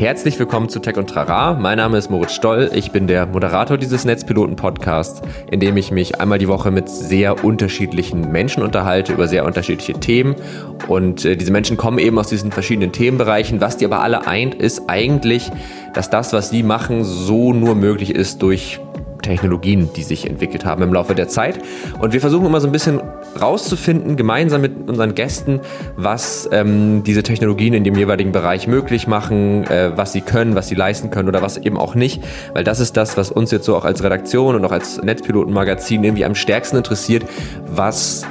Herzlich 0.00 0.38
willkommen 0.38 0.70
zu 0.70 0.78
Tech 0.78 0.96
und 0.96 1.10
Trara. 1.10 1.52
Mein 1.52 1.76
Name 1.76 1.98
ist 1.98 2.08
Moritz 2.08 2.32
Stoll. 2.32 2.70
Ich 2.72 2.90
bin 2.90 3.06
der 3.06 3.26
Moderator 3.26 3.76
dieses 3.76 4.06
Netzpiloten-Podcasts, 4.06 5.20
in 5.50 5.60
dem 5.60 5.76
ich 5.76 5.90
mich 5.90 6.22
einmal 6.22 6.38
die 6.38 6.48
Woche 6.48 6.70
mit 6.70 6.88
sehr 6.88 7.44
unterschiedlichen 7.44 8.32
Menschen 8.32 8.62
unterhalte 8.62 9.12
über 9.12 9.28
sehr 9.28 9.44
unterschiedliche 9.44 9.92
Themen. 9.92 10.36
Und 10.88 11.26
äh, 11.26 11.36
diese 11.36 11.52
Menschen 11.52 11.76
kommen 11.76 11.98
eben 11.98 12.18
aus 12.18 12.28
diesen 12.28 12.50
verschiedenen 12.50 12.92
Themenbereichen. 12.92 13.60
Was 13.60 13.76
die 13.76 13.84
aber 13.84 14.00
alle 14.00 14.26
eint, 14.26 14.54
ist 14.54 14.84
eigentlich, 14.88 15.52
dass 15.92 16.08
das, 16.08 16.32
was 16.32 16.48
sie 16.48 16.62
machen, 16.62 17.04
so 17.04 17.52
nur 17.52 17.74
möglich 17.74 18.14
ist 18.14 18.40
durch 18.40 18.80
Technologien, 19.20 19.90
die 19.94 20.02
sich 20.02 20.26
entwickelt 20.26 20.64
haben 20.64 20.82
im 20.82 20.94
Laufe 20.94 21.14
der 21.14 21.28
Zeit. 21.28 21.58
Und 22.00 22.14
wir 22.14 22.22
versuchen 22.22 22.46
immer 22.46 22.62
so 22.62 22.68
ein 22.68 22.72
bisschen 22.72 23.02
rauszufinden, 23.38 24.16
gemeinsam 24.16 24.60
mit 24.60 24.88
unseren 24.88 25.14
Gästen, 25.14 25.60
was 25.96 26.48
ähm, 26.52 27.02
diese 27.04 27.22
Technologien 27.22 27.74
in 27.74 27.84
dem 27.84 27.94
jeweiligen 27.94 28.32
Bereich 28.32 28.66
möglich 28.66 29.06
machen, 29.06 29.64
äh, 29.64 29.92
was 29.96 30.12
sie 30.12 30.20
können, 30.20 30.54
was 30.54 30.68
sie 30.68 30.74
leisten 30.74 31.10
können 31.10 31.28
oder 31.28 31.42
was 31.42 31.56
eben 31.56 31.76
auch 31.76 31.94
nicht. 31.94 32.22
Weil 32.54 32.64
das 32.64 32.80
ist 32.80 32.96
das, 32.96 33.16
was 33.16 33.30
uns 33.30 33.50
jetzt 33.50 33.64
so 33.64 33.76
auch 33.76 33.84
als 33.84 34.02
Redaktion 34.02 34.54
und 34.54 34.64
auch 34.64 34.72
als 34.72 35.02
Netzpilotenmagazin 35.02 36.02
irgendwie 36.02 36.24
am 36.24 36.34
stärksten 36.34 36.76
interessiert. 36.76 37.24
Was 37.66 38.26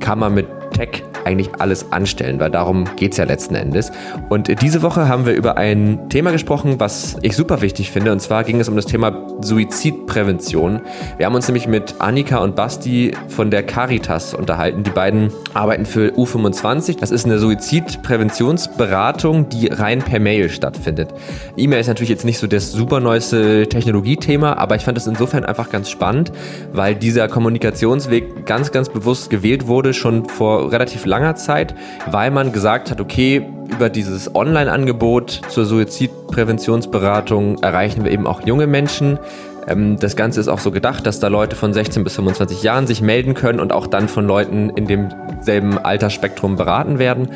kann 0.00 0.18
man 0.18 0.34
mit 0.34 0.46
Tech 0.72 1.02
eigentlich 1.30 1.50
alles 1.58 1.92
anstellen, 1.92 2.40
weil 2.40 2.50
darum 2.50 2.84
geht 2.96 3.12
es 3.12 3.18
ja 3.18 3.24
letzten 3.24 3.54
Endes. 3.54 3.92
Und 4.28 4.60
diese 4.60 4.82
Woche 4.82 5.08
haben 5.08 5.26
wir 5.26 5.34
über 5.34 5.56
ein 5.56 6.08
Thema 6.08 6.32
gesprochen, 6.32 6.76
was 6.78 7.16
ich 7.22 7.36
super 7.36 7.62
wichtig 7.62 7.90
finde. 7.90 8.12
Und 8.12 8.20
zwar 8.20 8.44
ging 8.44 8.60
es 8.60 8.68
um 8.68 8.76
das 8.76 8.86
Thema 8.86 9.26
Suizidprävention. 9.40 10.80
Wir 11.16 11.26
haben 11.26 11.34
uns 11.34 11.48
nämlich 11.48 11.68
mit 11.68 11.94
Annika 12.00 12.38
und 12.38 12.56
Basti 12.56 13.12
von 13.28 13.50
der 13.50 13.62
Caritas 13.62 14.34
unterhalten. 14.34 14.82
Die 14.82 14.90
beiden 14.90 15.32
arbeiten 15.54 15.86
für 15.86 16.10
U25. 16.10 16.98
Das 16.98 17.10
ist 17.10 17.24
eine 17.24 17.38
Suizidpräventionsberatung, 17.38 19.48
die 19.48 19.68
rein 19.68 20.00
per 20.00 20.20
Mail 20.20 20.50
stattfindet. 20.50 21.10
E-Mail 21.56 21.80
ist 21.80 21.86
natürlich 21.86 22.10
jetzt 22.10 22.24
nicht 22.24 22.38
so 22.38 22.46
das 22.46 22.72
super 22.72 23.00
neueste 23.00 23.68
Technologiethema, 23.68 24.54
aber 24.54 24.76
ich 24.76 24.82
fand 24.82 24.98
es 24.98 25.06
insofern 25.06 25.44
einfach 25.44 25.70
ganz 25.70 25.90
spannend, 25.90 26.32
weil 26.72 26.94
dieser 26.94 27.28
Kommunikationsweg 27.28 28.46
ganz, 28.46 28.72
ganz 28.72 28.88
bewusst 28.88 29.30
gewählt 29.30 29.66
wurde, 29.66 29.94
schon 29.94 30.28
vor 30.28 30.72
relativ 30.72 31.06
langer 31.06 31.19
Zeit, 31.36 31.74
weil 32.06 32.30
man 32.30 32.52
gesagt 32.52 32.90
hat, 32.90 33.00
okay, 33.00 33.46
über 33.70 33.88
dieses 33.88 34.34
Online-Angebot 34.34 35.42
zur 35.48 35.64
Suizidpräventionsberatung 35.64 37.62
erreichen 37.62 38.04
wir 38.04 38.10
eben 38.10 38.26
auch 38.26 38.42
junge 38.46 38.66
Menschen. 38.66 39.18
Ähm, 39.66 39.98
das 39.98 40.16
Ganze 40.16 40.40
ist 40.40 40.48
auch 40.48 40.58
so 40.58 40.70
gedacht, 40.70 41.06
dass 41.06 41.20
da 41.20 41.28
Leute 41.28 41.56
von 41.56 41.72
16 41.72 42.04
bis 42.04 42.14
25 42.16 42.62
Jahren 42.62 42.86
sich 42.86 43.00
melden 43.02 43.34
können 43.34 43.60
und 43.60 43.72
auch 43.72 43.86
dann 43.86 44.08
von 44.08 44.26
Leuten 44.26 44.70
in 44.70 44.86
demselben 44.86 45.78
Altersspektrum 45.78 46.56
beraten 46.56 46.98
werden. 46.98 47.28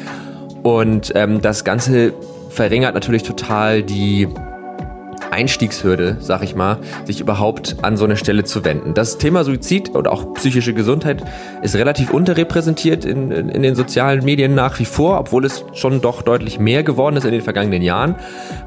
Und 0.63 1.13
ähm, 1.15 1.41
das 1.41 1.65
Ganze 1.65 2.13
verringert 2.51 2.95
natürlich 2.95 3.23
total 3.23 3.83
die 3.83 4.29
Einstiegshürde, 5.31 6.19
sag 6.21 6.43
ich 6.43 6.55
mal, 6.55 6.79
sich 7.05 7.21
überhaupt 7.21 7.77
an 7.83 7.97
so 7.97 8.05
eine 8.05 8.17
Stelle 8.17 8.45
zu 8.45 8.65
wenden. 8.65 8.95
Das 8.95 9.19
Thema 9.19 9.45
Suizid 9.45 9.91
und 9.91 10.09
auch 10.09 10.35
psychische 10.35 10.75
Gesundheit 10.75 11.23
ist 11.63 11.75
relativ 11.77 12.11
unterrepräsentiert 12.11 13.05
in, 13.05 13.31
in, 13.31 13.49
in, 13.49 13.63
den 13.63 13.75
sozialen 13.75 14.25
Medien 14.25 14.55
nach 14.55 14.79
wie 14.79 14.85
vor, 14.85 15.19
obwohl 15.19 15.45
es 15.45 15.65
schon 15.73 16.01
doch 16.01 16.23
deutlich 16.23 16.59
mehr 16.59 16.83
geworden 16.83 17.17
ist 17.17 17.25
in 17.25 17.33
den 17.33 17.43
vergangenen 17.43 17.83
Jahren. 17.83 18.15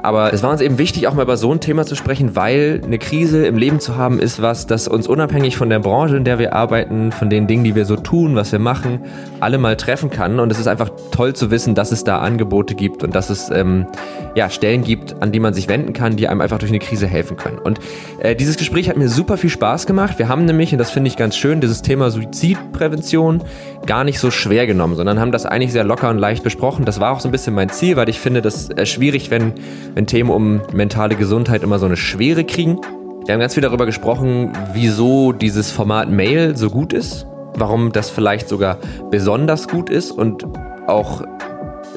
Aber 0.02 0.34
es 0.34 0.44
war 0.44 0.52
uns 0.52 0.62
eben 0.62 0.78
wichtig, 0.78 1.08
auch 1.08 1.14
mal 1.14 1.24
über 1.24 1.38
so 1.38 1.52
ein 1.52 1.60
Thema 1.60 1.86
zu 1.86 1.96
sprechen, 1.96 2.36
weil 2.36 2.82
eine 2.84 2.98
Krise 2.98 3.46
im 3.46 3.58
Leben 3.58 3.80
zu 3.80 3.98
haben, 3.98 4.20
ist 4.20 4.42
was, 4.42 4.68
das 4.68 4.88
uns 4.88 5.08
unabhängig 5.08 5.58
von 5.58 5.70
der 5.70 5.80
Branche, 5.80 6.18
in 6.18 6.24
der 6.24 6.40
wir 6.40 6.54
arbeiten, 6.54 7.12
von 7.12 7.30
den 7.30 7.48
Dingen, 7.48 7.64
die 7.64 7.76
wir 7.76 7.86
so 7.86 7.96
tun, 7.96 8.36
was 8.36 8.52
wir 8.52 8.60
machen, 8.60 9.02
alle 9.40 9.58
mal 9.58 9.76
treffen 9.76 10.10
kann. 10.10 10.40
Und 10.40 10.52
es 10.52 10.60
ist 10.60 10.68
einfach 10.68 10.90
toll 11.12 11.34
zu 11.34 11.52
wissen, 11.52 11.76
dass 11.76 11.92
es 11.92 12.04
da 12.04 12.20
Angebote 12.20 12.76
gibt 12.76 13.04
und 13.04 13.16
dass 13.16 13.30
es 13.30 13.50
ähm, 13.50 13.88
ja, 14.36 14.50
Stellen 14.50 14.84
gibt, 14.84 15.22
an 15.22 15.32
die 15.32 15.40
man 15.40 15.54
sich 15.54 15.68
wenden 15.68 15.94
kann, 15.94 16.16
die 16.16 16.28
einem 16.28 16.42
einfach 16.48 16.60
durch 16.60 16.72
eine 16.72 16.80
Krise 16.80 17.08
helfen 17.08 17.36
können. 17.36 17.60
Und 17.60 17.80
äh, 18.20 18.36
dieses 18.36 18.58
Gespräch 18.58 18.90
hat 18.90 18.98
mir 18.98 19.10
super 19.10 19.38
viel 19.38 19.50
Spaß 19.50 19.86
gemacht. 19.86 20.18
Wir 20.18 20.30
haben 20.30 20.46
nämlich, 20.46 20.72
und 20.72 20.78
das 20.78 20.92
finde 20.92 21.10
ich 21.10 21.18
ganz 21.18 21.36
schön, 21.36 21.60
dieses 21.60 21.82
Thema 21.82 22.10
Suizidprävention 22.10 23.44
gar 23.86 24.04
nicht 24.04 24.20
so 24.20 24.32
schwer 24.32 24.66
genommen, 24.66 24.96
sondern 24.96 25.20
haben 25.20 25.32
das 25.32 25.46
eigentlich 25.46 25.74
sehr 25.74 25.84
locker 25.84 26.10
und 26.10 26.18
leicht 26.18 26.44
besprochen. 26.44 26.86
Das 26.86 27.00
war 27.00 27.12
auch 27.12 27.20
so 27.20 27.28
ein 27.28 27.32
bisschen 27.32 27.54
mein 27.54 27.70
Ziel, 27.70 27.98
weil 27.98 28.08
ich 28.08 28.20
finde, 28.20 28.42
das 28.42 28.70
ist 28.70 28.90
schwierig, 28.90 29.30
wenn, 29.30 29.54
wenn 29.94 30.08
Themen 30.08 30.30
um 30.30 30.62
mentale 30.74 31.16
Gesundheit 31.16 31.64
immer 31.64 31.80
so 31.80 31.86
eine 31.86 31.98
Schwere 31.98 32.46
kriegen. 32.46 32.80
Wir 33.26 33.34
haben 33.34 33.42
ganz 33.42 33.56
viel 33.56 33.64
darüber 33.64 33.86
gesprochen, 33.86 34.54
wieso 34.72 35.34
dieses 35.34 35.70
Format 35.70 36.10
Mail 36.10 36.56
so 36.56 36.70
gut 36.70 36.94
ist, 36.94 37.28
warum 37.56 37.92
das 37.92 38.10
vielleicht 38.10 38.48
sogar 38.48 38.78
besonders 39.12 39.68
gut 39.68 39.90
ist 39.90 40.12
und 40.12 40.46
auch 40.88 41.24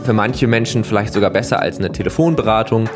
für 0.02 0.12
manche 0.12 0.48
Menschen 0.48 0.82
vielleicht 0.82 1.12
sogar 1.12 1.30
besser 1.30 1.60
als 1.60 1.78
eine 1.78 1.92
Telefonberatung. 1.92 2.88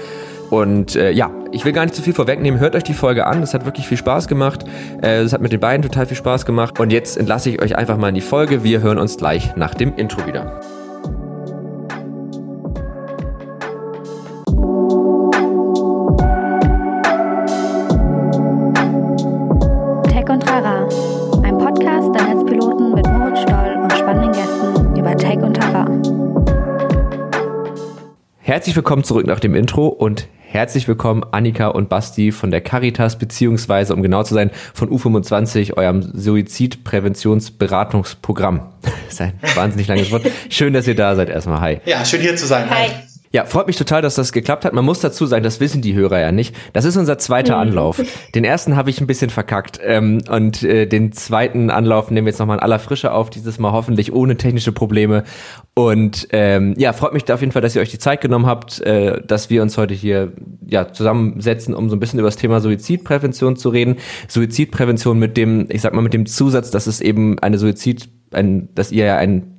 Und 0.51 0.97
äh, 0.97 1.11
ja, 1.11 1.31
ich 1.55 1.65
will 1.65 1.73
gar 1.73 1.85
nicht 1.85 1.95
zu 1.95 2.03
viel 2.03 2.13
vorwegnehmen. 2.13 2.59
Hört 2.59 2.75
euch 2.75 2.83
die 2.83 2.95
Folge 2.95 3.27
an. 3.27 3.41
Es 3.43 3.55
hat 3.55 3.65
wirklich 3.65 3.87
viel 3.87 3.97
Spaß 3.97 4.27
gemacht. 4.27 4.65
Äh, 5.03 5.21
es 5.21 5.33
hat 5.33 5.41
mit 5.41 5.53
den 5.53 5.61
beiden 5.61 5.83
total 5.83 6.07
viel 6.07 6.17
Spaß 6.17 6.47
gemacht. 6.47 6.81
Und 6.81 6.91
jetzt 6.91 7.17
entlasse 7.17 7.49
ich 7.49 7.63
euch 7.63 7.77
einfach 7.77 7.97
mal 7.97 8.09
in 8.09 8.17
die 8.17 8.21
Folge. 8.21 8.65
Wir 8.65 8.83
hören 8.83 8.99
uns 8.99 9.17
gleich 9.17 9.55
nach 9.55 9.73
dem 9.75 9.95
Intro 9.95 10.27
wieder. 10.27 10.61
Herzlich 28.41 28.75
willkommen 28.77 29.05
zurück 29.05 29.27
nach 29.27 29.41
dem 29.41 29.55
Intro 29.55 29.87
und 29.87 30.29
herzlich 30.55 30.87
willkommen 30.87 31.25
Annika 31.33 31.67
und 31.67 31.89
Basti 31.89 32.31
von 32.31 32.53
der 32.53 32.61
Caritas, 32.61 33.19
beziehungsweise, 33.19 33.93
um 33.93 34.03
genau 34.03 34.23
zu 34.23 34.35
sein, 34.35 34.53
von 34.73 34.89
U25, 34.89 35.77
eurem 35.77 36.13
Suizidpräventionsberatungsprogramm. 36.15 38.71
Das 39.07 39.15
ist 39.15 39.21
ein 39.21 39.35
wahnsinnig 39.55 39.87
langes 39.87 40.11
Wort. 40.11 40.27
Schön, 40.49 40.73
dass 40.73 40.89
ihr 40.89 40.97
da 40.97 41.15
seid 41.15 41.29
erstmal. 41.29 41.61
Hi. 41.61 41.81
Ja, 41.85 42.05
schön 42.05 42.21
hier 42.21 42.35
zu 42.37 42.47
sein. 42.47 42.69
Hi. 42.69 42.89
Ja, 43.35 43.45
freut 43.47 43.67
mich 43.67 43.75
total, 43.75 44.01
dass 44.01 44.15
das 44.15 44.31
geklappt 44.31 44.65
hat. 44.65 44.75
Man 44.75 44.85
muss 44.85 45.01
dazu 45.01 45.27
sagen, 45.27 45.43
das 45.43 45.59
wissen 45.59 45.83
die 45.83 45.95
Hörer 45.95 46.21
ja 46.21 46.31
nicht. 46.31 46.55
Das 46.73 46.85
ist 46.85 46.97
unser 46.97 47.19
zweiter 47.19 47.57
mhm. 47.57 47.63
Anlauf. 47.63 48.01
Den 48.33 48.45
ersten 48.45 48.77
habe 48.77 48.91
ich 48.91 49.01
ein 49.01 49.09
bisschen 49.09 49.29
verkackt. 49.29 49.81
Ähm, 49.83 50.23
und 50.31 50.63
äh, 50.63 50.87
den 50.87 51.11
zweiten 51.11 51.69
Anlauf 51.69 52.13
nehmen 52.13 52.27
wir 52.27 52.31
jetzt 52.31 52.39
nochmal 52.39 52.59
in 52.59 52.63
aller 52.63 52.79
Frische 52.79 53.11
auf, 53.11 53.31
dieses 53.31 53.59
Mal 53.59 53.73
hoffentlich 53.73 54.13
ohne 54.13 54.37
technische 54.37 54.71
Probleme. 54.71 55.25
Und 55.75 56.29
ähm, 56.31 56.75
ja, 56.79 56.93
freut 56.93 57.13
mich 57.13 57.29
auf 57.33 57.41
jeden 57.41 57.51
Fall, 57.51 57.61
dass 57.61 57.75
ihr 57.75 57.83
euch 57.83 57.91
die 57.91 57.99
Zeit 57.99 58.21
genommen 58.21 58.47
habt, 58.47 58.81
äh, 58.83 59.21
dass 59.27 59.51
wir 59.51 59.63
uns 59.63 59.77
heute 59.79 59.95
hier 59.95 60.31
ja 60.65 60.93
zusammensetzen, 60.93 61.75
um 61.75 61.91
so 61.91 61.97
ein 61.97 61.99
bisschen 61.99 62.21
über 62.21 62.29
das 62.29 62.37
Thema 62.37 62.61
Suizidprävention 62.61 63.57
zu 63.57 63.69
reden. 63.71 63.97
Suizidprävention 64.29 65.19
mit 65.19 65.37
dem, 65.37 65.67
ich 65.71 65.81
sag 65.81 65.93
mal, 65.93 66.03
mit 66.03 66.15
dem 66.15 66.27
Zusatz, 66.27 66.71
dass 66.71 66.87
es 66.87 67.01
eben 67.01 67.41
eine 67.41 67.59
Suizid, 67.59 68.11
ein, 68.31 68.69
dass 68.77 68.93
ihr 68.93 69.07
ja 69.07 69.17
ein 69.17 69.54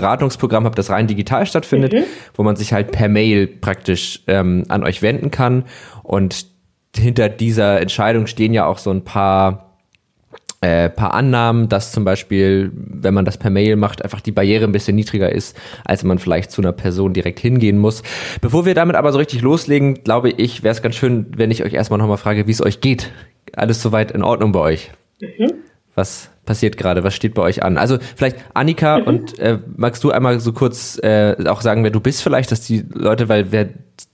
Beratungsprogramm 0.00 0.64
habt, 0.64 0.78
das 0.78 0.90
rein 0.90 1.06
digital 1.06 1.46
stattfindet, 1.46 1.92
mhm. 1.92 2.04
wo 2.34 2.42
man 2.42 2.56
sich 2.56 2.72
halt 2.72 2.92
per 2.92 3.08
Mail 3.08 3.46
praktisch 3.46 4.22
ähm, 4.26 4.64
an 4.68 4.84
euch 4.84 5.02
wenden 5.02 5.30
kann. 5.30 5.64
Und 6.02 6.46
hinter 6.96 7.28
dieser 7.28 7.80
Entscheidung 7.80 8.26
stehen 8.26 8.54
ja 8.54 8.66
auch 8.66 8.78
so 8.78 8.90
ein 8.90 9.04
paar 9.04 9.68
äh, 10.60 10.88
paar 10.90 11.14
Annahmen, 11.14 11.68
dass 11.68 11.92
zum 11.92 12.04
Beispiel, 12.04 12.72
wenn 12.74 13.14
man 13.14 13.24
das 13.24 13.38
per 13.38 13.50
Mail 13.50 13.76
macht, 13.76 14.02
einfach 14.02 14.20
die 14.20 14.32
Barriere 14.32 14.64
ein 14.64 14.72
bisschen 14.72 14.96
niedriger 14.96 15.30
ist, 15.30 15.56
als 15.84 16.02
man 16.02 16.18
vielleicht 16.18 16.50
zu 16.50 16.60
einer 16.60 16.72
Person 16.72 17.12
direkt 17.12 17.38
hingehen 17.38 17.78
muss. 17.78 18.02
Bevor 18.40 18.66
wir 18.66 18.74
damit 18.74 18.96
aber 18.96 19.12
so 19.12 19.18
richtig 19.18 19.40
loslegen, 19.42 20.02
glaube 20.02 20.30
ich, 20.30 20.64
wäre 20.64 20.72
es 20.72 20.82
ganz 20.82 20.96
schön, 20.96 21.26
wenn 21.36 21.52
ich 21.52 21.62
euch 21.64 21.74
erstmal 21.74 22.00
nochmal 22.00 22.16
frage, 22.16 22.48
wie 22.48 22.50
es 22.50 22.60
euch 22.60 22.80
geht. 22.80 23.12
Alles 23.54 23.80
soweit 23.80 24.10
in 24.10 24.24
Ordnung 24.24 24.50
bei 24.50 24.58
euch? 24.58 24.90
Mhm. 25.20 25.52
Was 25.94 26.30
passiert 26.48 26.76
gerade? 26.76 27.04
Was 27.04 27.14
steht 27.14 27.34
bei 27.34 27.42
euch 27.42 27.62
an? 27.62 27.78
Also 27.78 27.98
vielleicht 28.16 28.38
Annika 28.54 28.98
mhm. 28.98 29.06
und 29.06 29.38
äh, 29.38 29.58
magst 29.76 30.02
du 30.02 30.10
einmal 30.10 30.40
so 30.40 30.52
kurz 30.52 30.98
äh, 31.02 31.36
auch 31.46 31.60
sagen, 31.60 31.84
wer 31.84 31.90
du 31.90 32.00
bist 32.00 32.22
vielleicht, 32.22 32.50
dass 32.50 32.62
die 32.62 32.84
Leute, 32.92 33.28
weil 33.28 33.52
wer 33.52 33.68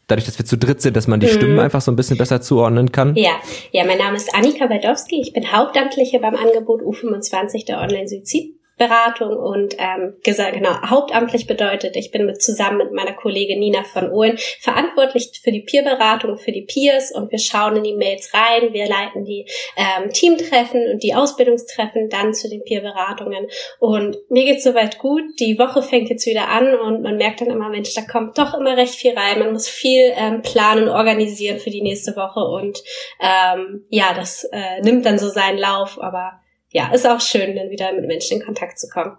dadurch, 0.08 0.26
dass 0.26 0.38
wir 0.38 0.44
zu 0.44 0.58
dritt 0.58 0.82
sind, 0.82 0.96
dass 0.96 1.06
man 1.06 1.20
die 1.20 1.28
mhm. 1.28 1.30
Stimmen 1.30 1.58
einfach 1.60 1.80
so 1.80 1.92
ein 1.92 1.96
bisschen 1.96 2.18
besser 2.18 2.42
zuordnen 2.42 2.92
kann? 2.92 3.14
Ja, 3.14 3.32
ja, 3.72 3.84
mein 3.84 3.98
Name 3.98 4.16
ist 4.16 4.34
Annika 4.34 4.68
Waldowski. 4.68 5.20
Ich 5.22 5.32
bin 5.32 5.52
Hauptamtliche 5.52 6.18
beim 6.18 6.34
Angebot 6.34 6.82
U25 6.82 7.66
der 7.66 7.80
Online-Suizid 7.80 8.54
Beratung 8.76 9.36
und 9.36 9.76
ähm, 9.78 10.16
genau 10.24 10.82
hauptamtlich 10.84 11.46
bedeutet, 11.46 11.94
ich 11.94 12.10
bin 12.10 12.26
mit 12.26 12.42
zusammen 12.42 12.78
mit 12.78 12.92
meiner 12.92 13.12
Kollegin 13.12 13.60
Nina 13.60 13.84
von 13.84 14.10
Ohlen 14.10 14.36
verantwortlich 14.60 15.40
für 15.42 15.52
die 15.52 15.60
Peerberatung, 15.60 16.36
für 16.36 16.50
die 16.50 16.62
Peers 16.62 17.12
und 17.12 17.30
wir 17.30 17.38
schauen 17.38 17.76
in 17.76 17.84
die 17.84 17.94
Mails 17.94 18.32
rein, 18.34 18.72
wir 18.72 18.88
leiten 18.88 19.24
die 19.24 19.46
ähm, 19.76 20.10
Teamtreffen 20.10 20.90
und 20.92 21.02
die 21.04 21.14
Ausbildungstreffen 21.14 22.08
dann 22.08 22.34
zu 22.34 22.48
den 22.48 22.64
Peerberatungen 22.64 23.46
und 23.78 24.16
mir 24.28 24.44
geht's 24.44 24.64
soweit 24.64 24.98
gut. 24.98 25.22
Die 25.38 25.56
Woche 25.58 25.80
fängt 25.80 26.08
jetzt 26.08 26.26
wieder 26.26 26.48
an 26.48 26.74
und 26.74 27.02
man 27.02 27.16
merkt 27.16 27.42
dann 27.42 27.50
immer, 27.50 27.68
Mensch, 27.68 27.94
da 27.94 28.02
kommt 28.02 28.38
doch 28.38 28.54
immer 28.54 28.76
recht 28.76 28.94
viel 28.94 29.16
rein. 29.16 29.38
Man 29.38 29.52
muss 29.52 29.68
viel 29.68 30.12
ähm, 30.16 30.42
planen, 30.42 30.88
organisieren 30.88 31.58
für 31.58 31.70
die 31.70 31.82
nächste 31.82 32.16
Woche 32.16 32.40
und 32.40 32.82
ähm, 33.20 33.84
ja, 33.88 34.14
das 34.14 34.44
äh, 34.52 34.80
nimmt 34.82 35.06
dann 35.06 35.18
so 35.18 35.28
seinen 35.28 35.58
Lauf, 35.58 36.00
aber 36.00 36.40
ja, 36.74 36.92
ist 36.92 37.06
auch 37.06 37.20
schön, 37.20 37.54
dann 37.54 37.70
wieder 37.70 37.92
mit 37.92 38.06
Menschen 38.06 38.40
in 38.40 38.44
Kontakt 38.44 38.80
zu 38.80 38.88
kommen. 38.88 39.16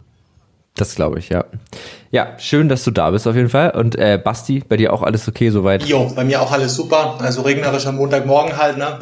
Das 0.75 0.93
glaube 0.95 1.19
ich, 1.19 1.29
ja. 1.29 1.45
Ja, 2.11 2.37
schön, 2.37 2.67
dass 2.67 2.83
du 2.83 2.91
da 2.91 3.09
bist 3.11 3.27
auf 3.27 3.35
jeden 3.35 3.47
Fall. 3.47 3.71
Und 3.71 3.95
äh, 3.95 4.19
Basti, 4.21 4.61
bei 4.67 4.75
dir 4.75 4.91
auch 4.91 5.03
alles 5.03 5.25
okay 5.27 5.49
soweit? 5.49 5.83
Jo, 5.83 6.11
bei 6.13 6.25
mir 6.25 6.41
auch 6.41 6.51
alles 6.51 6.75
super. 6.75 7.17
Also 7.21 7.43
regnerischer 7.43 7.93
Montagmorgen 7.93 8.57
halt, 8.57 8.77
ne? 8.77 8.99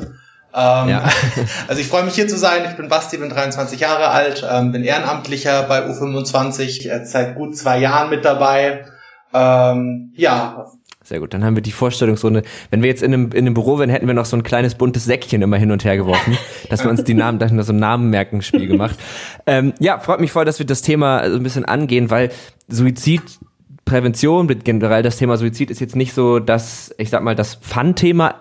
Ähm, 0.53 0.89
ja. 0.89 1.03
also 1.67 1.81
ich 1.81 1.88
freue 1.88 2.03
mich 2.03 2.13
hier 2.13 2.27
zu 2.27 2.38
sein. 2.38 2.63
Ich 2.69 2.77
bin 2.77 2.89
Basti, 2.89 3.17
bin 3.17 3.29
23 3.29 3.79
Jahre 3.79 4.09
alt, 4.09 4.47
ähm, 4.47 4.71
bin 4.71 4.83
Ehrenamtlicher 4.83 5.63
bei 5.63 5.88
U25, 5.88 6.88
äh, 6.88 7.06
seit 7.06 7.35
gut 7.35 7.57
zwei 7.57 7.79
Jahren 7.79 8.11
mit 8.11 8.23
dabei. 8.23 8.85
Ähm, 9.33 10.13
ja, 10.15 10.67
sehr 11.03 11.19
gut, 11.19 11.33
dann 11.33 11.44
haben 11.44 11.55
wir 11.55 11.61
die 11.61 11.73
Vorstellungsrunde. 11.73 12.44
Wenn 12.71 12.81
wir 12.81 12.89
jetzt 12.89 13.03
in 13.03 13.13
einem, 13.13 13.31
in 13.31 13.39
einem 13.39 13.53
Büro 13.53 13.77
wären, 13.77 13.89
hätten 13.89 14.07
wir 14.07 14.13
noch 14.13 14.25
so 14.25 14.38
ein 14.38 14.44
kleines 14.44 14.75
buntes 14.75 15.03
Säckchen 15.03 15.41
immer 15.41 15.57
hin 15.57 15.71
und 15.71 15.83
her 15.83 15.97
geworfen, 15.97 16.38
dass 16.69 16.83
wir 16.83 16.89
uns 16.89 17.03
die 17.03 17.13
Namen, 17.13 17.39
da 17.39 17.47
haben 17.47 17.57
wir 17.57 17.63
so 17.63 17.73
ein 17.73 17.79
Namenmerkenspiel 17.79 18.67
gemacht. 18.67 18.97
Ähm, 19.45 19.73
ja, 19.79 20.00
freut 20.00 20.21
mich 20.21 20.31
voll, 20.31 20.45
dass 20.45 20.59
wir 20.59 20.65
das 20.65 20.81
Thema 20.81 21.29
so 21.29 21.35
ein 21.35 21.44
bisschen 21.44 21.65
angehen, 21.65 22.09
weil 22.09 22.31
Suizidprävention, 22.69 24.47
generell 24.63 25.03
das 25.03 25.17
Thema 25.17 25.35
Suizid 25.35 25.69
ist 25.69 25.81
jetzt 25.81 25.97
nicht 25.97 26.13
so 26.13 26.39
das, 26.39 26.95
ich 26.97 27.09
sag 27.09 27.23
mal, 27.23 27.35
das 27.35 27.56
Fun-Thema 27.56 28.35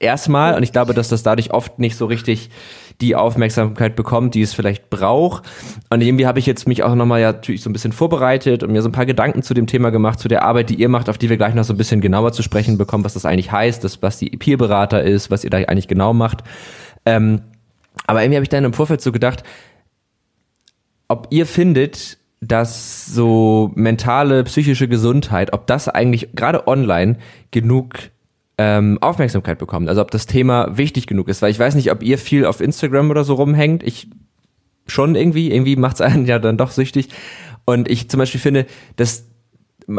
erstmal 0.00 0.56
und 0.56 0.64
ich 0.64 0.72
glaube, 0.72 0.92
dass 0.92 1.08
das 1.08 1.22
dadurch 1.22 1.52
oft 1.52 1.78
nicht 1.78 1.96
so 1.96 2.06
richtig 2.06 2.50
die 3.00 3.16
Aufmerksamkeit 3.16 3.96
bekommt, 3.96 4.34
die 4.34 4.42
es 4.42 4.52
vielleicht 4.52 4.90
braucht. 4.90 5.44
Und 5.88 6.02
irgendwie 6.02 6.26
habe 6.26 6.38
ich 6.38 6.46
jetzt 6.46 6.68
mich 6.68 6.82
auch 6.82 6.94
nochmal 6.94 7.20
ja 7.20 7.32
natürlich 7.32 7.62
so 7.62 7.70
ein 7.70 7.72
bisschen 7.72 7.92
vorbereitet 7.92 8.62
und 8.62 8.72
mir 8.72 8.82
so 8.82 8.88
ein 8.88 8.92
paar 8.92 9.06
Gedanken 9.06 9.42
zu 9.42 9.54
dem 9.54 9.66
Thema 9.66 9.90
gemacht, 9.90 10.18
zu 10.18 10.28
der 10.28 10.42
Arbeit, 10.44 10.70
die 10.70 10.74
ihr 10.74 10.88
macht, 10.88 11.08
auf 11.08 11.18
die 11.18 11.30
wir 11.30 11.36
gleich 11.36 11.54
noch 11.54 11.64
so 11.64 11.72
ein 11.72 11.78
bisschen 11.78 12.00
genauer 12.00 12.32
zu 12.32 12.42
sprechen 12.42 12.78
bekommen, 12.78 13.04
was 13.04 13.14
das 13.14 13.24
eigentlich 13.24 13.52
heißt, 13.52 13.82
dass, 13.84 14.02
was 14.02 14.18
die 14.18 14.30
Peerberater 14.30 15.02
ist, 15.02 15.30
was 15.30 15.44
ihr 15.44 15.50
da 15.50 15.58
eigentlich 15.58 15.88
genau 15.88 16.12
macht. 16.12 16.44
Ähm, 17.06 17.42
aber 18.06 18.22
irgendwie 18.22 18.36
habe 18.36 18.44
ich 18.44 18.50
dann 18.50 18.64
im 18.64 18.72
Vorfeld 18.72 19.00
so 19.00 19.12
gedacht, 19.12 19.42
ob 21.08 21.28
ihr 21.30 21.46
findet, 21.46 22.18
dass 22.40 23.06
so 23.06 23.70
mentale, 23.74 24.44
psychische 24.44 24.88
Gesundheit, 24.88 25.52
ob 25.52 25.66
das 25.66 25.88
eigentlich 25.88 26.30
gerade 26.34 26.66
online 26.66 27.18
genug 27.50 27.94
ähm, 28.62 28.98
Aufmerksamkeit 29.00 29.58
bekommt. 29.58 29.88
Also 29.88 30.02
ob 30.02 30.10
das 30.10 30.26
Thema 30.26 30.76
wichtig 30.76 31.06
genug 31.06 31.28
ist. 31.28 31.40
Weil 31.40 31.50
ich 31.50 31.58
weiß 31.58 31.74
nicht, 31.76 31.90
ob 31.90 32.02
ihr 32.02 32.18
viel 32.18 32.44
auf 32.44 32.60
Instagram 32.60 33.08
oder 33.08 33.24
so 33.24 33.32
rumhängt. 33.32 33.82
Ich 33.82 34.10
schon 34.86 35.14
irgendwie. 35.14 35.50
Irgendwie 35.50 35.76
macht 35.76 35.94
es 35.94 36.00
einen 36.02 36.26
ja 36.26 36.38
dann 36.38 36.58
doch 36.58 36.70
süchtig. 36.70 37.08
Und 37.64 37.90
ich 37.90 38.10
zum 38.10 38.18
Beispiel 38.18 38.40
finde, 38.40 38.66
dass 38.96 39.26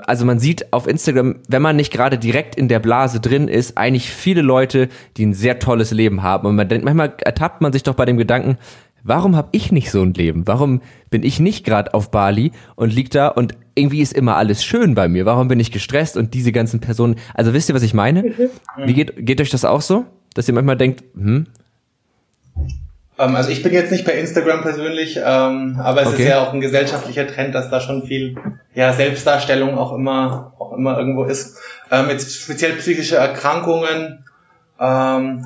also 0.05 0.25
man 0.25 0.39
sieht 0.39 0.71
auf 0.71 0.87
Instagram, 0.87 1.39
wenn 1.49 1.61
man 1.61 1.75
nicht 1.75 1.91
gerade 1.91 2.17
direkt 2.19 2.55
in 2.55 2.67
der 2.67 2.79
Blase 2.79 3.19
drin 3.19 3.47
ist, 3.47 3.77
eigentlich 3.77 4.09
viele 4.11 4.41
Leute, 4.41 4.87
die 5.17 5.25
ein 5.25 5.33
sehr 5.33 5.59
tolles 5.59 5.91
Leben 5.91 6.21
haben. 6.21 6.47
Und 6.47 6.55
man 6.55 6.69
denkt, 6.69 6.85
manchmal 6.85 7.13
ertappt 7.17 7.61
man 7.61 7.73
sich 7.73 7.83
doch 7.83 7.95
bei 7.95 8.05
dem 8.05 8.15
Gedanken, 8.15 8.57
warum 9.03 9.35
habe 9.35 9.49
ich 9.51 9.71
nicht 9.71 9.91
so 9.91 10.01
ein 10.01 10.13
Leben? 10.13 10.47
Warum 10.47 10.81
bin 11.09 11.23
ich 11.23 11.39
nicht 11.39 11.65
gerade 11.65 11.93
auf 11.93 12.11
Bali 12.11 12.51
und 12.75 12.93
lieg 12.93 13.09
da 13.11 13.27
und 13.27 13.55
irgendwie 13.75 14.01
ist 14.01 14.13
immer 14.13 14.35
alles 14.35 14.63
schön 14.63 14.95
bei 14.95 15.07
mir? 15.07 15.25
Warum 15.25 15.47
bin 15.47 15.59
ich 15.59 15.71
gestresst 15.71 16.17
und 16.17 16.33
diese 16.33 16.51
ganzen 16.51 16.79
Personen? 16.79 17.15
Also 17.33 17.53
wisst 17.53 17.69
ihr, 17.69 17.75
was 17.75 17.83
ich 17.83 17.93
meine? 17.93 18.23
Mhm. 18.23 18.49
Wie 18.85 18.93
geht, 18.93 19.25
geht 19.25 19.41
euch 19.41 19.49
das 19.49 19.65
auch 19.65 19.81
so? 19.81 20.05
Dass 20.33 20.47
ihr 20.47 20.53
manchmal 20.53 20.77
denkt, 20.77 21.03
hm? 21.15 21.47
Ähm, 23.21 23.35
also 23.35 23.49
ich 23.49 23.63
bin 23.63 23.73
jetzt 23.73 23.91
nicht 23.91 24.05
bei 24.05 24.13
Instagram 24.13 24.61
persönlich, 24.61 25.17
ähm, 25.17 25.79
aber 25.81 26.01
es 26.01 26.07
okay. 26.09 26.23
ist 26.23 26.29
ja 26.29 26.43
auch 26.43 26.53
ein 26.53 26.61
gesellschaftlicher 26.61 27.27
Trend, 27.27 27.53
dass 27.53 27.69
da 27.69 27.79
schon 27.79 28.03
viel 28.07 28.35
ja, 28.73 28.93
Selbstdarstellung 28.93 29.77
auch 29.77 29.93
immer, 29.93 30.53
auch 30.57 30.73
immer 30.73 30.97
irgendwo 30.97 31.25
ist. 31.25 31.57
Ähm, 31.91 32.09
jetzt 32.09 32.41
speziell 32.41 32.73
psychische 32.73 33.17
Erkrankungen, 33.17 34.25
ähm, 34.79 35.45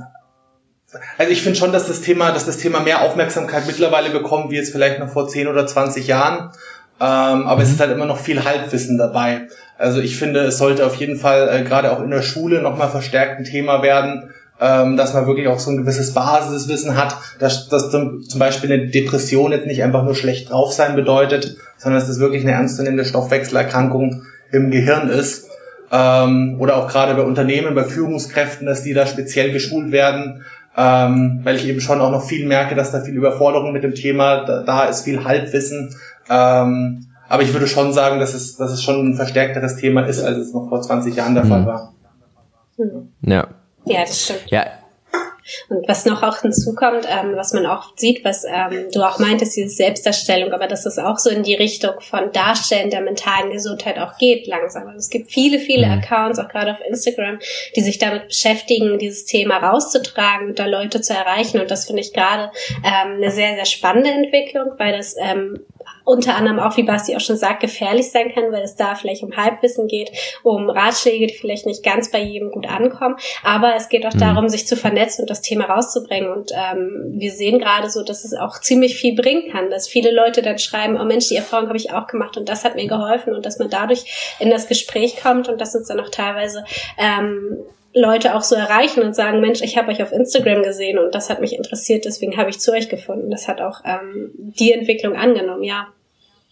also 1.18 1.32
ich 1.32 1.42
finde 1.42 1.58
schon, 1.58 1.72
dass 1.72 1.88
das 1.88 2.02
Thema, 2.02 2.32
dass 2.32 2.46
das 2.46 2.58
Thema 2.58 2.80
mehr 2.80 3.02
Aufmerksamkeit 3.02 3.68
mittlerweile 3.68 4.10
bekommt, 4.10 4.52
wie 4.52 4.56
jetzt 4.56 4.72
vielleicht 4.72 5.00
noch 5.00 5.10
vor 5.10 5.28
10 5.28 5.48
oder 5.48 5.66
20 5.66 6.08
Jahren. 6.08 6.52
Ähm, 7.00 7.48
aber 7.48 7.58
mhm. 7.58 7.62
es 7.62 7.72
ist 7.72 7.80
halt 7.80 7.92
immer 7.92 8.06
noch 8.06 8.20
viel 8.20 8.44
Halbwissen 8.44 8.98
dabei. 8.98 9.48
Also 9.78 10.00
ich 10.00 10.18
finde, 10.18 10.42
es 10.42 10.58
sollte 10.58 10.86
auf 10.86 10.96
jeden 10.96 11.18
Fall 11.18 11.50
äh, 11.50 11.64
gerade 11.64 11.92
auch 11.92 12.02
in 12.02 12.10
der 12.10 12.22
Schule 12.22 12.62
nochmal 12.62 12.90
verstärkt 12.90 13.40
ein 13.40 13.44
Thema 13.46 13.82
werden, 13.82 14.34
ähm, 14.62 14.96
dass 14.96 15.14
man 15.14 15.28
wirklich 15.28 15.50
auch 15.50 15.60
so 15.60 15.72
ein 15.72 15.78
gewisses 15.78 16.14
Basiswissen 16.14 16.96
hat, 16.96 17.18
dass, 17.40 17.68
dass 17.68 17.92
zum, 17.92 18.24
zum 18.24 18.40
Beispiel 18.40 18.72
eine 18.72 18.88
Depression 18.88 19.52
jetzt 19.52 19.68
nicht 19.68 19.84
einfach 19.84 20.04
nur 20.04 20.16
schlecht 20.16 20.50
drauf 20.50 20.72
sein 20.72 20.96
bedeutet, 20.96 21.58
sondern 21.78 22.00
dass 22.00 22.08
das 22.08 22.20
wirklich 22.20 22.44
eine 22.44 22.54
ernstzunehmende 22.54 23.04
Stoffwechselerkrankung 23.04 24.24
im 24.52 24.72
Gehirn 24.72 25.10
ist. 25.10 25.50
Ähm, 25.92 26.56
oder 26.60 26.78
auch 26.78 26.88
gerade 26.88 27.14
bei 27.16 27.22
Unternehmen, 27.22 27.76
bei 27.76 27.84
Führungskräften, 27.84 28.66
dass 28.66 28.84
die 28.84 28.94
da 28.94 29.06
speziell 29.06 29.52
geschult 29.52 29.92
werden, 29.92 30.46
ähm, 30.78 31.42
weil 31.44 31.56
ich 31.56 31.68
eben 31.68 31.82
schon 31.82 32.02
auch 32.02 32.12
noch 32.12 32.24
viel 32.24 32.46
merke, 32.46 32.76
dass 32.76 32.92
da 32.92 33.02
viel 33.02 33.16
Überforderung 33.16 33.72
mit 33.72 33.84
dem 33.84 33.96
Thema 33.96 34.46
da, 34.46 34.64
da 34.64 34.86
ist, 34.86 35.04
viel 35.04 35.24
Halbwissen. 35.24 35.96
Ähm, 36.30 37.08
aber 37.28 37.44
ich 37.44 37.54
würde 37.54 37.68
schon 37.68 37.94
sagen, 37.94 38.20
dass 38.20 38.34
es, 38.34 38.58
dass 38.58 38.72
es 38.72 38.84
schon 38.84 39.08
ein 39.08 39.16
verstärkteres 39.16 39.78
Thema 39.78 40.06
ist, 40.06 40.22
als 40.22 40.38
es 40.38 40.54
noch 40.54 40.70
vor 40.70 40.82
20 40.82 41.16
Jahren 41.16 41.34
der 41.34 41.46
mhm. 41.46 41.50
Fall 41.50 41.66
war. 41.66 41.94
Ja. 43.22 43.48
Ja, 43.86 44.02
das 44.02 44.24
stimmt. 44.24 44.44
Ja, 44.48 44.66
und 45.70 45.88
was 45.88 46.06
noch 46.06 46.24
auch 46.24 46.42
hinzukommt, 46.42 47.06
ähm, 47.08 47.36
was 47.36 47.54
man 47.54 47.66
auch 47.66 47.94
sieht, 47.96 48.24
was 48.26 48.46
ähm, 48.46 48.88
du 48.92 49.02
auch 49.04 49.20
meintest, 49.20 49.56
diese 49.56 49.70
Selbstdarstellung, 49.70 50.52
aber 50.52 50.68
dass 50.68 50.86
es 50.86 50.98
auch 50.98 51.18
so 51.18 51.30
in 51.30 51.44
die 51.44 51.56
Richtung 51.56 52.00
von 52.00 52.32
Darstellen 52.32 52.90
der 52.90 53.02
mentalen 53.02 53.52
Gesundheit 53.52 54.00
auch 54.00 54.18
geht 54.18 54.48
langsam. 54.48 54.88
Also 54.88 54.98
es 54.98 55.10
gibt 55.10 55.32
viele, 55.32 55.60
viele 55.60 55.88
mhm. 55.88 55.94
Accounts, 55.94 56.40
auch 56.40 56.48
gerade 56.48 56.72
auf 56.72 56.80
Instagram, 56.88 57.40
die 57.76 57.82
sich 57.82 57.98
damit 57.98 58.28
beschäftigen, 58.28 59.00
dieses 59.00 59.26
Thema 59.26 59.58
rauszutragen 59.58 60.50
und 60.50 60.60
da 60.60 60.66
Leute 60.66 61.02
zu 61.02 61.14
erreichen. 61.14 61.60
Und 61.60 61.72
das 61.72 61.86
finde 61.86 62.02
ich 62.02 62.14
gerade 62.14 62.52
ähm, 62.84 63.18
eine 63.18 63.32
sehr, 63.32 63.56
sehr 63.56 63.66
spannende 63.66 64.12
Entwicklung, 64.12 64.74
weil 64.78 64.98
das 64.98 65.16
ähm, 65.20 65.60
unter 66.04 66.36
anderem 66.36 66.60
auch, 66.60 66.78
wie 66.78 66.84
Basti 66.84 67.16
auch 67.16 67.20
schon 67.20 67.38
sagt, 67.38 67.62
gefährlich 67.62 68.12
sein 68.12 68.34
kann, 68.34 68.52
weil 68.52 68.64
es 68.64 68.76
da 68.76 68.96
vielleicht 68.96 69.24
um 69.24 69.36
Halbwissen 69.36 69.88
geht, 69.88 70.12
um 70.44 70.70
Ratschläge, 70.70 71.28
die 71.28 71.34
vielleicht 71.34 71.66
nicht 71.66 71.84
ganz 71.84 72.12
bei 72.12 72.20
jedem 72.20 72.52
gut 72.52 72.68
ankommen. 72.68 73.16
Aber 73.44 73.76
es 73.76 73.90
geht 73.90 74.06
auch 74.06 74.14
mhm. 74.14 74.20
darum, 74.20 74.50
sich 74.50 74.68
zu 74.68 74.76
vernetzen 74.76 75.22
und 75.22 75.30
das 75.30 75.42
Thema 75.42 75.66
rauszubringen. 75.66 76.32
Und 76.32 76.52
ähm, 76.54 77.06
wir 77.10 77.32
sehen 77.32 77.60
gerade 77.60 77.90
so, 77.90 78.04
dass 78.04 78.24
es 78.24 78.34
auch 78.34 78.60
ziemlich 78.60 78.96
viel 78.96 79.16
bringen 79.16 79.52
kann, 79.52 79.70
dass 79.70 79.88
viele 79.88 80.12
Leute 80.12 80.42
dann 80.42 80.60
schreiben, 80.60 81.00
oh 81.00 81.06
Mensch, 81.06 81.30
die 81.30 81.36
Erfahrung 81.36 81.68
habe 81.68 81.78
ich 81.78 81.92
auch 81.92 82.08
gemacht 82.08 82.38
und 82.38 82.48
das 82.50 82.64
hat 82.64 82.76
mir 82.76 82.88
geholfen 82.88 83.34
und 83.34 83.46
dass 83.46 83.60
man 83.60 83.70
dadurch 83.70 84.36
in 84.40 84.50
das 84.50 84.68
Gespräch 84.68 85.18
kommt 85.22 85.50
und 85.50 85.60
dass 85.60 85.76
uns 85.76 85.88
dann 85.88 86.00
auch 86.00 86.10
teilweise 86.10 86.64
ähm, 86.98 87.58
Leute 87.96 88.36
auch 88.36 88.44
so 88.44 88.56
erreichen 88.56 89.04
und 89.04 89.16
sagen, 89.16 89.40
Mensch, 89.40 89.62
ich 89.62 89.78
habe 89.78 89.90
euch 89.90 90.04
auf 90.04 90.12
Instagram 90.12 90.64
gesehen 90.64 91.00
und 91.00 91.16
das 91.16 91.30
hat 91.30 91.40
mich 91.40 91.56
interessiert, 91.56 92.04
deswegen 92.04 92.36
habe 92.36 92.50
ich 92.50 92.60
zu 92.60 92.74
euch 92.74 92.90
gefunden. 92.90 93.32
Das 93.32 93.48
hat 93.48 93.62
auch 93.62 93.82
ähm, 93.86 94.32
die 94.36 94.74
Entwicklung 94.74 95.16
angenommen, 95.16 95.64
ja. 95.64 95.88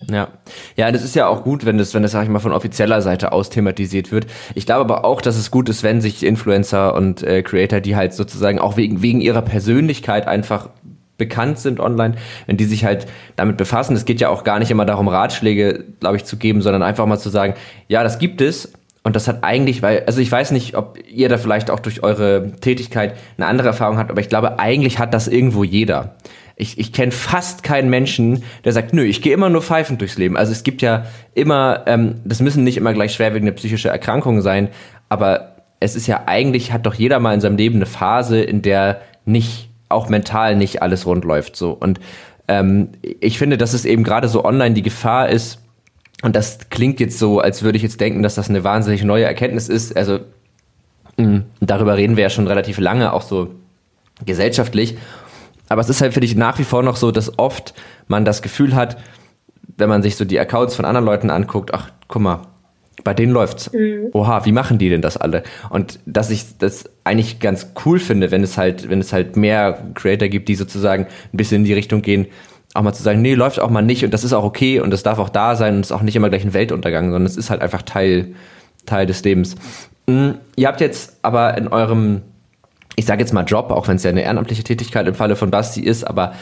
Ja, 0.09 0.29
ja, 0.75 0.91
das 0.91 1.03
ist 1.03 1.15
ja 1.15 1.27
auch 1.27 1.43
gut, 1.43 1.65
wenn 1.65 1.77
das, 1.77 1.93
wenn 1.93 2.01
das 2.01 2.11
sag 2.11 2.23
ich 2.23 2.29
mal 2.29 2.39
von 2.39 2.51
offizieller 2.51 3.01
Seite 3.01 3.31
aus 3.31 3.49
thematisiert 3.49 4.11
wird. 4.11 4.25
Ich 4.55 4.65
glaube 4.65 4.81
aber 4.81 5.05
auch, 5.05 5.21
dass 5.21 5.37
es 5.37 5.51
gut 5.51 5.69
ist, 5.69 5.83
wenn 5.83 6.01
sich 6.01 6.23
Influencer 6.23 6.95
und 6.95 7.23
äh, 7.23 7.41
Creator, 7.41 7.79
die 7.79 7.95
halt 7.95 8.13
sozusagen 8.13 8.59
auch 8.59 8.75
wegen 8.75 9.01
wegen 9.01 9.21
ihrer 9.21 9.41
Persönlichkeit 9.41 10.27
einfach 10.27 10.69
bekannt 11.17 11.59
sind 11.59 11.79
online, 11.79 12.15
wenn 12.47 12.57
die 12.57 12.65
sich 12.65 12.83
halt 12.85 13.05
damit 13.35 13.57
befassen. 13.57 13.95
Es 13.95 14.05
geht 14.05 14.19
ja 14.19 14.29
auch 14.29 14.43
gar 14.43 14.59
nicht 14.59 14.71
immer 14.71 14.85
darum, 14.85 15.07
Ratschläge, 15.07 15.85
glaube 15.99 16.17
ich, 16.17 16.25
zu 16.25 16.37
geben, 16.37 16.61
sondern 16.61 16.83
einfach 16.83 17.05
mal 17.05 17.19
zu 17.19 17.29
sagen, 17.29 17.53
ja, 17.87 18.03
das 18.03 18.17
gibt 18.17 18.41
es, 18.41 18.73
und 19.03 19.15
das 19.17 19.27
hat 19.27 19.43
eigentlich, 19.43 19.81
weil, 19.81 20.03
also 20.05 20.21
ich 20.21 20.31
weiß 20.31 20.51
nicht, 20.51 20.75
ob 20.75 20.97
ihr 21.09 21.27
da 21.27 21.37
vielleicht 21.37 21.69
auch 21.69 21.81
durch 21.81 22.03
eure 22.03 22.53
Tätigkeit 22.61 23.15
eine 23.37 23.47
andere 23.47 23.67
Erfahrung 23.67 23.97
habt, 23.97 24.09
aber 24.09 24.21
ich 24.21 24.29
glaube, 24.29 24.59
eigentlich 24.59 24.97
hat 24.97 25.13
das 25.13 25.27
irgendwo 25.27 25.65
jeder. 25.65 26.15
Ich, 26.55 26.77
ich 26.77 26.93
kenne 26.93 27.11
fast 27.11 27.63
keinen 27.63 27.89
Menschen, 27.89 28.43
der 28.63 28.71
sagt, 28.71 28.93
nö, 28.93 29.03
ich 29.03 29.21
gehe 29.21 29.33
immer 29.33 29.49
nur 29.49 29.61
pfeifend 29.61 29.99
durchs 29.99 30.17
Leben. 30.17 30.37
Also 30.37 30.51
es 30.51 30.63
gibt 30.63 30.81
ja 30.81 31.05
immer, 31.33 31.83
ähm, 31.87 32.21
das 32.23 32.39
müssen 32.39 32.63
nicht 32.63 32.77
immer 32.77 32.93
gleich 32.93 33.13
schwerwiegende 33.13 33.51
psychische 33.53 33.89
Erkrankungen 33.89 34.41
sein, 34.41 34.69
aber 35.09 35.57
es 35.81 35.95
ist 35.95 36.07
ja 36.07 36.23
eigentlich, 36.27 36.71
hat 36.71 36.85
doch 36.85 36.93
jeder 36.93 37.19
mal 37.19 37.33
in 37.33 37.41
seinem 37.41 37.57
Leben 37.57 37.75
eine 37.75 37.85
Phase, 37.85 38.41
in 38.41 38.61
der 38.61 39.01
nicht, 39.25 39.69
auch 39.89 40.07
mental 40.07 40.55
nicht 40.55 40.81
alles 40.81 41.05
rund 41.05 41.25
läuft. 41.25 41.57
So. 41.57 41.71
Und 41.71 41.99
ähm, 42.47 42.89
ich 43.01 43.37
finde, 43.37 43.57
dass 43.57 43.73
es 43.73 43.83
eben 43.83 44.03
gerade 44.03 44.29
so 44.29 44.45
online 44.45 44.75
die 44.75 44.81
Gefahr 44.81 45.27
ist, 45.27 45.62
und 46.23 46.37
das 46.37 46.69
klingt 46.69 47.01
jetzt 47.01 47.19
so, 47.19 47.39
als 47.39 47.63
würde 47.63 47.75
ich 47.75 47.83
jetzt 47.83 47.99
denken, 47.99 48.23
dass 48.23 48.35
das 48.35 48.49
eine 48.49 48.63
wahnsinnig 48.63 49.03
neue 49.03 49.25
Erkenntnis 49.25 49.67
ist. 49.67 49.95
Also 49.95 50.19
mh, 51.17 51.27
mm, 51.27 51.43
darüber 51.59 51.97
reden 51.97 52.15
wir 52.15 52.23
ja 52.23 52.29
schon 52.29 52.47
relativ 52.47 52.79
lange, 52.79 53.11
auch 53.11 53.21
so 53.21 53.49
gesellschaftlich. 54.25 54.97
Aber 55.67 55.81
es 55.81 55.89
ist 55.89 56.01
halt 56.01 56.13
für 56.13 56.21
dich 56.21 56.35
nach 56.35 56.57
wie 56.59 56.63
vor 56.63 56.81
noch 56.81 56.95
so, 56.95 57.11
dass 57.11 57.37
oft 57.37 57.73
man 58.07 58.23
das 58.23 58.41
Gefühl 58.41 58.73
hat, 58.73 58.97
wenn 59.77 59.89
man 59.89 60.01
sich 60.01 60.15
so 60.15 60.23
die 60.23 60.39
Accounts 60.39 60.75
von 60.75 60.85
anderen 60.85 61.05
Leuten 61.05 61.29
anguckt, 61.29 61.73
ach, 61.73 61.89
guck 62.07 62.21
mal, 62.21 62.41
bei 63.03 63.13
denen 63.13 63.33
läuft's. 63.33 63.73
Mhm. 63.73 64.09
Oha, 64.13 64.45
wie 64.45 64.53
machen 64.53 64.77
die 64.77 64.87
denn 64.87 65.01
das 65.01 65.17
alle? 65.17 65.43
Und 65.71 65.99
dass 66.05 66.29
ich 66.29 66.57
das 66.57 66.85
eigentlich 67.03 67.41
ganz 67.41 67.73
cool 67.85 67.99
finde, 67.99 68.31
wenn 68.31 68.43
es 68.43 68.57
halt, 68.57 68.89
wenn 68.89 69.01
es 69.01 69.11
halt 69.11 69.35
mehr 69.35 69.87
Creator 69.93 70.29
gibt, 70.29 70.47
die 70.47 70.55
sozusagen 70.55 71.05
ein 71.05 71.37
bisschen 71.37 71.57
in 71.57 71.65
die 71.65 71.73
Richtung 71.73 72.01
gehen, 72.01 72.27
auch 72.73 72.81
mal 72.81 72.93
zu 72.93 73.03
sagen, 73.03 73.21
nee, 73.21 73.35
läuft 73.35 73.59
auch 73.59 73.69
mal 73.69 73.81
nicht 73.81 74.03
und 74.03 74.13
das 74.13 74.23
ist 74.23 74.33
auch 74.33 74.43
okay 74.43 74.79
und 74.79 74.91
das 74.91 75.03
darf 75.03 75.19
auch 75.19 75.29
da 75.29 75.55
sein 75.55 75.75
und 75.75 75.81
es 75.81 75.87
ist 75.87 75.91
auch 75.91 76.01
nicht 76.01 76.15
immer 76.15 76.29
gleich 76.29 76.43
ein 76.43 76.53
Weltuntergang, 76.53 77.05
sondern 77.05 77.25
es 77.25 77.37
ist 77.37 77.49
halt 77.49 77.61
einfach 77.61 77.83
Teil, 77.83 78.33
Teil 78.85 79.05
des 79.05 79.23
Lebens. 79.23 79.55
Mhm. 80.07 80.35
Ihr 80.55 80.67
habt 80.67 80.81
jetzt 80.81 81.17
aber 81.21 81.57
in 81.57 81.67
eurem, 81.67 82.21
ich 82.95 83.05
sage 83.05 83.21
jetzt 83.21 83.33
mal 83.33 83.43
Job, 83.43 83.71
auch 83.71 83.87
wenn 83.87 83.97
es 83.97 84.03
ja 84.03 84.09
eine 84.09 84.23
ehrenamtliche 84.23 84.63
Tätigkeit 84.63 85.07
im 85.07 85.13
Falle 85.13 85.35
von 85.35 85.51
Basti 85.51 85.81
ist, 85.81 86.03
aber 86.03 86.33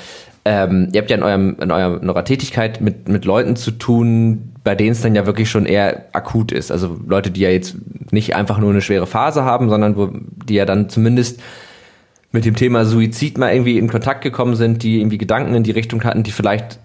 ähm, 0.43 0.89
ihr 0.91 1.01
habt 1.01 1.11
ja 1.11 1.17
in, 1.17 1.23
eurem, 1.23 1.57
in, 1.61 1.69
eurem, 1.69 2.01
in 2.01 2.09
eurer 2.09 2.25
Tätigkeit 2.25 2.81
mit, 2.81 3.07
mit 3.07 3.25
Leuten 3.25 3.55
zu 3.55 3.71
tun, 3.71 4.53
bei 4.63 4.73
denen 4.73 4.91
es 4.91 5.01
dann 5.01 5.13
ja 5.13 5.25
wirklich 5.25 5.51
schon 5.51 5.65
eher 5.65 6.05
akut 6.13 6.51
ist. 6.51 6.71
Also 6.71 6.97
Leute, 7.05 7.29
die 7.29 7.41
ja 7.41 7.50
jetzt 7.50 7.75
nicht 8.11 8.35
einfach 8.35 8.57
nur 8.57 8.71
eine 8.71 8.81
schwere 8.81 9.05
Phase 9.05 9.43
haben, 9.43 9.69
sondern 9.69 9.97
wo 9.97 10.09
die 10.45 10.55
ja 10.55 10.65
dann 10.65 10.89
zumindest 10.89 11.41
mit 12.31 12.45
dem 12.45 12.55
Thema 12.55 12.85
Suizid 12.85 13.38
mal 13.38 13.53
irgendwie 13.53 13.77
in 13.77 13.89
Kontakt 13.89 14.21
gekommen 14.21 14.55
sind, 14.55 14.83
die 14.83 15.00
irgendwie 15.00 15.17
Gedanken 15.17 15.53
in 15.53 15.63
die 15.63 15.71
Richtung 15.71 16.03
hatten, 16.03 16.23
die 16.23 16.31
vielleicht 16.31 16.79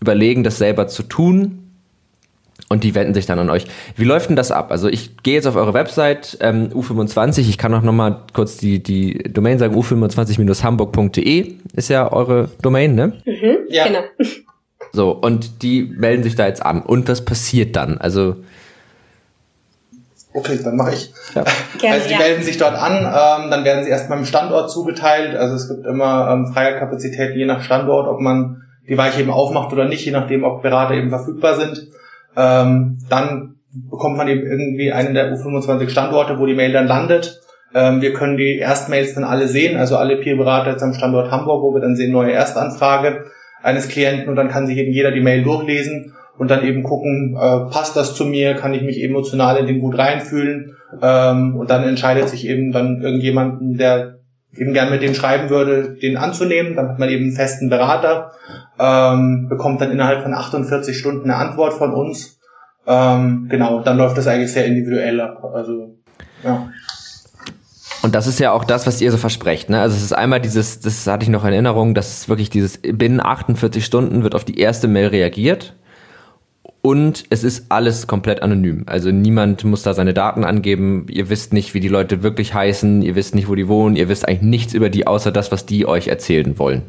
überlegen, 0.00 0.44
das 0.44 0.58
selber 0.58 0.86
zu 0.86 1.02
tun 1.02 1.66
und 2.68 2.84
die 2.84 2.94
wenden 2.94 3.14
sich 3.14 3.26
dann 3.26 3.38
an 3.38 3.50
euch. 3.50 3.64
Wie 3.96 4.04
läuft 4.04 4.28
denn 4.28 4.36
das 4.36 4.50
ab? 4.50 4.70
Also 4.70 4.88
ich 4.88 5.18
gehe 5.18 5.34
jetzt 5.34 5.46
auf 5.46 5.56
eure 5.56 5.74
Website 5.74 6.38
ähm, 6.40 6.68
U25, 6.72 7.40
ich 7.40 7.58
kann 7.58 7.74
auch 7.74 7.82
nochmal 7.82 8.22
kurz 8.32 8.56
die, 8.56 8.82
die 8.82 9.14
Domain 9.32 9.58
sagen, 9.58 9.74
u25-hamburg.de 9.76 11.54
ist 11.74 11.88
ja 11.88 12.10
eure 12.12 12.50
Domain, 12.62 12.94
ne? 12.94 13.12
Mhm, 13.24 13.56
ja. 13.68 13.86
Genau. 13.86 14.00
So, 14.92 15.10
und 15.10 15.62
die 15.62 15.82
melden 15.82 16.22
sich 16.22 16.36
da 16.36 16.46
jetzt 16.46 16.64
an. 16.64 16.82
Und 16.82 17.08
was 17.08 17.24
passiert 17.24 17.76
dann? 17.76 17.98
Also 17.98 18.36
Okay, 20.36 20.58
dann 20.62 20.76
mache 20.76 20.92
ich. 20.92 21.12
Ja. 21.34 21.44
Gerne, 21.78 21.94
also 21.96 22.08
die 22.08 22.12
ja. 22.12 22.18
melden 22.18 22.42
sich 22.42 22.58
dort 22.58 22.74
an, 22.74 22.96
ähm, 22.96 23.50
dann 23.50 23.64
werden 23.64 23.84
sie 23.84 23.90
erstmal 23.90 24.18
im 24.18 24.26
Standort 24.26 24.70
zugeteilt. 24.70 25.34
Also 25.34 25.54
es 25.54 25.68
gibt 25.68 25.86
immer 25.86 26.30
ähm, 26.30 26.52
freie 26.52 26.78
Kapazitäten 26.78 27.38
je 27.38 27.46
nach 27.46 27.62
Standort, 27.62 28.06
ob 28.06 28.20
man 28.20 28.62
die 28.86 28.98
Weiche 28.98 29.22
eben 29.22 29.30
aufmacht 29.30 29.72
oder 29.72 29.86
nicht, 29.86 30.04
je 30.04 30.12
nachdem, 30.12 30.44
ob 30.44 30.62
Berater 30.62 30.94
eben 30.94 31.08
verfügbar 31.08 31.54
sind. 31.54 31.88
Ähm, 32.36 32.98
dann 33.08 33.56
bekommt 33.90 34.18
man 34.18 34.28
eben 34.28 34.42
irgendwie 34.42 34.92
einen 34.92 35.14
der 35.14 35.32
U25 35.32 35.88
Standorte, 35.88 36.38
wo 36.38 36.44
die 36.44 36.54
Mail 36.54 36.72
dann 36.72 36.86
landet. 36.86 37.40
Ähm, 37.74 38.02
wir 38.02 38.12
können 38.12 38.36
die 38.36 38.58
Erstmails 38.58 39.14
dann 39.14 39.24
alle 39.24 39.48
sehen, 39.48 39.78
also 39.78 39.96
alle 39.96 40.18
Peer-Berater 40.18 40.72
jetzt 40.72 40.82
am 40.82 40.92
Standort 40.92 41.30
Hamburg, 41.30 41.62
wo 41.62 41.74
wir 41.74 41.80
dann 41.80 41.96
sehen, 41.96 42.12
neue 42.12 42.32
Erstanfrage 42.32 43.24
eines 43.62 43.88
Klienten 43.88 44.28
und 44.28 44.36
dann 44.36 44.48
kann 44.48 44.66
sich 44.66 44.76
eben 44.76 44.92
jeder 44.92 45.12
die 45.12 45.22
Mail 45.22 45.42
durchlesen 45.42 46.14
und 46.38 46.50
dann 46.50 46.64
eben 46.64 46.82
gucken, 46.82 47.36
äh, 47.36 47.70
passt 47.70 47.96
das 47.96 48.14
zu 48.14 48.24
mir, 48.24 48.54
kann 48.54 48.74
ich 48.74 48.82
mich 48.82 49.02
emotional 49.02 49.56
in 49.56 49.66
den 49.66 49.80
gut 49.80 49.98
reinfühlen 49.98 50.76
ähm, 51.02 51.56
und 51.56 51.70
dann 51.70 51.84
entscheidet 51.84 52.28
sich 52.28 52.46
eben 52.46 52.72
dann 52.72 53.02
irgendjemanden, 53.02 53.76
der 53.76 54.16
eben 54.54 54.72
gern 54.72 54.90
mit 54.90 55.02
dem 55.02 55.14
schreiben 55.14 55.50
würde, 55.50 55.96
den 56.00 56.16
anzunehmen, 56.16 56.76
dann 56.76 56.88
hat 56.88 56.98
man 56.98 57.08
eben 57.08 57.24
einen 57.24 57.36
festen 57.36 57.68
Berater, 57.68 58.32
ähm, 58.78 59.48
bekommt 59.48 59.80
dann 59.80 59.90
innerhalb 59.90 60.22
von 60.22 60.34
48 60.34 60.96
Stunden 60.96 61.30
eine 61.30 61.36
Antwort 61.36 61.74
von 61.74 61.92
uns. 61.92 62.38
Ähm, 62.86 63.48
genau, 63.50 63.82
dann 63.82 63.98
läuft 63.98 64.16
das 64.16 64.26
eigentlich 64.26 64.52
sehr 64.52 64.66
individuell 64.66 65.20
ab. 65.20 65.44
Also, 65.52 65.96
ja. 66.44 66.68
Und 68.02 68.14
das 68.14 68.28
ist 68.28 68.38
ja 68.38 68.52
auch 68.52 68.64
das, 68.64 68.86
was 68.86 69.00
ihr 69.00 69.10
so 69.10 69.16
versprecht. 69.16 69.68
Ne? 69.68 69.80
Also 69.80 69.96
es 69.96 70.02
ist 70.02 70.12
einmal 70.12 70.40
dieses, 70.40 70.78
das 70.80 71.06
hatte 71.06 71.24
ich 71.24 71.28
noch 71.28 71.44
in 71.44 71.52
Erinnerung, 71.52 71.94
dass 71.94 72.20
es 72.20 72.28
wirklich 72.28 72.50
dieses, 72.50 72.78
binnen 72.78 73.20
48 73.20 73.84
Stunden 73.84 74.22
wird 74.22 74.34
auf 74.36 74.44
die 74.44 74.60
erste 74.60 74.86
Mail 74.86 75.08
reagiert. 75.08 75.74
Und 76.86 77.24
es 77.30 77.42
ist 77.42 77.66
alles 77.70 78.06
komplett 78.06 78.42
anonym. 78.42 78.84
Also 78.86 79.10
niemand 79.10 79.64
muss 79.64 79.82
da 79.82 79.92
seine 79.92 80.14
Daten 80.14 80.44
angeben. 80.44 81.06
Ihr 81.10 81.28
wisst 81.28 81.52
nicht, 81.52 81.74
wie 81.74 81.80
die 81.80 81.88
Leute 81.88 82.22
wirklich 82.22 82.54
heißen. 82.54 83.02
Ihr 83.02 83.16
wisst 83.16 83.34
nicht, 83.34 83.48
wo 83.48 83.56
die 83.56 83.66
wohnen. 83.66 83.96
Ihr 83.96 84.08
wisst 84.08 84.28
eigentlich 84.28 84.42
nichts 84.42 84.72
über 84.72 84.88
die, 84.88 85.04
außer 85.04 85.32
das, 85.32 85.50
was 85.50 85.66
die 85.66 85.84
euch 85.84 86.06
erzählen 86.06 86.60
wollen. 86.60 86.82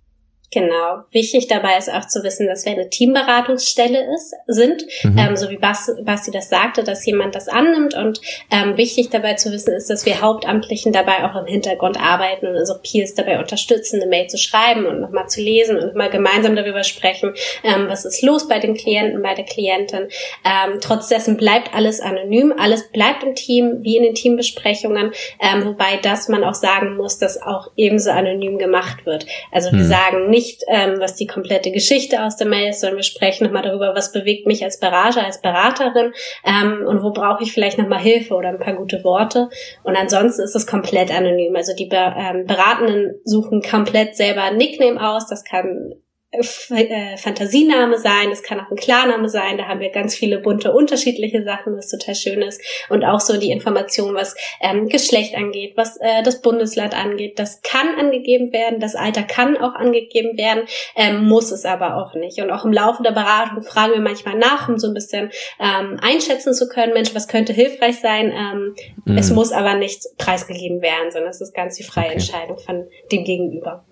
Genau. 0.58 1.04
Wichtig 1.12 1.48
dabei 1.48 1.78
ist 1.78 1.94
auch 1.94 2.08
zu 2.08 2.24
wissen, 2.24 2.48
dass 2.48 2.66
wir 2.66 2.72
eine 2.72 2.90
Teamberatungsstelle 2.90 4.12
ist, 4.16 4.34
sind, 4.48 4.84
mhm. 5.04 5.16
ähm, 5.16 5.38
so 5.38 5.52
wie 5.52 5.58
Bas, 5.58 5.92
Basti 6.04 6.32
das 6.32 6.50
sagte, 6.50 6.84
dass 6.84 7.06
jemand 7.06 7.36
das 7.36 7.48
annimmt. 7.48 7.94
Und 7.94 8.20
ähm, 8.50 8.76
wichtig 8.76 9.10
dabei 9.12 9.36
zu 9.36 9.52
wissen 9.52 9.74
ist, 9.76 9.92
dass 9.92 10.08
wir 10.08 10.20
Hauptamtlichen 10.20 10.92
dabei 10.92 11.26
auch 11.26 11.40
im 11.40 11.46
Hintergrund 11.46 12.00
arbeiten 12.02 12.48
und 12.48 12.56
also 12.56 12.74
Peers 12.82 13.14
dabei 13.14 13.38
unterstützen, 13.38 14.02
eine 14.02 14.10
Mail 14.10 14.28
zu 14.28 14.40
schreiben 14.40 14.88
und 14.88 15.00
nochmal 15.00 15.28
zu 15.28 15.42
lesen 15.42 15.78
und 15.78 15.94
mal 15.94 16.10
gemeinsam 16.10 16.56
darüber 16.56 16.84
sprechen, 16.84 17.36
ähm, 17.64 17.86
was 17.88 18.06
ist 18.06 18.24
los 18.24 18.48
bei 18.48 18.58
dem 18.58 18.74
Klienten, 18.74 19.22
bei 19.22 19.36
der 19.36 19.46
Klientin. 19.46 20.08
Ähm, 20.44 20.80
trotz 20.82 21.08
dessen 21.08 21.38
bleibt 21.38 21.76
alles 21.76 22.00
anonym, 22.02 22.52
alles 22.58 22.90
bleibt 22.90 23.22
im 23.22 23.36
Team, 23.36 23.84
wie 23.84 23.98
in 23.98 24.04
den 24.04 24.16
Teambesprechungen, 24.16 25.12
ähm, 25.40 25.66
wobei 25.66 26.00
das 26.02 26.30
man 26.30 26.44
auch 26.44 26.56
sagen 26.56 26.98
muss, 26.98 27.20
dass 27.20 27.40
auch 27.40 27.70
ebenso 27.76 28.10
anonym 28.10 28.58
gemacht 28.58 29.06
wird. 29.06 29.28
Also 29.52 29.72
wir 29.72 29.84
mhm. 29.84 29.88
sagen 29.88 30.30
nicht, 30.32 30.47
ähm, 30.68 30.96
was 31.00 31.16
die 31.16 31.28
komplette 31.28 31.72
Geschichte 31.72 32.24
aus 32.24 32.36
der 32.36 32.48
Mail 32.48 32.70
ist, 32.70 32.82
sondern 32.82 32.98
wir 32.98 33.04
sprechen 33.04 33.46
nochmal 33.46 33.64
darüber, 33.64 33.94
was 33.96 34.12
bewegt 34.12 34.48
mich 34.48 34.64
als 34.64 34.80
Berater, 34.80 35.26
als 35.26 35.42
Beraterin 35.42 36.14
ähm, 36.46 36.86
und 36.88 37.04
wo 37.04 37.12
brauche 37.12 37.44
ich 37.44 37.54
vielleicht 37.54 37.78
nochmal 37.78 38.00
Hilfe 38.00 38.36
oder 38.36 38.50
ein 38.50 38.60
paar 38.60 38.76
gute 38.76 39.04
Worte. 39.04 39.50
Und 39.84 39.96
ansonsten 39.96 40.44
ist 40.44 40.56
es 40.56 40.68
komplett 40.68 41.12
anonym. 41.12 41.56
Also 41.56 41.74
die 41.76 41.90
ähm, 41.92 42.46
Beratenden 42.46 43.20
suchen 43.24 43.62
komplett 43.62 44.16
selber 44.16 44.44
ein 44.44 44.58
Nickname 44.58 45.02
aus. 45.02 45.28
Das 45.28 45.44
kann 45.44 45.94
Fantasiename 46.42 47.98
sein, 47.98 48.32
es 48.32 48.44
kann 48.44 48.60
auch 48.60 48.70
ein 48.70 48.76
Klarname 48.76 49.30
sein, 49.30 49.58
da 49.58 49.70
haben 49.70 49.80
wir 49.80 49.92
ganz 49.92 50.14
viele 50.14 50.40
bunte 50.40 50.74
unterschiedliche 50.74 51.42
Sachen, 51.42 51.78
was 51.78 51.90
total 51.90 52.16
schön 52.16 52.42
ist 52.42 52.62
und 52.90 53.06
auch 53.06 53.22
so 53.22 53.40
die 53.40 53.50
Information, 53.50 54.14
was 54.14 54.36
ähm, 54.60 54.90
Geschlecht 54.90 55.36
angeht, 55.36 55.78
was 55.78 55.96
äh, 55.98 56.24
das 56.24 56.42
Bundesland 56.42 56.94
angeht, 56.94 57.40
das 57.40 57.62
kann 57.62 57.96
angegeben 57.98 58.52
werden, 58.52 58.82
das 58.82 58.96
Alter 58.96 59.24
kann 59.24 59.56
auch 59.56 59.74
angegeben 59.74 60.38
werden, 60.38 60.66
ähm, 60.98 61.24
muss 61.24 61.52
es 61.52 61.64
aber 61.64 61.96
auch 61.96 62.14
nicht 62.14 62.42
und 62.42 62.52
auch 62.52 62.66
im 62.66 62.74
Laufe 62.74 63.04
der 63.04 63.12
Beratung 63.12 63.64
fragen 63.64 63.94
wir 63.94 64.02
manchmal 64.02 64.38
nach, 64.38 64.68
um 64.68 64.78
so 64.78 64.88
ein 64.88 64.94
bisschen 64.94 65.32
ähm, 65.62 65.98
einschätzen 66.02 66.54
zu 66.54 66.68
können, 66.68 66.92
Mensch, 66.92 67.16
was 67.16 67.30
könnte 67.30 67.54
hilfreich 67.54 68.02
sein, 68.02 68.34
ähm, 68.34 68.76
mhm. 69.06 69.18
es 69.18 69.32
muss 69.32 69.54
aber 69.54 69.76
nicht 69.76 70.02
preisgegeben 70.18 70.82
werden, 70.82 71.10
sondern 71.10 71.30
es 71.30 71.40
ist 71.40 71.54
ganz 71.54 71.78
die 71.78 71.84
freie 71.84 72.08
okay. 72.08 72.14
Entscheidung 72.16 72.58
von 72.58 72.86
dem 73.14 73.24
Gegenüber. 73.24 73.86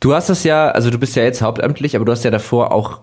Du 0.00 0.14
hast 0.14 0.28
es 0.28 0.44
ja, 0.44 0.70
also 0.70 0.90
du 0.90 0.98
bist 0.98 1.16
ja 1.16 1.24
jetzt 1.24 1.42
hauptamtlich, 1.42 1.96
aber 1.96 2.04
du 2.04 2.12
hast 2.12 2.24
ja 2.24 2.30
davor 2.30 2.72
auch 2.72 3.00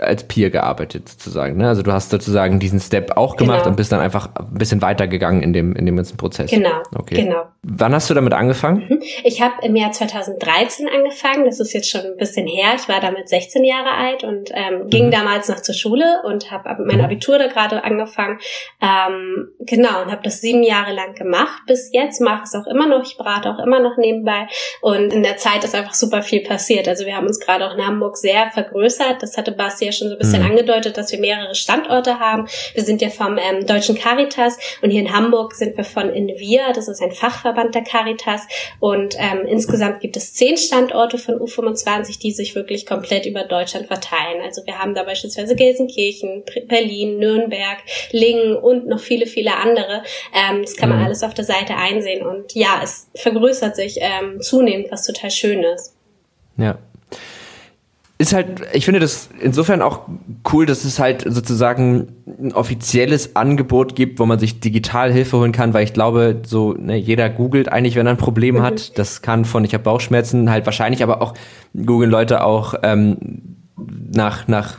als 0.00 0.24
Peer 0.24 0.50
gearbeitet 0.50 1.08
sozusagen. 1.08 1.56
Ne? 1.56 1.68
Also 1.68 1.82
du 1.82 1.92
hast 1.92 2.10
sozusagen 2.10 2.58
diesen 2.58 2.80
Step 2.80 3.16
auch 3.16 3.36
gemacht 3.36 3.60
genau. 3.60 3.70
und 3.70 3.76
bist 3.76 3.92
dann 3.92 4.00
einfach 4.00 4.28
ein 4.34 4.54
bisschen 4.54 4.82
weitergegangen 4.82 5.42
in 5.42 5.52
dem, 5.52 5.74
in 5.76 5.86
dem 5.86 5.96
ganzen 5.96 6.16
Prozess. 6.16 6.50
Genau. 6.50 6.82
Okay. 6.94 7.14
Genau. 7.14 7.46
Wann 7.62 7.94
hast 7.94 8.10
du 8.10 8.14
damit 8.14 8.32
angefangen? 8.32 8.86
Mhm. 8.88 9.02
Ich 9.22 9.40
habe 9.40 9.54
im 9.62 9.76
Jahr 9.76 9.92
2013 9.92 10.88
angefangen. 10.88 11.44
Das 11.44 11.60
ist 11.60 11.72
jetzt 11.72 11.88
schon 11.88 12.02
ein 12.02 12.16
bisschen 12.16 12.46
her. 12.46 12.72
Ich 12.76 12.88
war 12.88 13.00
damit 13.00 13.28
16 13.28 13.64
Jahre 13.64 13.92
alt 13.92 14.24
und 14.24 14.50
ähm, 14.52 14.88
ging 14.90 15.06
mhm. 15.06 15.10
damals 15.12 15.48
noch 15.48 15.60
zur 15.60 15.74
Schule 15.74 16.22
und 16.24 16.50
habe 16.50 16.82
mein 16.84 16.98
mhm. 16.98 17.04
Abitur 17.04 17.38
da 17.38 17.46
gerade 17.46 17.84
angefangen. 17.84 18.38
Ähm, 18.80 19.48
genau 19.60 20.02
und 20.02 20.10
habe 20.10 20.22
das 20.22 20.40
sieben 20.40 20.62
Jahre 20.62 20.92
lang 20.92 21.14
gemacht. 21.14 21.62
Bis 21.66 21.90
jetzt 21.92 22.20
mache 22.20 22.42
es 22.44 22.54
auch 22.54 22.66
immer 22.66 22.86
noch. 22.86 23.02
Ich 23.04 23.16
berate 23.16 23.48
auch 23.50 23.64
immer 23.64 23.80
noch 23.80 23.96
nebenbei 23.96 24.46
und 24.80 25.12
in 25.12 25.22
der 25.22 25.36
Zeit 25.36 25.64
ist 25.64 25.74
einfach 25.74 25.94
super 25.94 26.22
viel 26.22 26.42
passiert. 26.42 26.88
Also 26.88 27.06
wir 27.06 27.16
haben 27.16 27.26
uns 27.26 27.40
gerade 27.40 27.66
auch 27.66 27.74
in 27.74 27.86
Hamburg 27.86 28.16
sehr 28.16 28.50
vergrößert. 28.50 29.22
Das 29.22 29.36
hatte 29.36 29.52
Basti 29.52 29.83
ja 29.84 29.92
schon 29.92 30.08
so 30.08 30.14
ein 30.14 30.18
bisschen 30.18 30.42
mhm. 30.42 30.50
angedeutet, 30.50 30.96
dass 30.96 31.12
wir 31.12 31.18
mehrere 31.18 31.54
Standorte 31.54 32.18
haben. 32.18 32.46
Wir 32.74 32.84
sind 32.84 33.02
ja 33.02 33.10
vom 33.10 33.38
ähm, 33.38 33.66
Deutschen 33.66 33.96
Caritas 33.96 34.58
und 34.82 34.90
hier 34.90 35.00
in 35.00 35.12
Hamburg 35.12 35.54
sind 35.54 35.76
wir 35.76 35.84
von 35.84 36.10
Invia, 36.10 36.72
das 36.72 36.88
ist 36.88 37.02
ein 37.02 37.12
Fachverband 37.12 37.74
der 37.74 37.82
Caritas. 37.82 38.42
Und 38.80 39.14
ähm, 39.18 39.46
insgesamt 39.46 40.00
gibt 40.00 40.16
es 40.16 40.34
zehn 40.34 40.56
Standorte 40.56 41.18
von 41.18 41.36
U25, 41.36 42.18
die 42.20 42.32
sich 42.32 42.54
wirklich 42.54 42.86
komplett 42.86 43.26
über 43.26 43.44
Deutschland 43.44 43.86
verteilen. 43.86 44.42
Also 44.42 44.64
wir 44.66 44.78
haben 44.78 44.94
da 44.94 45.04
beispielsweise 45.04 45.54
Gelsenkirchen, 45.54 46.44
Berlin, 46.66 47.18
Nürnberg, 47.18 47.78
Lingen 48.10 48.56
und 48.56 48.86
noch 48.86 49.00
viele, 49.00 49.26
viele 49.26 49.56
andere. 49.56 50.02
Ähm, 50.34 50.62
das 50.62 50.76
kann 50.76 50.88
man 50.88 50.98
mhm. 50.98 51.04
alles 51.04 51.22
auf 51.22 51.34
der 51.34 51.44
Seite 51.44 51.76
einsehen. 51.76 52.24
Und 52.24 52.54
ja, 52.54 52.80
es 52.82 53.08
vergrößert 53.14 53.76
sich 53.76 53.98
ähm, 54.00 54.40
zunehmend, 54.40 54.90
was 54.90 55.06
total 55.06 55.30
schön 55.30 55.62
ist. 55.62 55.94
Ja, 56.56 56.78
ist 58.16 58.32
halt, 58.32 58.62
ich 58.72 58.84
finde 58.84 59.00
das 59.00 59.28
insofern 59.40 59.82
auch 59.82 60.02
cool, 60.52 60.66
dass 60.66 60.84
es 60.84 61.00
halt 61.00 61.24
sozusagen 61.26 62.08
ein 62.26 62.52
offizielles 62.52 63.34
Angebot 63.34 63.96
gibt, 63.96 64.20
wo 64.20 64.26
man 64.26 64.38
sich 64.38 64.60
digital 64.60 65.12
Hilfe 65.12 65.38
holen 65.38 65.50
kann, 65.50 65.74
weil 65.74 65.82
ich 65.82 65.92
glaube, 65.92 66.42
so 66.46 66.74
ne, 66.74 66.96
jeder 66.96 67.28
googelt 67.28 67.68
eigentlich, 67.70 67.96
wenn 67.96 68.06
er 68.06 68.12
ein 68.12 68.16
Problem 68.16 68.56
mhm. 68.56 68.62
hat. 68.62 68.98
Das 68.98 69.20
kann 69.20 69.44
von 69.44 69.64
ich 69.64 69.74
habe 69.74 69.82
Bauchschmerzen 69.82 70.48
halt 70.48 70.64
wahrscheinlich, 70.64 71.02
aber 71.02 71.22
auch 71.22 71.34
googeln 71.74 72.10
Leute 72.10 72.44
auch 72.44 72.74
ähm, 72.84 73.56
nach 73.76 74.46
nach 74.46 74.78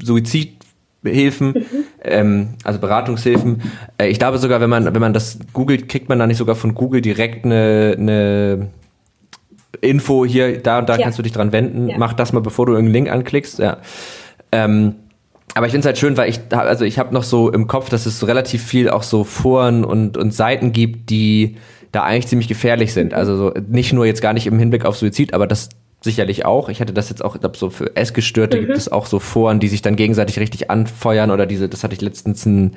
Suizidhilfen, 0.00 1.48
mhm. 1.48 1.64
ähm, 2.04 2.48
also 2.62 2.78
Beratungshilfen. 2.78 3.60
Äh, 3.98 4.06
ich 4.06 4.20
glaube 4.20 4.38
sogar, 4.38 4.60
wenn 4.60 4.70
man 4.70 4.94
wenn 4.94 5.00
man 5.00 5.12
das 5.12 5.40
googelt, 5.52 5.88
kriegt 5.88 6.08
man 6.08 6.20
da 6.20 6.28
nicht 6.28 6.38
sogar 6.38 6.54
von 6.54 6.74
Google 6.74 7.00
direkt 7.00 7.44
eine, 7.44 7.96
eine 7.98 8.68
Info 9.80 10.24
hier, 10.24 10.58
da 10.62 10.78
und 10.78 10.88
da 10.88 10.96
ja. 10.96 11.02
kannst 11.02 11.18
du 11.18 11.22
dich 11.22 11.32
dran 11.32 11.52
wenden. 11.52 11.88
Ja. 11.88 11.98
Mach 11.98 12.12
das 12.14 12.32
mal, 12.32 12.40
bevor 12.40 12.66
du 12.66 12.72
irgendeinen 12.72 12.94
Link 13.04 13.10
anklickst. 13.10 13.58
Ja. 13.58 13.78
Ähm, 14.52 14.94
aber 15.54 15.66
ich 15.66 15.72
finde 15.72 15.80
es 15.80 15.86
halt 15.86 15.98
schön, 15.98 16.16
weil 16.16 16.30
ich, 16.30 16.40
also 16.50 16.84
ich 16.84 16.98
habe 16.98 17.12
noch 17.12 17.22
so 17.22 17.50
im 17.50 17.66
Kopf, 17.66 17.88
dass 17.88 18.06
es 18.06 18.18
so 18.18 18.26
relativ 18.26 18.62
viel 18.62 18.88
auch 18.88 19.02
so 19.02 19.24
Foren 19.24 19.84
und, 19.84 20.16
und 20.16 20.32
Seiten 20.32 20.72
gibt, 20.72 21.10
die 21.10 21.56
da 21.92 22.04
eigentlich 22.04 22.28
ziemlich 22.28 22.48
gefährlich 22.48 22.92
sind. 22.92 23.14
Also 23.14 23.36
so, 23.36 23.54
nicht 23.68 23.92
nur 23.92 24.06
jetzt 24.06 24.22
gar 24.22 24.32
nicht 24.32 24.46
im 24.46 24.58
Hinblick 24.58 24.84
auf 24.84 24.96
Suizid, 24.96 25.34
aber 25.34 25.46
das 25.46 25.70
sicherlich 26.00 26.44
auch. 26.44 26.68
Ich 26.68 26.80
hatte 26.80 26.92
das 26.92 27.08
jetzt 27.08 27.24
auch, 27.24 27.34
ich 27.34 27.40
glaube, 27.40 27.58
so 27.58 27.70
für 27.70 27.96
Essgestörte 27.96 28.56
mhm. 28.56 28.66
gibt 28.66 28.76
es 28.76 28.90
auch 28.90 29.06
so 29.06 29.18
Foren, 29.18 29.58
die 29.58 29.68
sich 29.68 29.82
dann 29.82 29.96
gegenseitig 29.96 30.38
richtig 30.38 30.70
anfeuern 30.70 31.30
oder 31.30 31.44
diese, 31.44 31.68
das 31.68 31.82
hatte 31.82 31.94
ich 31.94 32.00
letztens 32.00 32.46
ein 32.46 32.76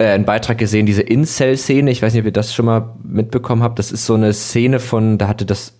äh, 0.00 0.06
einen 0.06 0.24
Beitrag 0.24 0.58
gesehen, 0.58 0.86
diese 0.86 1.02
Incel-Szene. 1.02 1.90
Ich 1.90 2.02
weiß 2.02 2.14
nicht, 2.14 2.22
ob 2.22 2.26
ihr 2.26 2.32
das 2.32 2.54
schon 2.54 2.66
mal 2.66 2.94
mitbekommen 3.02 3.62
habt. 3.62 3.78
Das 3.78 3.92
ist 3.92 4.06
so 4.06 4.14
eine 4.14 4.32
Szene 4.32 4.80
von, 4.80 5.18
da 5.18 5.28
hatte 5.28 5.44
das 5.44 5.74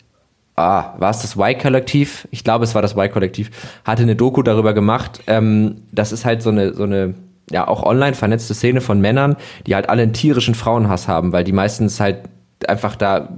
ah, 0.57 0.95
war 0.99 1.11
es 1.11 1.23
das 1.23 1.37
Y-Kollektiv? 1.37 2.29
Ich 2.31 2.45
glaube, 2.45 2.65
es 2.65 2.75
war 2.75 2.83
das 2.83 2.93
Y-Kollektiv, 2.97 3.51
hatte 3.85 4.03
eine 4.03 4.17
Doku 4.17 4.43
darüber 4.43 4.73
gemacht. 4.75 5.23
Ähm, 5.27 5.83
das 5.93 6.13
ist 6.13 6.25
halt 6.25 6.43
so 6.43 6.51
eine, 6.51 6.75
so 6.75 6.85
eine, 6.85 7.15
ja, 7.51 7.67
auch 7.67 7.83
online 7.83 8.15
vernetzte 8.15 8.55
Szene 8.55 8.81
von 8.81 9.01
Männern, 9.01 9.37
die 9.67 9.75
halt 9.75 9.89
alle 9.89 10.03
einen 10.03 10.13
tierischen 10.13 10.55
Frauenhass 10.55 11.09
haben, 11.09 11.33
weil 11.33 11.45
die 11.45 11.53
meistens 11.53 12.01
halt 12.01 12.29
einfach 12.69 12.97
da 12.97 13.31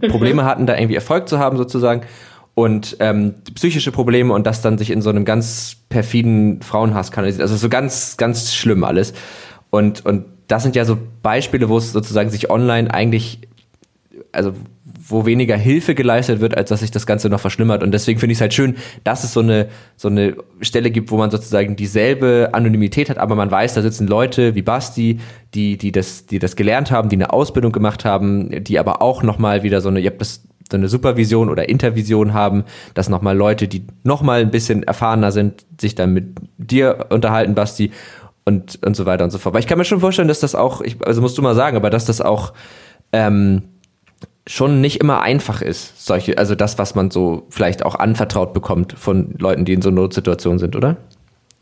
mhm. 0.00 0.08
Probleme 0.08 0.44
hatten, 0.44 0.66
da 0.66 0.76
irgendwie 0.76 0.94
Erfolg 0.94 1.28
zu 1.28 1.38
haben 1.38 1.56
sozusagen 1.56 2.02
und 2.56 2.96
ähm, 3.00 3.34
psychische 3.54 3.92
Probleme 3.92 4.32
und 4.32 4.46
das 4.46 4.62
dann 4.62 4.78
sich 4.78 4.90
in 4.90 5.02
so 5.02 5.10
einem 5.10 5.26
ganz 5.26 5.76
perfiden 5.90 6.62
Frauenhass 6.62 7.12
kanalisiert. 7.12 7.42
Also 7.42 7.56
so 7.56 7.68
ganz, 7.68 8.16
ganz 8.16 8.54
schlimm 8.54 8.82
alles. 8.82 9.12
Und, 9.68 10.06
und 10.06 10.24
das 10.48 10.62
sind 10.62 10.74
ja 10.74 10.86
so 10.86 10.96
Beispiele, 11.22 11.68
wo 11.68 11.76
es 11.76 11.92
sozusagen 11.92 12.30
sich 12.30 12.48
online 12.48 12.92
eigentlich, 12.92 13.40
also 14.32 14.54
wo 15.08 15.26
weniger 15.26 15.56
Hilfe 15.56 15.94
geleistet 15.94 16.40
wird, 16.40 16.56
als 16.56 16.70
dass 16.70 16.80
sich 16.80 16.90
das 16.90 17.06
Ganze 17.06 17.28
noch 17.28 17.40
verschlimmert. 17.40 17.82
Und 17.82 17.92
deswegen 17.92 18.18
finde 18.18 18.32
ich 18.32 18.38
es 18.38 18.40
halt 18.40 18.54
schön, 18.54 18.76
dass 19.04 19.24
es 19.24 19.32
so 19.32 19.40
eine, 19.40 19.68
so 19.96 20.08
eine 20.08 20.36
Stelle 20.60 20.90
gibt, 20.90 21.10
wo 21.10 21.16
man 21.16 21.30
sozusagen 21.30 21.76
dieselbe 21.76 22.50
Anonymität 22.52 23.10
hat, 23.10 23.18
aber 23.18 23.34
man 23.34 23.50
weiß, 23.50 23.74
da 23.74 23.82
sitzen 23.82 24.06
Leute 24.06 24.54
wie 24.54 24.62
Basti, 24.62 25.20
die, 25.54 25.76
die 25.76 25.92
das, 25.92 26.26
die 26.26 26.38
das 26.38 26.56
gelernt 26.56 26.90
haben, 26.90 27.08
die 27.08 27.16
eine 27.16 27.32
Ausbildung 27.32 27.72
gemacht 27.72 28.04
haben, 28.04 28.64
die 28.64 28.78
aber 28.78 29.02
auch 29.02 29.22
nochmal 29.22 29.62
wieder 29.62 29.80
so 29.80 29.88
eine, 29.88 30.00
ihr 30.00 30.10
habt 30.10 30.20
das 30.20 30.42
so 30.70 30.76
eine 30.76 30.88
Supervision 30.88 31.48
oder 31.48 31.68
Intervision 31.68 32.34
haben, 32.34 32.64
dass 32.94 33.08
nochmal 33.08 33.36
Leute, 33.36 33.68
die 33.68 33.86
nochmal 34.02 34.40
ein 34.40 34.50
bisschen 34.50 34.82
erfahrener 34.82 35.30
sind, 35.30 35.64
sich 35.80 35.94
dann 35.94 36.12
mit 36.12 36.36
dir 36.58 37.06
unterhalten, 37.10 37.54
Basti, 37.54 37.92
und, 38.44 38.78
und 38.84 38.96
so 38.96 39.06
weiter 39.06 39.24
und 39.24 39.30
so 39.30 39.38
fort. 39.38 39.52
Aber 39.52 39.58
ich 39.58 39.66
kann 39.66 39.76
mir 39.76 39.84
schon 39.84 40.00
vorstellen, 40.00 40.28
dass 40.28 40.40
das 40.40 40.54
auch, 40.54 40.80
ich, 40.80 40.96
also 41.04 41.20
musst 41.20 41.36
du 41.36 41.42
mal 41.42 41.54
sagen, 41.54 41.76
aber 41.76 41.90
dass 41.90 42.04
das 42.04 42.20
auch 42.20 42.52
ähm, 43.12 43.62
schon 44.46 44.80
nicht 44.80 45.00
immer 45.00 45.22
einfach 45.22 45.62
ist, 45.62 46.04
solche, 46.06 46.38
also 46.38 46.54
das, 46.54 46.78
was 46.78 46.94
man 46.94 47.10
so 47.10 47.46
vielleicht 47.50 47.84
auch 47.84 47.94
anvertraut 47.96 48.54
bekommt 48.54 48.92
von 48.92 49.34
Leuten, 49.38 49.64
die 49.64 49.72
in 49.72 49.82
so 49.82 49.90
Notsituationen 49.90 50.58
sind, 50.58 50.76
oder? 50.76 50.96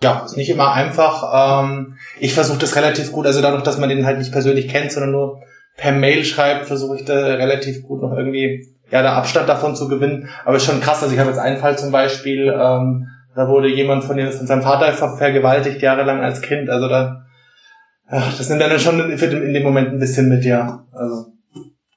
Ja, 0.02 0.22
ist 0.24 0.36
nicht 0.36 0.50
immer 0.50 0.72
einfach. 0.72 1.62
Ähm, 1.64 1.96
ich 2.20 2.34
versuche 2.34 2.58
das 2.58 2.76
relativ 2.76 3.10
gut, 3.12 3.26
also 3.26 3.40
dadurch, 3.40 3.62
dass 3.62 3.78
man 3.78 3.88
den 3.88 4.04
halt 4.04 4.18
nicht 4.18 4.32
persönlich 4.32 4.68
kennt, 4.68 4.92
sondern 4.92 5.12
nur 5.12 5.42
per 5.76 5.92
Mail 5.92 6.24
schreibt, 6.24 6.66
versuche 6.66 6.96
ich 6.96 7.04
da 7.04 7.14
relativ 7.14 7.82
gut 7.82 8.02
noch 8.02 8.12
irgendwie 8.12 8.68
ja, 8.90 9.02
der 9.02 9.16
Abstand 9.16 9.48
davon 9.48 9.74
zu 9.74 9.88
gewinnen. 9.88 10.28
Aber 10.44 10.56
ist 10.56 10.66
schon 10.66 10.80
krass. 10.80 11.02
Also 11.02 11.14
ich 11.14 11.20
habe 11.20 11.30
jetzt 11.30 11.38
einen 11.38 11.56
Fall 11.56 11.78
zum 11.78 11.90
Beispiel, 11.90 12.48
ähm, 12.48 13.08
da 13.34 13.48
wurde 13.48 13.68
jemand 13.68 14.04
von, 14.04 14.18
von 14.30 14.46
seinem 14.46 14.62
Vater 14.62 14.92
vergewaltigt 14.92 15.82
jahrelang 15.82 16.20
als 16.20 16.42
Kind. 16.42 16.70
Also 16.70 16.88
da, 16.88 17.24
ja, 18.10 18.22
das 18.36 18.48
nimmt 18.48 18.60
dann 18.60 18.78
schon 18.78 19.00
in 19.00 19.54
dem 19.54 19.62
Moment 19.62 19.88
ein 19.88 19.98
bisschen 19.98 20.28
mit, 20.28 20.44
ja. 20.44 20.84
Also 20.92 21.33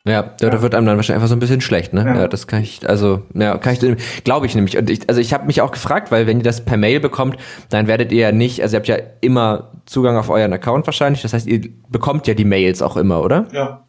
ja, 0.08 0.24
da 0.40 0.48
ja. 0.48 0.62
wird 0.62 0.76
einem 0.76 0.86
dann 0.86 0.98
wahrscheinlich 0.98 1.18
einfach 1.18 1.30
so 1.30 1.36
ein 1.36 1.40
bisschen 1.40 1.62
schlecht, 1.62 1.94
ne? 1.94 2.04
Ja, 2.06 2.16
ja 2.16 2.28
das 2.28 2.48
kann 2.48 2.62
ich, 2.62 2.88
also, 2.88 3.24
ja, 3.34 3.58
kann 3.58 3.74
ich, 3.74 4.24
glaube 4.24 4.46
ich 4.46 4.56
nämlich. 4.56 4.78
Und 4.78 4.90
ich, 4.90 5.08
also 5.10 5.22
ich 5.22 5.34
habe 5.34 5.46
mich 5.46 5.62
auch 5.62 5.72
gefragt, 5.72 6.12
weil 6.12 6.28
wenn 6.28 6.38
ihr 6.38 6.44
das 6.44 6.66
per 6.66 6.78
Mail 6.78 7.00
bekommt, 7.00 7.38
dann 7.70 7.88
werdet 7.88 8.12
ihr 8.12 8.20
ja 8.20 8.32
nicht, 8.32 8.62
also 8.62 8.76
ihr 8.76 8.80
habt 8.80 8.88
ja 8.88 8.98
immer 9.22 9.72
Zugang 9.86 10.18
auf 10.18 10.30
euren 10.30 10.54
Account 10.54 10.86
wahrscheinlich. 10.88 11.22
Das 11.22 11.34
heißt, 11.34 11.48
ihr 11.48 11.62
bekommt 11.90 12.28
ja 12.28 12.34
die 12.34 12.46
Mails 12.46 12.82
auch 12.82 12.98
immer, 12.98 13.22
oder? 13.22 13.48
Ja. 13.52 13.84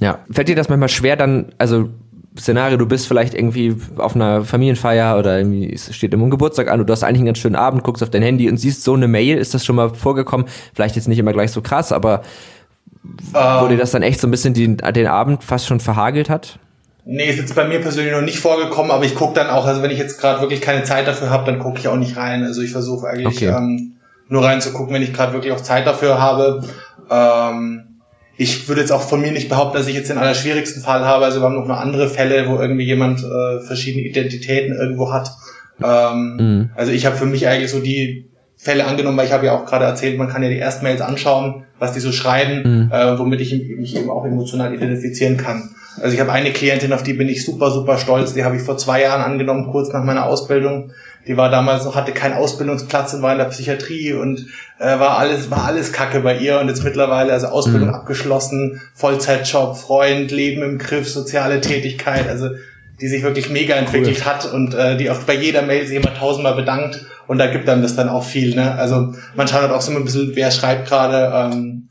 Ja. 0.00 0.20
Fällt 0.30 0.48
dir 0.48 0.56
das 0.56 0.68
manchmal 0.68 0.88
schwer, 0.88 1.16
dann, 1.16 1.46
also 1.58 1.88
Szenario, 2.38 2.76
du 2.76 2.86
bist 2.86 3.08
vielleicht 3.08 3.34
irgendwie 3.34 3.76
auf 3.96 4.14
einer 4.14 4.44
Familienfeier 4.44 5.18
oder 5.18 5.38
irgendwie 5.38 5.72
es 5.72 5.94
steht 5.94 6.14
immer 6.14 6.26
ein 6.26 6.30
Geburtstag 6.30 6.70
an 6.70 6.80
und 6.80 6.86
du 6.86 6.92
hast 6.92 7.02
eigentlich 7.02 7.18
einen 7.18 7.26
ganz 7.26 7.38
schönen 7.38 7.56
Abend, 7.56 7.82
guckst 7.82 8.02
auf 8.02 8.10
dein 8.10 8.22
Handy 8.22 8.48
und 8.48 8.58
siehst 8.58 8.84
so 8.84 8.94
eine 8.94 9.08
Mail, 9.08 9.38
ist 9.38 9.54
das 9.54 9.64
schon 9.64 9.76
mal 9.76 9.90
vorgekommen? 9.90 10.46
Vielleicht 10.74 10.96
jetzt 10.96 11.08
nicht 11.08 11.18
immer 11.18 11.32
gleich 11.32 11.50
so 11.50 11.62
krass, 11.62 11.92
aber 11.92 12.22
ähm, 13.04 13.60
wo 13.60 13.68
dir 13.68 13.76
das 13.76 13.90
dann 13.90 14.02
echt 14.02 14.20
so 14.20 14.26
ein 14.26 14.30
bisschen 14.30 14.54
den, 14.54 14.76
den 14.76 15.06
Abend 15.06 15.44
fast 15.44 15.66
schon 15.66 15.80
verhagelt 15.80 16.28
hat? 16.30 16.58
Nee, 17.04 17.30
ist 17.30 17.38
jetzt 17.38 17.54
bei 17.54 17.66
mir 17.66 17.80
persönlich 17.80 18.12
noch 18.12 18.20
nicht 18.20 18.38
vorgekommen, 18.38 18.90
aber 18.90 19.04
ich 19.04 19.14
gucke 19.14 19.34
dann 19.34 19.48
auch, 19.48 19.64
also 19.64 19.82
wenn 19.82 19.90
ich 19.90 19.98
jetzt 19.98 20.20
gerade 20.20 20.42
wirklich 20.42 20.60
keine 20.60 20.84
Zeit 20.84 21.06
dafür 21.06 21.30
habe, 21.30 21.46
dann 21.46 21.58
gucke 21.58 21.78
ich 21.78 21.88
auch 21.88 21.96
nicht 21.96 22.16
rein. 22.18 22.44
Also 22.44 22.60
ich 22.60 22.70
versuche 22.70 23.06
eigentlich 23.08 23.38
okay. 23.38 23.56
ähm, 23.56 23.94
nur 24.28 24.44
reinzugucken, 24.44 24.92
wenn 24.92 25.02
ich 25.02 25.14
gerade 25.14 25.32
wirklich 25.32 25.52
auch 25.54 25.60
Zeit 25.62 25.86
dafür 25.86 26.20
habe. 26.20 26.62
Ähm, 27.10 27.84
ich 28.36 28.68
würde 28.68 28.82
jetzt 28.82 28.92
auch 28.92 29.00
von 29.00 29.20
mir 29.20 29.32
nicht 29.32 29.48
behaupten, 29.48 29.76
dass 29.76 29.88
ich 29.88 29.94
jetzt 29.94 30.10
den 30.10 30.18
allerschwierigsten 30.18 30.82
Fall 30.82 31.04
habe. 31.04 31.24
Also 31.24 31.40
wir 31.40 31.46
haben 31.46 31.54
noch 31.54 31.66
noch 31.66 31.78
andere 31.78 32.08
Fälle, 32.08 32.46
wo 32.48 32.56
irgendwie 32.56 32.84
jemand 32.84 33.24
äh, 33.24 33.60
verschiedene 33.60 34.06
Identitäten 34.06 34.76
irgendwo 34.76 35.10
hat. 35.10 35.32
Ähm, 35.82 36.36
mhm. 36.36 36.70
Also 36.76 36.92
ich 36.92 37.06
habe 37.06 37.16
für 37.16 37.26
mich 37.26 37.48
eigentlich 37.48 37.70
so 37.70 37.80
die 37.80 38.27
Fälle 38.60 38.86
angenommen, 38.86 39.16
weil 39.16 39.26
ich 39.26 39.32
habe 39.32 39.46
ja 39.46 39.56
auch 39.56 39.64
gerade 39.64 39.84
erzählt, 39.84 40.18
man 40.18 40.28
kann 40.28 40.42
ja 40.42 40.48
die 40.48 40.58
Erstmails 40.58 41.00
anschauen, 41.00 41.64
was 41.78 41.92
die 41.92 42.00
so 42.00 42.10
schreiben, 42.10 42.86
mhm. 42.86 42.92
äh, 42.92 43.18
womit 43.18 43.40
ich 43.40 43.52
mich 43.76 43.96
eben 43.96 44.10
auch 44.10 44.26
emotional 44.26 44.74
identifizieren 44.74 45.36
kann. 45.36 45.70
Also 46.02 46.14
ich 46.14 46.20
habe 46.20 46.32
eine 46.32 46.50
Klientin, 46.50 46.92
auf 46.92 47.02
die 47.02 47.12
bin 47.12 47.28
ich 47.28 47.44
super, 47.44 47.70
super 47.70 47.98
stolz. 47.98 48.34
Die 48.34 48.44
habe 48.44 48.56
ich 48.56 48.62
vor 48.62 48.76
zwei 48.76 49.02
Jahren 49.02 49.22
angenommen, 49.22 49.70
kurz 49.70 49.92
nach 49.92 50.04
meiner 50.04 50.26
Ausbildung. 50.26 50.90
Die 51.26 51.36
war 51.36 51.50
damals 51.50 51.84
noch, 51.84 51.94
hatte 51.94 52.12
keinen 52.12 52.34
Ausbildungsplatz 52.34 53.14
und 53.14 53.22
war 53.22 53.32
in 53.32 53.38
der 53.38 53.46
Psychiatrie 53.46 54.12
und 54.12 54.46
äh, 54.78 54.98
war 54.98 55.18
alles, 55.18 55.50
war 55.50 55.64
alles 55.64 55.92
Kacke 55.92 56.20
bei 56.20 56.36
ihr 56.38 56.58
und 56.58 56.68
jetzt 56.68 56.84
mittlerweile 56.84 57.32
also 57.32 57.48
Ausbildung 57.48 57.88
mhm. 57.88 57.94
abgeschlossen, 57.94 58.80
Vollzeitjob, 58.94 59.76
Freund, 59.76 60.30
Leben 60.30 60.62
im 60.62 60.78
Griff, 60.78 61.08
soziale 61.08 61.60
Tätigkeit, 61.60 62.28
also 62.28 62.50
die 63.00 63.08
sich 63.08 63.22
wirklich 63.22 63.50
mega 63.50 63.74
entwickelt 63.74 64.18
cool. 64.20 64.24
hat 64.24 64.52
und 64.52 64.74
äh, 64.74 64.96
die 64.96 65.10
auch 65.10 65.18
bei 65.18 65.34
jeder 65.34 65.62
Mail 65.62 65.86
sich 65.86 65.96
immer 65.96 66.14
tausendmal 66.14 66.54
bedankt 66.54 67.04
und 67.28 67.38
da 67.38 67.46
gibt 67.46 67.68
einem 67.68 67.82
das 67.82 67.94
dann 67.94 68.08
auch 68.08 68.24
viel. 68.24 68.56
Ne? 68.56 68.74
Also 68.74 69.12
man 69.36 69.46
schaut 69.46 69.62
halt 69.62 69.70
auch 69.70 69.82
so 69.82 69.92
ein 69.92 70.04
bisschen, 70.04 70.32
wer 70.34 70.50
schreibt 70.50 70.88
gerade. 70.88 71.30
Ähm, 71.34 71.90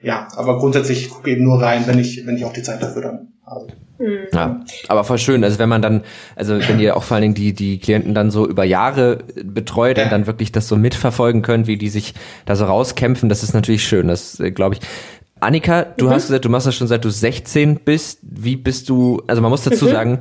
ja, 0.00 0.28
aber 0.36 0.58
grundsätzlich 0.58 1.08
gucke 1.08 1.30
eben 1.30 1.42
nur 1.42 1.60
rein, 1.60 1.86
wenn 1.86 1.98
ich, 1.98 2.26
wenn 2.26 2.36
ich 2.36 2.44
auch 2.44 2.52
die 2.52 2.62
Zeit 2.62 2.82
dafür 2.82 3.02
dann 3.02 3.28
habe. 3.46 3.66
Mhm. 3.98 4.26
Ja, 4.32 4.60
aber 4.88 5.04
voll 5.04 5.18
schön. 5.18 5.42
Also 5.42 5.58
wenn 5.58 5.70
man 5.70 5.80
dann, 5.80 6.02
also 6.36 6.58
wenn 6.68 6.78
ihr 6.78 6.96
auch 6.96 7.02
vor 7.02 7.14
allen 7.14 7.22
Dingen 7.22 7.34
die, 7.34 7.54
die 7.54 7.78
Klienten 7.78 8.14
dann 8.14 8.30
so 8.30 8.46
über 8.46 8.64
Jahre 8.64 9.24
betreut 9.42 9.96
ja. 9.96 10.04
und 10.04 10.12
dann 10.12 10.26
wirklich 10.26 10.52
das 10.52 10.68
so 10.68 10.76
mitverfolgen 10.76 11.40
könnt, 11.40 11.66
wie 11.66 11.78
die 11.78 11.88
sich 11.88 12.12
da 12.44 12.54
so 12.54 12.66
rauskämpfen, 12.66 13.30
das 13.30 13.42
ist 13.42 13.54
natürlich 13.54 13.84
schön. 13.84 14.08
Das 14.08 14.38
äh, 14.38 14.50
glaube 14.50 14.74
ich. 14.74 14.80
Annika, 15.40 15.84
du 15.96 16.06
mhm. 16.06 16.10
hast 16.10 16.26
gesagt, 16.26 16.44
du 16.44 16.50
machst 16.50 16.66
das 16.66 16.74
schon 16.74 16.88
seit 16.88 17.04
du 17.04 17.10
16 17.10 17.80
bist. 17.84 18.18
Wie 18.22 18.56
bist 18.56 18.90
du, 18.90 19.22
also 19.26 19.40
man 19.40 19.50
muss 19.50 19.64
dazu 19.64 19.86
mhm. 19.86 19.90
sagen, 19.90 20.18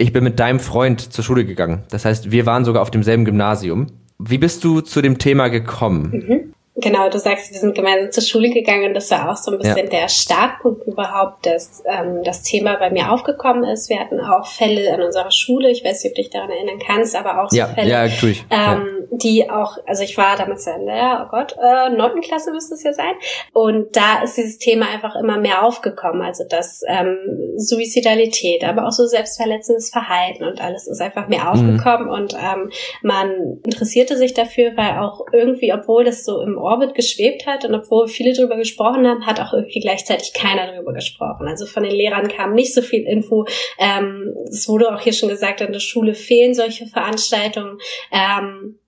ich 0.00 0.14
bin 0.14 0.24
mit 0.24 0.40
deinem 0.40 0.60
Freund 0.60 1.12
zur 1.12 1.22
Schule 1.22 1.44
gegangen. 1.44 1.82
Das 1.90 2.06
heißt, 2.06 2.30
wir 2.30 2.46
waren 2.46 2.64
sogar 2.64 2.80
auf 2.80 2.90
demselben 2.90 3.26
Gymnasium. 3.26 3.88
Wie 4.18 4.38
bist 4.38 4.64
du 4.64 4.80
zu 4.80 5.02
dem 5.02 5.18
Thema 5.18 5.48
gekommen? 5.48 6.24
Mhm. 6.26 6.49
Genau, 6.76 7.10
du 7.10 7.18
sagst, 7.18 7.52
wir 7.52 7.58
sind 7.58 7.74
gemeinsam 7.74 8.12
zur 8.12 8.22
Schule 8.22 8.50
gegangen 8.50 8.86
und 8.86 8.94
das 8.94 9.10
war 9.10 9.30
auch 9.30 9.36
so 9.36 9.50
ein 9.50 9.58
bisschen 9.58 9.90
ja. 9.90 10.00
der 10.00 10.08
Startpunkt 10.08 10.86
überhaupt, 10.86 11.44
dass 11.44 11.82
ähm, 11.84 12.22
das 12.24 12.42
Thema 12.42 12.76
bei 12.76 12.90
mir 12.90 13.10
aufgekommen 13.10 13.64
ist. 13.64 13.90
Wir 13.90 13.98
hatten 13.98 14.20
auch 14.20 14.46
Fälle 14.46 14.92
an 14.94 15.02
unserer 15.02 15.32
Schule, 15.32 15.70
ich 15.70 15.84
weiß 15.84 16.04
nicht, 16.04 16.12
ob 16.12 16.16
du 16.16 16.22
dich 16.22 16.30
daran 16.30 16.50
erinnern 16.50 16.78
kannst, 16.84 17.16
aber 17.16 17.42
auch 17.42 17.50
so 17.50 17.56
ja, 17.56 17.66
Fälle, 17.66 17.90
ja, 17.90 18.08
tue 18.08 18.30
ich. 18.30 18.44
Ähm, 18.50 19.08
die 19.10 19.50
auch, 19.50 19.78
also 19.86 20.04
ich 20.04 20.16
war 20.16 20.36
damals 20.36 20.66
in 20.66 20.86
der, 20.86 21.26
oh 21.26 21.28
Gott, 21.30 21.56
äh, 21.60 21.90
neunten 21.90 22.20
Klasse 22.20 22.52
müsste 22.52 22.74
es 22.74 22.84
ja 22.84 22.92
sein. 22.92 23.14
Und 23.52 23.96
da 23.96 24.22
ist 24.22 24.36
dieses 24.36 24.58
Thema 24.58 24.86
einfach 24.88 25.16
immer 25.16 25.38
mehr 25.38 25.64
aufgekommen. 25.64 26.22
Also 26.22 26.44
das 26.48 26.82
ähm, 26.86 27.18
Suizidalität, 27.56 28.62
aber 28.62 28.86
auch 28.86 28.92
so 28.92 29.06
selbstverletzendes 29.06 29.90
Verhalten 29.90 30.44
und 30.44 30.60
alles 30.60 30.86
ist 30.86 31.00
einfach 31.00 31.26
mehr 31.28 31.42
mhm. 31.42 31.48
aufgekommen 31.48 32.06
mhm. 32.06 32.12
und 32.12 32.34
ähm, 32.34 32.70
man 33.02 33.60
interessierte 33.64 34.16
sich 34.16 34.34
dafür, 34.34 34.76
weil 34.76 34.98
auch 34.98 35.26
irgendwie, 35.32 35.72
obwohl 35.72 36.04
das 36.04 36.24
so 36.24 36.40
im 36.40 36.59
Orbit 36.62 36.94
geschwebt 36.94 37.46
hat 37.46 37.64
und 37.64 37.74
obwohl 37.74 38.08
viele 38.08 38.32
drüber 38.32 38.56
gesprochen 38.56 39.06
haben, 39.06 39.26
hat 39.26 39.40
auch 39.40 39.52
irgendwie 39.52 39.80
gleichzeitig 39.80 40.32
keiner 40.32 40.72
drüber 40.72 40.92
gesprochen. 40.92 41.46
Also 41.46 41.66
von 41.66 41.82
den 41.82 41.92
Lehrern 41.92 42.28
kam 42.28 42.54
nicht 42.54 42.74
so 42.74 42.82
viel 42.82 43.04
Info. 43.04 43.46
Ähm, 43.78 44.34
es 44.48 44.68
wurde 44.68 44.94
auch 44.94 45.00
hier 45.00 45.12
schon 45.12 45.28
gesagt, 45.28 45.62
an 45.62 45.72
der 45.72 45.80
Schule 45.80 46.14
fehlen 46.14 46.54
solche 46.54 46.86
Veranstaltungen. 46.86 47.78
Ähm, 48.12 48.79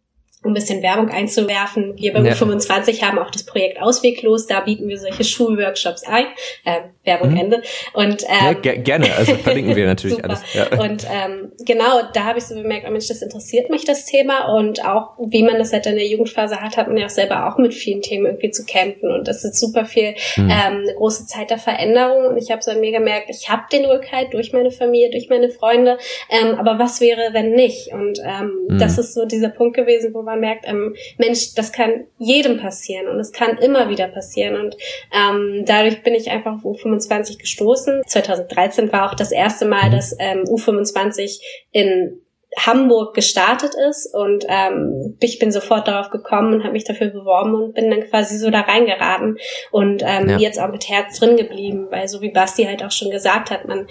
um 0.43 0.51
ein 0.51 0.55
bisschen 0.55 0.83
Werbung 0.83 1.09
einzuwerfen. 1.09 1.95
Wir 1.97 2.13
bei 2.13 2.21
ja. 2.21 2.35
25 2.35 3.03
haben 3.03 3.19
auch 3.19 3.31
das 3.31 3.45
Projekt 3.45 3.81
Ausweglos, 3.81 4.47
da 4.47 4.61
bieten 4.61 4.89
wir 4.89 4.99
solche 4.99 5.25
Schulworkshops 5.25 6.05
ein. 6.05 6.27
Ähm, 6.65 6.93
Werbung 7.05 7.31
mhm. 7.33 7.37
Ende. 7.37 7.63
Und 7.95 8.23
ähm, 8.25 8.57
ja, 8.63 8.75
gerne, 8.75 9.07
also 9.17 9.35
verlinken 9.35 9.75
wir 9.75 9.87
natürlich 9.87 10.23
alles. 10.25 10.41
Ja. 10.55 10.67
Und 10.81 11.05
ähm, 11.11 11.53
genau, 11.65 12.03
da 12.13 12.25
habe 12.25 12.39
ich 12.39 12.45
so 12.45 12.55
bemerkt, 12.55 12.87
oh 12.89 12.93
Mensch, 12.93 13.09
das 13.09 13.23
interessiert 13.23 13.71
mich 13.71 13.85
das 13.85 14.07
Thema 14.07 14.55
und 14.55 14.85
auch 14.85 15.11
wie 15.19 15.43
man 15.43 15.59
das 15.59 15.73
halt 15.73 15.87
in 15.87 15.97
der 15.97 16.07
Jugendphase 16.07 16.61
hat, 16.61 16.77
hat 16.77 16.89
man 16.89 16.97
ja 16.97 17.07
auch 17.07 17.11
selber 17.11 17.49
auch 17.49 17.59
mit 17.59 17.75
vielen 17.75 18.03
Themen 18.03 18.27
irgendwie 18.27 18.51
zu 18.51 18.65
kämpfen 18.65 19.11
und 19.11 19.27
das 19.27 19.45
ist 19.45 19.59
super 19.59 19.85
viel 19.85 20.15
mhm. 20.37 20.51
ähm, 20.51 20.83
eine 20.83 20.95
große 20.95 21.27
Zeit 21.27 21.51
der 21.51 21.59
Veränderung 21.59 22.27
und 22.27 22.37
ich 22.37 22.51
habe 22.51 22.63
so 22.63 22.71
an 22.71 22.81
mir 22.81 22.93
gemerkt, 22.93 23.31
ich 23.31 23.49
habe 23.49 23.63
den 23.73 23.85
Rückhalt 23.85 24.33
durch 24.33 24.53
meine 24.53 24.71
Familie, 24.71 25.11
durch 25.11 25.29
meine 25.29 25.49
Freunde, 25.49 25.99
ähm, 26.31 26.55
aber 26.59 26.79
was 26.79 27.01
wäre, 27.01 27.31
wenn 27.33 27.53
nicht? 27.53 27.93
Und 27.93 28.21
ähm, 28.21 28.67
mhm. 28.69 28.79
das 28.79 28.99
ist 28.99 29.15
so 29.15 29.25
dieser 29.25 29.49
Punkt 29.49 29.77
gewesen, 29.77 30.15
wo 30.15 30.23
man 30.33 30.41
merkt, 30.41 30.67
ähm, 30.67 30.95
Mensch, 31.19 31.55
das 31.55 31.73
kann 31.73 32.07
jedem 32.19 32.59
passieren 32.59 33.09
und 33.09 33.21
es 33.21 33.33
kann 33.33 33.59
immer 33.59 33.89
wieder 33.89 34.09
passieren 34.09 34.57
und 34.57 34.77
ähm, 35.13 35.65
dadurch 35.67 36.03
bin 36.03 36.15
ich 36.15 36.31
einfach 36.31 36.55
auf 36.55 36.65
U25 36.65 37.39
gestoßen. 37.39 38.03
2013 38.07 38.93
war 38.93 39.11
auch 39.11 39.15
das 39.15 39.33
erste 39.33 39.67
Mal, 39.67 39.91
dass 39.91 40.17
ähm, 40.19 40.45
U25 40.45 41.41
in 41.71 42.21
Hamburg 42.59 43.15
gestartet 43.15 43.75
ist 43.89 44.13
und 44.15 44.45
ähm, 44.47 45.17
ich 45.21 45.39
bin 45.39 45.51
sofort 45.51 45.89
darauf 45.89 46.11
gekommen 46.11 46.53
und 46.53 46.63
habe 46.65 46.75
mich 46.75 46.85
dafür 46.85 47.09
beworben 47.09 47.55
und 47.55 47.75
bin 47.75 47.91
dann 47.91 48.03
quasi 48.03 48.37
so 48.37 48.51
da 48.51 48.61
reingeraten 48.61 49.39
und 49.71 50.03
ähm, 50.05 50.29
ja. 50.29 50.37
jetzt 50.37 50.61
auch 50.61 50.69
mit 50.69 50.89
Herz 50.89 51.19
drin 51.19 51.37
geblieben, 51.37 51.87
weil 51.91 52.09
so 52.09 52.21
wie 52.21 52.31
Basti 52.31 52.65
halt 52.65 52.85
auch 52.85 52.91
schon 52.91 53.11
gesagt 53.11 53.51
hat, 53.51 53.67
man 53.67 53.87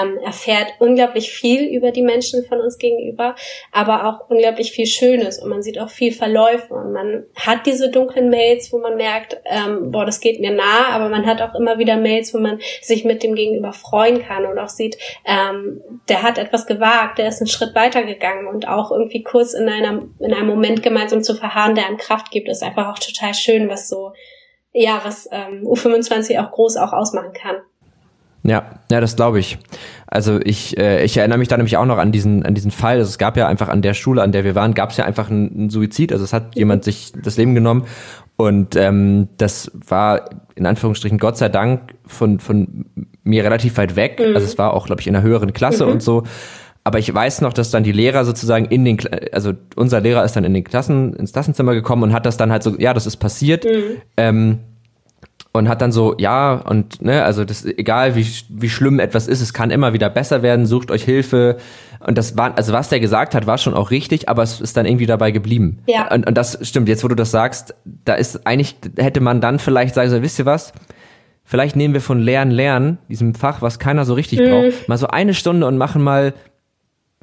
ähm, 0.00 0.18
erfährt 0.24 0.68
unglaublich 0.78 1.30
viel 1.30 1.66
über 1.68 1.90
die 1.90 2.02
Menschen 2.02 2.44
von 2.46 2.60
uns 2.60 2.78
gegenüber, 2.78 3.34
aber 3.70 4.06
auch 4.06 4.30
unglaublich 4.30 4.72
viel 4.72 4.86
Schönes 4.86 5.38
und 5.38 5.50
man 5.50 5.62
sieht 5.62 5.78
auch 5.78 5.90
viel 5.90 6.12
Verläufe 6.12 6.72
und 6.72 6.92
man 6.92 7.24
hat 7.34 7.66
diese 7.66 7.90
dunklen 7.90 8.30
Mails, 8.30 8.72
wo 8.72 8.78
man 8.78 8.96
merkt, 8.96 9.36
ähm, 9.44 9.90
boah, 9.90 10.06
das 10.06 10.20
geht 10.20 10.40
mir 10.40 10.52
nah, 10.52 10.88
aber 10.90 11.10
man 11.10 11.26
hat 11.26 11.42
auch 11.42 11.54
immer 11.54 11.78
wieder 11.78 11.98
Mails, 11.98 12.32
wo 12.32 12.38
man 12.38 12.60
sich 12.80 13.04
mit 13.04 13.22
dem 13.22 13.34
Gegenüber 13.34 13.74
freuen 13.74 14.22
kann 14.22 14.46
und 14.46 14.58
auch 14.58 14.70
sieht, 14.70 14.96
ähm, 15.26 15.82
der 16.08 16.22
hat 16.22 16.38
etwas 16.38 16.66
gewagt, 16.66 17.18
der 17.18 17.28
ist 17.28 17.42
einen 17.42 17.48
Schritt 17.48 17.74
weiter 17.74 18.05
gegangen 18.06 18.46
und 18.46 18.68
auch 18.68 18.90
irgendwie 18.90 19.22
kurz 19.22 19.54
in 19.54 19.68
einem, 19.68 20.14
in 20.18 20.32
einem 20.32 20.46
Moment 20.46 20.82
gemeinsam 20.82 21.22
zu 21.22 21.34
verharren, 21.34 21.74
der 21.74 21.86
an 21.86 21.96
Kraft 21.96 22.30
gibt, 22.30 22.48
ist 22.48 22.62
einfach 22.62 22.88
auch 22.88 22.98
total 22.98 23.34
schön, 23.34 23.68
was 23.68 23.88
so, 23.88 24.12
ja, 24.72 25.00
was 25.04 25.28
ähm, 25.32 25.62
U25 25.64 26.40
auch 26.40 26.50
groß 26.50 26.76
auch 26.76 26.92
ausmachen 26.92 27.32
kann. 27.32 27.56
Ja, 28.42 28.80
ja, 28.90 29.00
das 29.00 29.16
glaube 29.16 29.40
ich. 29.40 29.58
Also 30.06 30.40
ich, 30.40 30.78
äh, 30.78 31.04
ich 31.04 31.16
erinnere 31.16 31.38
mich 31.38 31.48
da 31.48 31.56
nämlich 31.56 31.76
auch 31.76 31.84
noch 31.84 31.98
an 31.98 32.12
diesen, 32.12 32.46
an 32.46 32.54
diesen 32.54 32.70
Fall. 32.70 32.98
Also 32.98 33.08
es 33.08 33.18
gab 33.18 33.36
ja 33.36 33.48
einfach 33.48 33.68
an 33.68 33.82
der 33.82 33.92
Schule, 33.92 34.22
an 34.22 34.30
der 34.30 34.44
wir 34.44 34.54
waren, 34.54 34.72
gab 34.72 34.90
es 34.90 34.96
ja 34.96 35.04
einfach 35.04 35.28
einen, 35.28 35.50
einen 35.52 35.70
Suizid. 35.70 36.12
Also 36.12 36.24
es 36.24 36.32
hat 36.32 36.54
mhm. 36.54 36.58
jemand 36.58 36.84
sich 36.84 37.12
das 37.12 37.36
Leben 37.36 37.54
genommen 37.54 37.86
und 38.36 38.76
ähm, 38.76 39.28
das 39.38 39.70
war 39.74 40.30
in 40.54 40.66
Anführungsstrichen 40.66 41.18
Gott 41.18 41.38
sei 41.38 41.48
Dank 41.48 41.94
von, 42.06 42.38
von 42.38 42.86
mir 43.24 43.44
relativ 43.44 43.76
weit 43.78 43.96
weg. 43.96 44.20
Mhm. 44.20 44.34
Also 44.34 44.46
es 44.46 44.58
war 44.58 44.74
auch, 44.74 44.86
glaube 44.86 45.00
ich, 45.00 45.06
in 45.06 45.16
einer 45.16 45.24
höheren 45.24 45.52
Klasse 45.52 45.86
mhm. 45.86 45.92
und 45.92 46.02
so. 46.02 46.22
Aber 46.86 47.00
ich 47.00 47.12
weiß 47.12 47.40
noch, 47.40 47.52
dass 47.52 47.72
dann 47.72 47.82
die 47.82 47.90
Lehrer 47.90 48.24
sozusagen 48.24 48.66
in 48.66 48.84
den, 48.84 48.96
also 49.32 49.54
unser 49.74 50.00
Lehrer 50.00 50.24
ist 50.24 50.36
dann 50.36 50.44
in 50.44 50.54
den 50.54 50.62
Klassen, 50.62 51.14
ins 51.14 51.32
Klassenzimmer 51.32 51.74
gekommen 51.74 52.04
und 52.04 52.12
hat 52.12 52.26
das 52.26 52.36
dann 52.36 52.52
halt 52.52 52.62
so, 52.62 52.76
ja, 52.78 52.94
das 52.94 53.08
ist 53.08 53.16
passiert. 53.16 53.64
Mhm. 53.64 54.02
Ähm, 54.16 54.58
und 55.50 55.68
hat 55.68 55.82
dann 55.82 55.90
so, 55.90 56.14
ja, 56.16 56.54
und 56.54 57.02
ne, 57.02 57.24
also 57.24 57.44
das 57.44 57.64
egal 57.64 58.14
wie, 58.14 58.24
wie 58.50 58.68
schlimm 58.68 59.00
etwas 59.00 59.26
ist, 59.26 59.40
es 59.40 59.52
kann 59.52 59.72
immer 59.72 59.94
wieder 59.94 60.08
besser 60.08 60.42
werden, 60.42 60.64
sucht 60.64 60.92
euch 60.92 61.02
Hilfe. 61.02 61.56
Und 61.98 62.16
das 62.16 62.36
war, 62.36 62.56
also 62.56 62.72
was 62.72 62.88
der 62.88 63.00
gesagt 63.00 63.34
hat, 63.34 63.48
war 63.48 63.58
schon 63.58 63.74
auch 63.74 63.90
richtig, 63.90 64.28
aber 64.28 64.44
es 64.44 64.60
ist 64.60 64.76
dann 64.76 64.86
irgendwie 64.86 65.06
dabei 65.06 65.32
geblieben. 65.32 65.80
Ja. 65.88 66.08
Und, 66.14 66.24
und 66.28 66.38
das 66.38 66.56
stimmt, 66.62 66.88
jetzt 66.88 67.02
wo 67.02 67.08
du 67.08 67.16
das 67.16 67.32
sagst, 67.32 67.74
da 67.84 68.14
ist 68.14 68.46
eigentlich, 68.46 68.76
hätte 68.96 69.20
man 69.20 69.40
dann 69.40 69.58
vielleicht 69.58 69.96
sagen 69.96 70.08
sollen, 70.08 70.22
wisst 70.22 70.38
ihr 70.38 70.46
was? 70.46 70.72
Vielleicht 71.42 71.74
nehmen 71.74 71.94
wir 71.94 72.00
von 72.00 72.20
Lernen, 72.20 72.52
Lernen, 72.52 72.98
diesem 73.08 73.34
Fach, 73.34 73.60
was 73.60 73.80
keiner 73.80 74.04
so 74.04 74.14
richtig 74.14 74.38
mhm. 74.38 74.50
braucht, 74.50 74.88
mal 74.88 74.98
so 74.98 75.08
eine 75.08 75.34
Stunde 75.34 75.66
und 75.66 75.78
machen 75.78 76.00
mal 76.00 76.32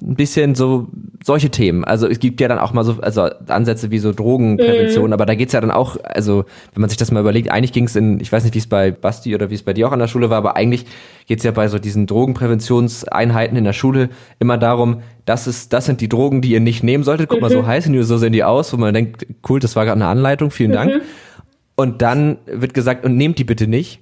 ein 0.01 0.15
bisschen 0.15 0.55
so 0.55 0.87
solche 1.23 1.49
Themen. 1.49 1.85
Also 1.85 2.07
es 2.07 2.19
gibt 2.19 2.41
ja 2.41 2.47
dann 2.47 2.57
auch 2.57 2.73
mal 2.73 2.83
so 2.83 2.97
also 3.01 3.29
Ansätze 3.47 3.91
wie 3.91 3.99
so 3.99 4.11
Drogenprävention, 4.11 5.07
mhm. 5.07 5.13
aber 5.13 5.25
da 5.25 5.35
geht's 5.35 5.53
ja 5.53 5.61
dann 5.61 5.71
auch, 5.71 5.97
also 6.03 6.45
wenn 6.73 6.81
man 6.81 6.89
sich 6.89 6.97
das 6.97 7.11
mal 7.11 7.19
überlegt, 7.19 7.51
eigentlich 7.51 7.71
ging's 7.71 7.95
in, 7.95 8.19
ich 8.19 8.31
weiß 8.31 8.43
nicht, 8.43 8.55
wie 8.55 8.59
es 8.59 8.67
bei 8.67 8.91
Basti 8.91 9.35
oder 9.35 9.49
wie 9.49 9.55
es 9.55 9.63
bei 9.63 9.73
dir 9.73 9.87
auch 9.87 9.91
an 9.91 9.99
der 9.99 10.07
Schule 10.07 10.29
war, 10.29 10.37
aber 10.37 10.55
eigentlich 10.57 10.85
geht's 11.27 11.43
ja 11.43 11.51
bei 11.51 11.67
so 11.67 11.77
diesen 11.77 12.07
Drogenpräventionseinheiten 12.07 13.55
in 13.55 13.63
der 13.63 13.73
Schule 13.73 14.09
immer 14.39 14.57
darum, 14.57 15.03
das 15.25 15.47
ist, 15.47 15.71
das 15.73 15.85
sind 15.85 16.01
die 16.01 16.09
Drogen, 16.09 16.41
die 16.41 16.51
ihr 16.51 16.59
nicht 16.59 16.83
nehmen 16.83 17.03
solltet. 17.03 17.29
Guck 17.29 17.37
mhm. 17.37 17.43
mal, 17.43 17.51
so 17.51 17.61
mhm. 17.61 17.67
heißen 17.67 17.93
die, 17.93 18.03
so 18.03 18.17
sehen 18.17 18.33
die 18.33 18.43
aus, 18.43 18.73
wo 18.73 18.77
man 18.77 18.93
denkt, 18.93 19.27
cool, 19.47 19.59
das 19.59 19.75
war 19.75 19.85
gerade 19.85 20.01
eine 20.01 20.07
Anleitung, 20.07 20.51
vielen 20.51 20.71
mhm. 20.71 20.75
Dank. 20.75 21.01
Und 21.75 22.01
dann 22.01 22.37
wird 22.45 22.73
gesagt, 22.73 23.05
und 23.05 23.15
nehmt 23.15 23.39
die 23.39 23.43
bitte 23.43 23.67
nicht. 23.67 23.99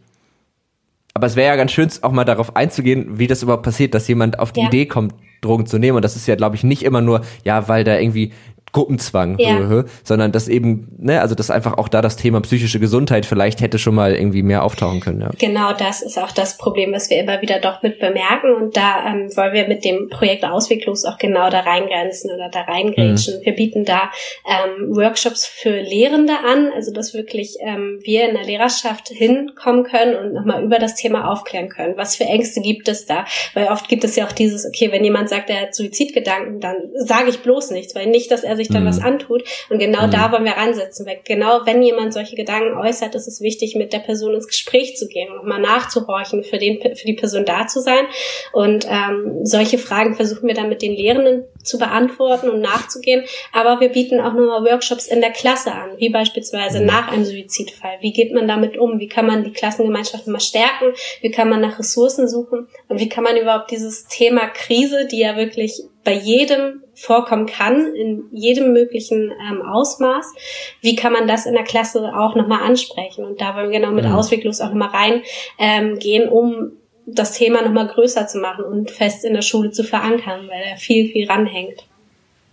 Aber 1.14 1.28
es 1.28 1.36
wäre 1.36 1.50
ja 1.50 1.56
ganz 1.58 1.72
schön, 1.72 1.90
auch 2.02 2.12
mal 2.12 2.24
darauf 2.24 2.56
einzugehen, 2.56 3.20
wie 3.20 3.28
das 3.28 3.44
überhaupt 3.44 3.64
passiert, 3.64 3.94
dass 3.94 4.08
jemand 4.08 4.40
auf 4.40 4.52
die 4.54 4.62
ja. 4.62 4.68
Idee 4.68 4.86
kommt, 4.86 5.14
Drogen 5.42 5.66
zu 5.66 5.78
nehmen. 5.80 5.96
Und 5.98 6.06
das 6.06 6.16
ist 6.16 6.28
ja, 6.28 6.36
glaube 6.36 6.56
ich, 6.56 6.64
nicht 6.64 6.84
immer 6.84 7.02
nur, 7.02 7.22
ja, 7.44 7.68
weil 7.68 7.84
da 7.84 7.98
irgendwie 7.98 8.32
Gruppenzwang, 8.72 9.38
ja. 9.38 9.84
sondern 10.04 10.32
dass 10.32 10.48
eben, 10.48 10.88
ne, 10.98 11.22
also 11.22 11.36
dass 11.36 11.52
einfach 11.52 11.78
auch 11.78 11.90
da 11.90 12.02
das 12.02 12.16
Thema 12.16 12.42
psychische 12.42 12.80
Gesundheit 12.80 13.26
vielleicht 13.26 13.62
hätte 13.62 13.80
schon 13.80 13.96
mal 13.96 14.16
irgendwie 14.16 14.44
mehr 14.44 14.64
auftauchen 14.64 15.02
können. 15.02 15.22
Ja. 15.22 15.30
Genau, 15.38 15.74
das 15.74 16.02
ist 16.02 16.18
auch 16.18 16.32
das 16.32 16.58
Problem, 16.58 16.94
was 16.94 17.10
wir 17.10 17.20
immer 17.20 17.42
wieder 17.42 17.60
doch 17.60 17.84
mit 17.84 18.00
bemerken 18.00 18.54
und 18.54 18.78
da 18.78 19.06
ähm, 19.08 19.36
wollen 19.36 19.54
wir 19.54 19.68
mit 19.68 19.84
dem 19.84 20.10
Projekt 20.10 20.46
Ausweglos 20.46 21.06
auch 21.06 21.18
genau 21.18 21.50
da 21.50 21.62
reingrenzen 21.62 22.32
oder 22.32 22.50
da 22.50 22.62
reingrätschen. 22.62 23.40
Mhm. 23.40 23.46
Wir 23.46 23.54
bieten 23.54 23.86
da 23.86 24.12
ähm, 24.48 24.96
Workshops 24.96 25.46
für 25.46 25.82
Lehrende 25.82 26.34
an, 26.46 26.72
also 26.74 26.92
dass 26.94 27.14
wirklich 27.14 27.58
ähm, 27.62 28.00
wir 28.04 28.30
in 28.30 28.36
der 28.36 28.46
Lehrerschaft 28.46 29.10
hinkommen 29.10 29.84
können 29.84 30.16
und 30.16 30.34
nochmal 30.34 30.64
über 30.64 30.80
das 30.80 30.96
Thema 30.96 31.30
aufklären 31.30 31.70
können. 31.70 31.98
Was 31.98 32.16
für 32.16 32.24
Ängste 32.24 32.62
gibt 32.62 32.88
es 32.88 33.06
da? 33.06 33.26
Weil 33.54 33.68
oft 33.68 33.90
gibt 33.90 34.04
es 34.04 34.16
ja 34.16 34.26
auch 34.26 34.32
dieses, 34.32 34.66
okay, 34.66 34.92
wenn 34.92 35.04
jemand 35.04 35.30
sagt, 35.30 35.50
er 35.50 35.62
hat 35.62 35.76
Suizidgedanken, 35.76 36.60
dann 36.60 36.76
sage 36.96 37.30
ich 37.30 37.40
bloß 37.40 37.72
nichts, 37.72 37.96
weil 37.96 38.08
nicht, 38.08 38.32
dass 38.32 38.44
er 38.44 38.61
sich 38.64 38.74
dann 38.74 38.84
mhm. 38.84 38.88
was 38.88 39.02
antut. 39.02 39.44
Und 39.70 39.80
genau 39.80 40.08
mhm. 40.08 40.12
da 40.12 40.32
wollen 40.32 40.46
wir 40.46 40.54
ransetzen. 40.54 41.06
Weil 41.06 41.20
genau 41.24 41.66
wenn 41.66 41.82
jemand 41.82 42.14
solche 42.14 42.36
Gedanken 42.36 42.78
äußert, 42.78 43.16
ist 43.16 43.28
es 43.28 43.42
wichtig, 43.42 43.76
mit 43.76 43.94
der 43.94 44.00
Person 44.00 44.34
ins 44.34 44.48
Gespräch 44.48 44.98
zu 44.98 45.08
gehen 45.08 45.32
und 45.32 45.46
mal 45.46 45.60
nachzuhorchen, 45.60 46.44
für, 46.44 46.58
den, 46.58 46.82
für 46.96 47.06
die 47.06 47.14
Person 47.14 47.46
da 47.46 47.68
zu 47.68 47.82
sein. 47.82 48.06
Und 48.54 48.88
ähm, 48.90 49.46
solche 49.46 49.78
Fragen 49.78 50.16
versuchen 50.16 50.48
wir 50.48 50.56
dann 50.56 50.70
mit 50.70 50.82
den 50.82 50.94
Lehrenden 50.94 51.46
zu 51.64 51.78
beantworten 51.78 52.50
und 52.50 52.62
nachzugehen. 52.62 53.24
Aber 53.54 53.80
wir 53.80 53.90
bieten 53.90 54.20
auch 54.20 54.34
nochmal 54.34 54.64
Workshops 54.64 55.08
in 55.08 55.22
der 55.22 55.32
Klasse 55.32 55.72
an, 55.72 55.92
wie 55.98 56.10
beispielsweise 56.10 56.80
mhm. 56.80 56.88
nach 56.88 57.12
einem 57.12 57.26
Suizidfall. 57.26 57.98
Wie 58.02 58.14
geht 58.14 58.34
man 58.34 58.48
damit 58.48 58.78
um? 58.78 59.00
Wie 59.00 59.08
kann 59.08 59.28
man 59.28 59.44
die 59.44 59.54
Klassengemeinschaft 59.54 60.28
mal 60.28 60.40
stärken? 60.40 60.94
Wie 61.22 61.32
kann 61.32 61.50
man 61.50 61.62
nach 61.62 61.80
Ressourcen 61.80 62.28
suchen? 62.28 62.68
Und 62.88 63.00
wie 63.00 63.10
kann 63.10 63.24
man 63.24 63.38
überhaupt 63.38 63.72
dieses 63.72 64.08
Thema 64.08 64.48
Krise, 64.48 65.08
die 65.10 65.20
ja 65.20 65.36
wirklich 65.38 65.84
bei 66.04 66.14
jedem 66.14 66.82
vorkommen 66.94 67.46
kann, 67.46 67.94
in 67.96 68.24
jedem 68.32 68.74
möglichen 68.74 69.32
ähm, 69.32 69.62
Ausmaß. 69.62 70.34
Wie 70.82 70.96
kann 70.96 71.14
man 71.14 71.28
das 71.28 71.46
in 71.46 71.54
der 71.54 71.64
Klasse 71.64 72.12
auch 72.16 72.36
nochmal 72.36 72.64
ansprechen? 72.64 73.26
Und 73.26 73.40
da 73.40 73.56
wollen 73.56 73.72
wir 73.72 73.80
genau 73.80 73.92
mit 73.92 74.06
mhm. 74.06 74.14
Ausweglos 74.14 74.62
auch 74.62 74.70
nochmal 74.70 74.90
reingehen, 74.90 75.24
ähm, 75.58 76.00
gehen, 76.00 76.30
um 76.30 76.74
das 77.14 77.34
Thema 77.34 77.62
nochmal 77.62 77.88
größer 77.88 78.28
zu 78.28 78.40
machen 78.40 78.64
und 78.66 78.92
fest 78.92 79.26
in 79.26 79.34
der 79.34 79.42
Schule 79.42 79.72
zu 79.72 79.84
verankern, 79.84 80.42
weil 80.48 80.62
da 80.70 80.78
viel, 80.78 81.12
viel 81.12 81.30
ranhängt. 81.30 81.86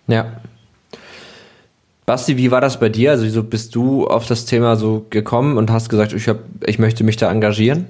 Ja. 0.07 0.41
Basti, 2.07 2.37
wie 2.39 2.51
war 2.51 2.61
das 2.61 2.81
bei 2.81 2.89
dir? 2.89 3.11
Also 3.11 3.25
wieso 3.25 3.43
bist 3.43 3.75
du 3.75 4.07
auf 4.07 4.27
das 4.27 4.47
Thema 4.47 4.77
so 4.77 5.07
gekommen 5.11 5.59
und 5.59 5.71
hast 5.71 5.91
gesagt, 5.91 6.15
ich, 6.15 6.27
hab, 6.27 6.39
ich 6.67 6.79
möchte 6.79 7.05
mich 7.05 7.17
da 7.17 7.31
engagieren? 7.31 7.87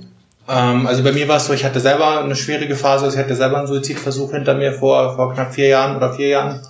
Ähm, 0.48 0.86
also 0.86 1.04
bei 1.04 1.12
mir 1.12 1.28
war 1.28 1.36
es 1.36 1.46
so, 1.46 1.52
ich 1.52 1.64
hatte 1.64 1.78
selber 1.78 2.24
eine 2.24 2.34
schwierige 2.34 2.74
Phase, 2.74 3.04
also 3.04 3.16
ich 3.16 3.22
hatte 3.22 3.36
selber 3.36 3.58
einen 3.58 3.66
Suizidversuch 3.66 4.32
hinter 4.32 4.54
mir 4.54 4.72
vor, 4.72 5.14
vor 5.14 5.34
knapp 5.34 5.54
vier 5.54 5.68
Jahren 5.68 5.96
oder 5.96 6.14
vier 6.14 6.28
Jahren. 6.28 6.60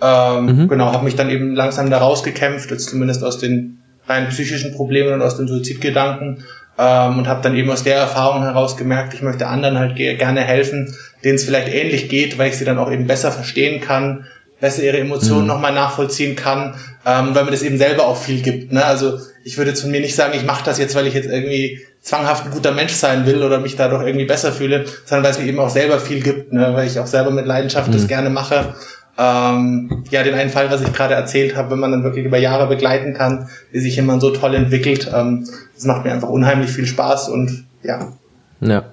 Ähm, 0.00 0.46
mhm. 0.46 0.68
Genau, 0.68 0.92
habe 0.92 1.04
mich 1.04 1.14
dann 1.14 1.30
eben 1.30 1.54
langsam 1.54 1.90
da 1.90 1.98
rausgekämpft, 1.98 2.80
zumindest 2.80 3.22
aus 3.22 3.38
den 3.38 3.82
rein 4.06 4.28
psychischen 4.30 4.74
Problemen 4.74 5.12
und 5.12 5.22
aus 5.22 5.36
den 5.36 5.46
Suizidgedanken 5.46 6.44
ähm, 6.78 7.18
und 7.18 7.28
habe 7.28 7.42
dann 7.42 7.56
eben 7.56 7.70
aus 7.70 7.82
der 7.82 7.96
Erfahrung 7.96 8.42
heraus 8.42 8.76
gemerkt, 8.76 9.12
ich 9.12 9.22
möchte 9.22 9.48
anderen 9.48 9.78
halt 9.78 9.96
gerne 9.96 10.42
helfen, 10.42 10.94
denen 11.24 11.34
es 11.34 11.44
vielleicht 11.44 11.68
ähnlich 11.68 12.08
geht, 12.08 12.38
weil 12.38 12.50
ich 12.50 12.56
sie 12.56 12.64
dann 12.64 12.78
auch 12.78 12.90
eben 12.90 13.06
besser 13.06 13.32
verstehen 13.32 13.80
kann, 13.80 14.26
besser 14.60 14.82
ihre 14.82 14.98
Emotionen 14.98 15.42
mhm. 15.42 15.48
nochmal 15.48 15.72
nachvollziehen 15.72 16.36
kann, 16.36 16.74
ähm, 17.04 17.34
weil 17.34 17.44
mir 17.44 17.50
das 17.50 17.62
eben 17.62 17.78
selber 17.78 18.06
auch 18.06 18.16
viel 18.16 18.42
gibt. 18.42 18.72
Ne? 18.72 18.84
Also 18.84 19.18
ich 19.44 19.58
würde 19.58 19.74
zu 19.74 19.88
mir 19.88 20.00
nicht 20.00 20.14
sagen, 20.14 20.34
ich 20.36 20.44
mache 20.44 20.64
das 20.64 20.78
jetzt, 20.78 20.94
weil 20.94 21.06
ich 21.06 21.14
jetzt 21.14 21.28
irgendwie 21.28 21.80
zwanghaft 22.00 22.46
ein 22.46 22.50
guter 22.52 22.72
Mensch 22.72 22.92
sein 22.92 23.26
will 23.26 23.42
oder 23.42 23.58
mich 23.58 23.76
dadurch 23.76 24.06
irgendwie 24.06 24.26
besser 24.26 24.52
fühle, 24.52 24.84
sondern 25.04 25.24
weil 25.24 25.32
es 25.32 25.38
mir 25.38 25.46
eben 25.46 25.58
auch 25.58 25.70
selber 25.70 25.98
viel 25.98 26.22
gibt, 26.22 26.52
ne? 26.52 26.70
weil 26.74 26.86
ich 26.86 26.98
auch 26.98 27.06
selber 27.06 27.30
mit 27.30 27.46
Leidenschaft 27.46 27.88
mhm. 27.88 27.92
das 27.92 28.06
gerne 28.06 28.30
mache. 28.30 28.74
Ähm, 29.20 30.04
ja, 30.10 30.22
den 30.22 30.34
einen 30.34 30.50
Fall, 30.50 30.70
was 30.70 30.80
ich 30.80 30.92
gerade 30.92 31.14
erzählt 31.14 31.56
habe, 31.56 31.72
wenn 31.72 31.80
man 31.80 31.90
dann 31.90 32.04
wirklich 32.04 32.24
über 32.24 32.38
Jahre 32.38 32.68
begleiten 32.68 33.14
kann, 33.14 33.48
wie 33.72 33.80
sich 33.80 33.96
jemand 33.96 34.20
so 34.20 34.30
toll 34.30 34.54
entwickelt, 34.54 35.10
ähm, 35.12 35.44
das 35.78 35.86
macht 35.86 36.04
mir 36.04 36.12
einfach 36.12 36.28
unheimlich 36.28 36.70
viel 36.70 36.86
Spaß 36.86 37.28
und 37.28 37.66
ja. 37.84 38.12
Ja. 38.60 38.84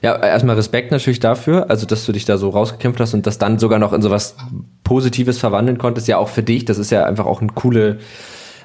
Ja, 0.00 0.16
erstmal 0.16 0.56
Respekt 0.56 0.92
natürlich 0.92 1.20
dafür, 1.20 1.68
also 1.68 1.84
dass 1.84 2.06
du 2.06 2.12
dich 2.12 2.24
da 2.24 2.38
so 2.38 2.48
rausgekämpft 2.48 3.00
hast 3.00 3.12
und 3.12 3.26
das 3.26 3.36
dann 3.36 3.58
sogar 3.58 3.78
noch 3.78 3.92
in 3.92 4.00
sowas 4.00 4.36
Positives 4.82 5.38
verwandeln 5.38 5.76
konntest, 5.76 6.08
ja 6.08 6.16
auch 6.16 6.30
für 6.30 6.42
dich, 6.42 6.64
das 6.64 6.78
ist 6.78 6.90
ja 6.90 7.04
einfach 7.04 7.26
auch 7.26 7.42
eine 7.42 7.50
coole, 7.52 7.98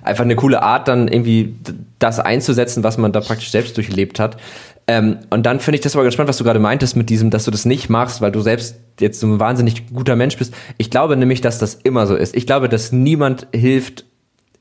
einfach 0.02 0.24
eine 0.24 0.38
coole 0.38 0.64
Art, 0.64 0.88
dann 0.88 1.10
irgendwie 1.10 1.56
das 2.00 2.20
einzusetzen, 2.20 2.84
was 2.86 2.98
man 2.98 3.12
da 3.12 3.20
praktisch 3.20 3.52
selbst 3.52 3.76
durchlebt 3.76 4.20
hat. 4.20 4.38
Ähm, 4.88 5.18
und 5.30 5.46
dann 5.46 5.60
finde 5.60 5.76
ich 5.76 5.82
das 5.82 5.96
aber 5.96 6.06
gespannt, 6.06 6.30
was 6.30 6.38
du 6.38 6.46
gerade 6.46 6.60
meintest 6.60 6.96
mit 6.96 7.10
diesem, 7.10 7.30
dass 7.30 7.44
du 7.44 7.52
das 7.52 7.66
nicht 7.66 7.90
machst, 7.90 8.22
weil 8.22 8.32
du 8.32 8.40
selbst 8.40 8.76
jetzt 9.00 9.20
so 9.20 9.28
ein 9.28 9.40
wahnsinnig 9.40 9.88
guter 9.94 10.16
Mensch 10.16 10.38
bist. 10.38 10.54
Ich 10.78 10.90
glaube 10.90 11.18
nämlich, 11.18 11.42
dass 11.42 11.60
das 11.60 11.76
immer 11.76 12.08
so 12.08 12.16
ist. 12.16 12.36
Ich 12.36 12.46
glaube, 12.46 12.70
dass 12.70 12.92
niemand 12.92 13.48
hilft, 13.54 14.06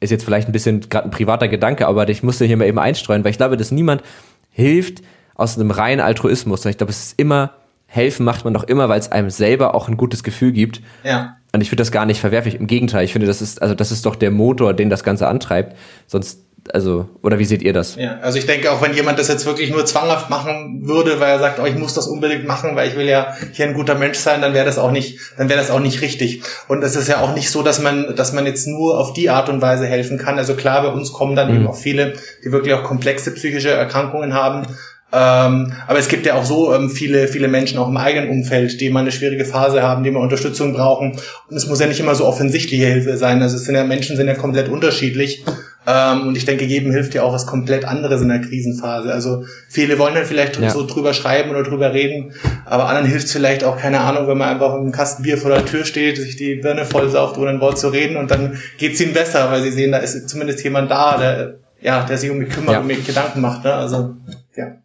ist 0.00 0.10
jetzt 0.10 0.24
vielleicht 0.24 0.48
ein 0.48 0.52
bisschen 0.52 0.80
gerade 0.88 1.06
ein 1.06 1.10
privater 1.10 1.48
Gedanke, 1.48 1.86
aber 1.86 2.08
ich 2.08 2.22
musste 2.22 2.44
hier 2.46 2.56
mal 2.56 2.66
eben 2.66 2.78
einstreuen, 2.78 3.22
weil 3.22 3.30
ich 3.30 3.36
glaube, 3.36 3.56
dass 3.56 3.70
niemand 3.70 4.02
hilft 4.50 5.02
aus 5.34 5.58
einem 5.58 5.70
reinen 5.70 6.00
Altruismus. 6.00 6.64
Ich 6.64 6.78
glaube, 6.78 6.90
es 6.90 7.04
ist 7.04 7.18
immer, 7.18 7.52
helfen 7.86 8.24
macht 8.24 8.44
man 8.44 8.54
doch 8.54 8.64
immer, 8.64 8.88
weil 8.88 9.00
es 9.00 9.12
einem 9.12 9.30
selber 9.30 9.74
auch 9.74 9.88
ein 9.88 9.96
gutes 9.96 10.22
Gefühl 10.22 10.52
gibt. 10.52 10.80
Ja. 11.04 11.36
Und 11.52 11.60
ich 11.60 11.68
finde 11.68 11.80
das 11.80 11.92
gar 11.92 12.06
nicht 12.06 12.20
verwerflich. 12.20 12.54
Im 12.54 12.66
Gegenteil, 12.66 13.04
ich 13.04 13.12
finde, 13.12 13.26
das 13.26 13.42
ist, 13.42 13.60
also 13.60 13.74
das 13.74 13.90
ist 13.90 14.06
doch 14.06 14.16
der 14.16 14.30
Motor, 14.30 14.72
den 14.74 14.88
das 14.88 15.02
Ganze 15.02 15.28
antreibt. 15.28 15.76
Sonst 16.06 16.44
Also, 16.72 17.08
oder 17.22 17.38
wie 17.38 17.44
seht 17.44 17.62
ihr 17.62 17.72
das? 17.72 17.96
Ja, 17.96 18.18
also 18.20 18.38
ich 18.38 18.46
denke, 18.46 18.70
auch 18.70 18.82
wenn 18.82 18.94
jemand 18.94 19.18
das 19.18 19.28
jetzt 19.28 19.46
wirklich 19.46 19.70
nur 19.70 19.86
zwanghaft 19.86 20.30
machen 20.30 20.86
würde, 20.86 21.20
weil 21.20 21.30
er 21.30 21.38
sagt, 21.38 21.58
oh, 21.58 21.66
ich 21.66 21.76
muss 21.76 21.94
das 21.94 22.06
unbedingt 22.06 22.46
machen, 22.46 22.76
weil 22.76 22.88
ich 22.88 22.96
will 22.96 23.06
ja 23.06 23.34
hier 23.52 23.66
ein 23.66 23.74
guter 23.74 23.94
Mensch 23.94 24.18
sein, 24.18 24.40
dann 24.40 24.54
wäre 24.54 24.66
das 24.66 24.78
auch 24.78 24.90
nicht, 24.90 25.18
dann 25.38 25.48
wäre 25.48 25.58
das 25.58 25.70
auch 25.70 25.80
nicht 25.80 26.00
richtig. 26.02 26.42
Und 26.68 26.82
es 26.82 26.96
ist 26.96 27.08
ja 27.08 27.20
auch 27.20 27.34
nicht 27.34 27.50
so, 27.50 27.62
dass 27.62 27.80
man, 27.80 28.14
dass 28.14 28.32
man 28.32 28.46
jetzt 28.46 28.66
nur 28.66 28.98
auf 28.98 29.12
die 29.12 29.30
Art 29.30 29.48
und 29.48 29.62
Weise 29.62 29.86
helfen 29.86 30.18
kann. 30.18 30.38
Also 30.38 30.54
klar, 30.54 30.82
bei 30.82 30.88
uns 30.88 31.12
kommen 31.12 31.34
dann 31.34 31.50
mhm. 31.50 31.56
eben 31.56 31.66
auch 31.66 31.76
viele, 31.76 32.14
die 32.44 32.52
wirklich 32.52 32.74
auch 32.74 32.82
komplexe 32.82 33.32
psychische 33.34 33.70
Erkrankungen 33.70 34.34
haben. 34.34 34.66
Ähm, 35.12 35.72
aber 35.88 35.98
es 35.98 36.08
gibt 36.08 36.24
ja 36.24 36.34
auch 36.34 36.44
so 36.44 36.72
ähm, 36.72 36.88
viele, 36.88 37.26
viele 37.26 37.48
Menschen 37.48 37.78
auch 37.78 37.88
im 37.88 37.96
eigenen 37.96 38.30
Umfeld, 38.30 38.80
die 38.80 38.90
mal 38.90 39.00
eine 39.00 39.10
schwierige 39.10 39.44
Phase 39.44 39.82
haben, 39.82 40.04
die 40.04 40.10
mal 40.10 40.20
Unterstützung 40.20 40.72
brauchen. 40.72 41.18
Und 41.48 41.56
es 41.56 41.66
muss 41.66 41.80
ja 41.80 41.86
nicht 41.86 41.98
immer 41.98 42.14
so 42.14 42.26
offensichtliche 42.26 42.86
Hilfe 42.86 43.16
sein. 43.16 43.42
Also 43.42 43.56
es 43.56 43.64
sind 43.64 43.74
ja 43.74 43.82
Menschen 43.82 44.16
sind 44.16 44.28
ja 44.28 44.34
komplett 44.34 44.68
unterschiedlich. 44.68 45.44
Ähm, 45.86 46.28
und 46.28 46.36
ich 46.36 46.44
denke, 46.44 46.64
jedem 46.64 46.92
hilft 46.92 47.14
ja 47.14 47.22
auch 47.22 47.32
was 47.32 47.46
komplett 47.46 47.86
anderes 47.86 48.20
in 48.20 48.28
der 48.28 48.40
Krisenphase. 48.40 49.12
Also 49.12 49.44
viele 49.68 49.98
wollen 49.98 50.14
dann 50.14 50.26
vielleicht 50.26 50.60
ja. 50.60 50.70
so 50.70 50.86
drüber 50.86 51.14
schreiben 51.14 51.50
oder 51.50 51.62
drüber 51.62 51.94
reden, 51.94 52.34
aber 52.66 52.86
anderen 52.86 53.08
hilft 53.08 53.26
es 53.26 53.32
vielleicht 53.32 53.64
auch, 53.64 53.78
keine 53.78 54.00
Ahnung, 54.00 54.28
wenn 54.28 54.36
man 54.36 54.50
einfach 54.50 54.74
im 54.74 54.92
Kasten 54.92 55.22
Bier 55.22 55.38
vor 55.38 55.50
der 55.50 55.64
Tür 55.64 55.84
steht, 55.86 56.18
sich 56.18 56.36
die 56.36 56.56
Birne 56.56 56.84
vollsauft, 56.84 57.38
ohne 57.38 57.50
ein 57.50 57.60
Wort 57.60 57.78
zu 57.78 57.88
reden 57.88 58.16
und 58.16 58.30
dann 58.30 58.58
geht 58.76 58.94
es 58.94 59.00
ihnen 59.00 59.14
besser, 59.14 59.50
weil 59.50 59.62
sie 59.62 59.72
sehen, 59.72 59.92
da 59.92 59.98
ist 59.98 60.28
zumindest 60.28 60.62
jemand 60.62 60.90
da, 60.90 61.16
der, 61.16 61.54
ja, 61.80 62.04
der 62.04 62.18
sich 62.18 62.30
um 62.30 62.38
mich 62.38 62.50
kümmert 62.50 62.74
ja. 62.74 62.80
und 62.80 62.86
mir 62.86 62.96
Gedanken 62.96 63.40
macht. 63.40 63.64
Ne? 63.64 63.72
Also, 63.72 64.16
ja. 64.56 64.76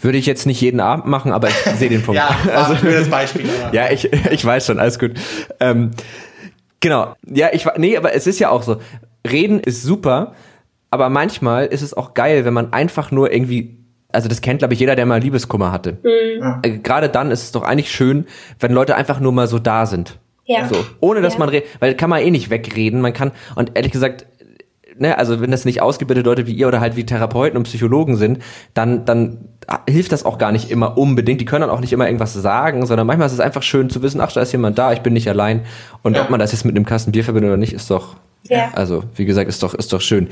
Würde 0.00 0.18
ich 0.18 0.26
jetzt 0.26 0.46
nicht 0.46 0.60
jeden 0.60 0.80
Abend 0.80 1.06
machen, 1.06 1.30
aber 1.30 1.48
ich 1.48 1.54
sehe 1.78 1.90
den 1.90 2.02
Punkt. 2.04 2.16
ja, 2.16 2.34
also, 2.54 2.74
für 2.74 2.90
das 2.90 3.08
Beispiel. 3.08 3.44
Ja, 3.72 3.90
ich, 3.90 4.10
ich 4.12 4.44
weiß 4.44 4.66
schon, 4.66 4.78
alles 4.78 4.98
gut. 4.98 5.12
Ähm, 5.60 5.90
genau. 6.80 7.14
Ja, 7.30 7.50
ich 7.52 7.66
nee, 7.76 7.98
aber 7.98 8.14
es 8.14 8.26
ist 8.26 8.38
ja 8.38 8.48
auch 8.48 8.62
so 8.62 8.78
reden 9.30 9.60
ist 9.60 9.82
super, 9.82 10.34
aber 10.90 11.08
manchmal 11.08 11.66
ist 11.66 11.82
es 11.82 11.94
auch 11.94 12.14
geil, 12.14 12.44
wenn 12.44 12.54
man 12.54 12.72
einfach 12.72 13.10
nur 13.10 13.32
irgendwie 13.32 13.78
also 14.12 14.28
das 14.28 14.42
kennt, 14.42 14.58
glaube 14.58 14.74
ich, 14.74 14.80
jeder, 14.80 14.94
der 14.94 15.06
mal 15.06 15.20
Liebeskummer 15.20 15.72
hatte. 15.72 15.96
Mhm. 16.02 16.60
Äh, 16.62 16.78
Gerade 16.78 17.08
dann 17.08 17.30
ist 17.30 17.44
es 17.44 17.52
doch 17.52 17.62
eigentlich 17.62 17.90
schön, 17.90 18.26
wenn 18.60 18.72
Leute 18.72 18.94
einfach 18.94 19.20
nur 19.20 19.32
mal 19.32 19.46
so 19.46 19.58
da 19.58 19.86
sind. 19.86 20.18
Ja. 20.44 20.68
So, 20.68 20.76
ohne 21.00 21.22
dass 21.22 21.34
ja. 21.34 21.38
man 21.38 21.48
redet, 21.48 21.68
weil 21.80 21.94
kann 21.94 22.10
man 22.10 22.20
eh 22.20 22.30
nicht 22.30 22.50
wegreden. 22.50 23.00
Man 23.00 23.12
kann, 23.12 23.32
und 23.54 23.72
ehrlich 23.74 23.92
gesagt, 23.92 24.26
ne, 24.98 25.16
also 25.16 25.40
wenn 25.40 25.50
das 25.50 25.64
nicht 25.64 25.80
ausgebildete 25.80 26.28
Leute 26.28 26.46
wie 26.46 26.52
ihr 26.52 26.68
oder 26.68 26.80
halt 26.80 26.96
wie 26.96 27.06
Therapeuten 27.06 27.56
und 27.56 27.64
Psychologen 27.64 28.16
sind, 28.16 28.40
dann, 28.74 29.04
dann 29.04 29.48
hilft 29.88 30.12
das 30.12 30.24
auch 30.24 30.38
gar 30.38 30.52
nicht 30.52 30.70
immer 30.70 30.98
unbedingt. 30.98 31.40
Die 31.40 31.44
können 31.44 31.62
dann 31.62 31.70
auch 31.70 31.80
nicht 31.80 31.92
immer 31.92 32.06
irgendwas 32.06 32.34
sagen, 32.34 32.84
sondern 32.86 33.06
manchmal 33.06 33.26
ist 33.26 33.32
es 33.32 33.40
einfach 33.40 33.62
schön 33.62 33.88
zu 33.88 34.02
wissen, 34.02 34.20
ach, 34.20 34.32
da 34.32 34.42
ist 34.42 34.52
jemand 34.52 34.78
da, 34.78 34.92
ich 34.92 35.00
bin 35.00 35.12
nicht 35.12 35.28
allein. 35.28 35.62
Und 36.02 36.16
ja. 36.16 36.22
ob 36.22 36.30
man 36.30 36.40
das 36.40 36.52
jetzt 36.52 36.64
mit 36.64 36.76
einem 36.76 36.84
Kasten 36.84 37.12
Bier 37.12 37.24
verbindet 37.24 37.50
oder 37.50 37.56
nicht, 37.56 37.72
ist 37.72 37.90
doch, 37.90 38.16
ja. 38.48 38.72
Also, 38.74 39.04
wie 39.14 39.24
gesagt, 39.24 39.48
ist 39.48 39.62
doch, 39.62 39.74
ist 39.74 39.92
doch 39.92 40.00
schön. 40.00 40.28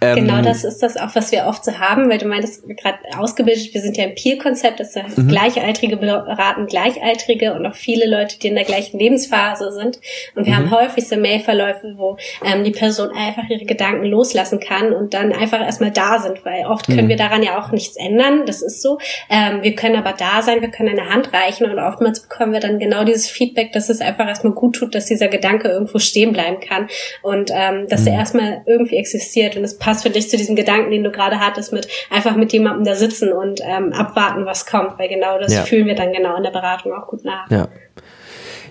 Ähm, 0.00 0.14
genau, 0.14 0.42
das 0.42 0.62
ist 0.62 0.80
das 0.80 0.96
auch, 0.96 1.14
was 1.14 1.32
wir 1.32 1.46
oft 1.46 1.64
so 1.64 1.78
haben, 1.78 2.08
weil 2.08 2.18
du 2.18 2.26
meintest 2.26 2.68
gerade 2.68 2.98
ausgebildet, 3.16 3.74
wir 3.74 3.80
sind 3.80 3.96
ja 3.96 4.04
im 4.04 4.14
Peer-Konzept, 4.14 4.78
das 4.78 4.94
heißt, 4.94 5.18
mhm. 5.18 5.28
Gleichaltrige 5.28 5.96
beraten 5.96 6.66
Gleichaltrige 6.66 7.54
und 7.54 7.66
auch 7.66 7.74
viele 7.74 8.08
Leute, 8.08 8.38
die 8.38 8.48
in 8.48 8.54
der 8.54 8.64
gleichen 8.64 8.98
Lebensphase 8.98 9.72
sind. 9.72 9.98
Und 10.36 10.46
wir 10.46 10.52
mhm. 10.52 10.70
haben 10.70 10.70
häufig 10.70 11.08
so 11.08 11.16
Mailverläufe, 11.16 11.94
wo 11.96 12.16
ähm, 12.44 12.62
die 12.62 12.70
Person 12.70 13.10
einfach 13.10 13.48
ihre 13.48 13.64
Gedanken 13.64 14.04
loslassen 14.04 14.60
kann 14.60 14.92
und 14.92 15.14
dann 15.14 15.32
einfach 15.32 15.60
erstmal 15.60 15.90
da 15.90 16.20
sind, 16.20 16.44
weil 16.44 16.64
oft 16.66 16.86
können 16.86 17.06
mhm. 17.06 17.08
wir 17.08 17.16
daran 17.16 17.42
ja 17.42 17.60
auch 17.60 17.72
nichts 17.72 17.96
ändern, 17.96 18.46
das 18.46 18.62
ist 18.62 18.82
so. 18.82 18.98
Ähm, 19.28 19.62
wir 19.62 19.74
können 19.74 19.96
aber 19.96 20.12
da 20.12 20.42
sein, 20.42 20.60
wir 20.60 20.70
können 20.70 20.96
eine 20.96 21.10
Hand 21.10 21.32
reichen 21.32 21.68
und 21.68 21.78
oftmals 21.80 22.20
bekommen 22.20 22.52
wir 22.52 22.60
dann 22.60 22.78
genau 22.78 23.02
dieses 23.02 23.28
Feedback, 23.28 23.72
dass 23.72 23.88
es 23.88 24.00
einfach 24.00 24.28
erstmal 24.28 24.52
gut 24.52 24.76
tut, 24.76 24.94
dass 24.94 25.06
dieser 25.06 25.26
Gedanke 25.26 25.68
irgendwo 25.68 25.98
stehen 25.98 26.32
bleiben 26.32 26.60
kann. 26.60 26.88
Und 27.22 27.47
und 27.48 27.56
ähm, 27.56 27.86
dass 27.88 28.02
mhm. 28.02 28.08
er 28.08 28.14
erstmal 28.14 28.62
irgendwie 28.66 28.96
existiert. 28.96 29.56
Und 29.56 29.64
es 29.64 29.78
passt 29.78 30.02
für 30.02 30.10
dich 30.10 30.28
zu 30.28 30.36
diesem 30.36 30.56
Gedanken, 30.56 30.90
den 30.90 31.04
du 31.04 31.10
gerade 31.10 31.40
hattest, 31.40 31.72
mit 31.72 31.88
einfach 32.10 32.36
mit 32.36 32.52
jemandem 32.52 32.84
da 32.84 32.94
sitzen 32.94 33.32
und 33.32 33.60
ähm, 33.62 33.92
abwarten, 33.92 34.46
was 34.46 34.66
kommt, 34.66 34.98
weil 34.98 35.08
genau 35.08 35.38
das 35.38 35.52
ja. 35.52 35.62
fühlen 35.62 35.86
wir 35.86 35.94
dann 35.94 36.12
genau 36.12 36.36
in 36.36 36.42
der 36.42 36.50
Beratung 36.50 36.92
auch 36.92 37.06
gut 37.06 37.24
nach. 37.24 37.50
Ja. 37.50 37.68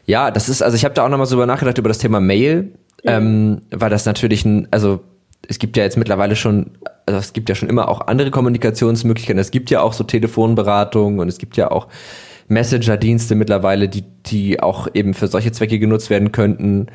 Ja, 0.06 0.32
das 0.32 0.48
ist, 0.48 0.62
also 0.62 0.76
ich 0.76 0.86
habe 0.86 0.94
da 0.96 1.06
auch 1.06 1.10
nochmal 1.10 1.28
so 1.28 1.36
über 1.36 1.46
nachgedacht 1.46 1.78
über 1.78 1.90
das 1.90 1.98
Thema 1.98 2.22
Mail, 2.22 2.62
mhm. 2.64 2.72
ähm, 3.04 3.62
weil 3.72 3.90
das 3.90 4.06
natürlich 4.06 4.46
ein, 4.46 4.68
also 4.72 5.02
es 5.50 5.60
gibt 5.60 5.76
ja 5.76 5.84
jetzt 5.84 5.98
mittlerweile 5.98 6.36
schon, 6.36 6.78
also 7.06 7.20
es 7.20 7.34
gibt 7.34 7.50
ja 7.50 7.56
schon 7.56 7.70
immer 7.70 7.90
auch 7.90 8.08
andere 8.08 8.32
Kommunikationsmöglichkeiten. 8.32 9.40
Es 9.40 9.52
gibt 9.52 9.70
ja 9.70 9.82
auch 9.82 9.94
so 9.94 10.04
Telefonberatungen 10.04 11.20
und 11.20 11.28
es 11.28 11.38
gibt 11.38 11.58
ja 11.58 11.72
auch 11.72 11.88
Messenger-Dienste 12.48 13.36
mittlerweile, 13.36 13.90
die, 13.90 14.04
die 14.26 14.62
auch 14.62 14.88
eben 14.94 15.14
für 15.14 15.28
solche 15.28 15.52
Zwecke 15.52 15.80
genutzt 15.80 16.10
werden 16.10 16.32
könnten. 16.32 16.88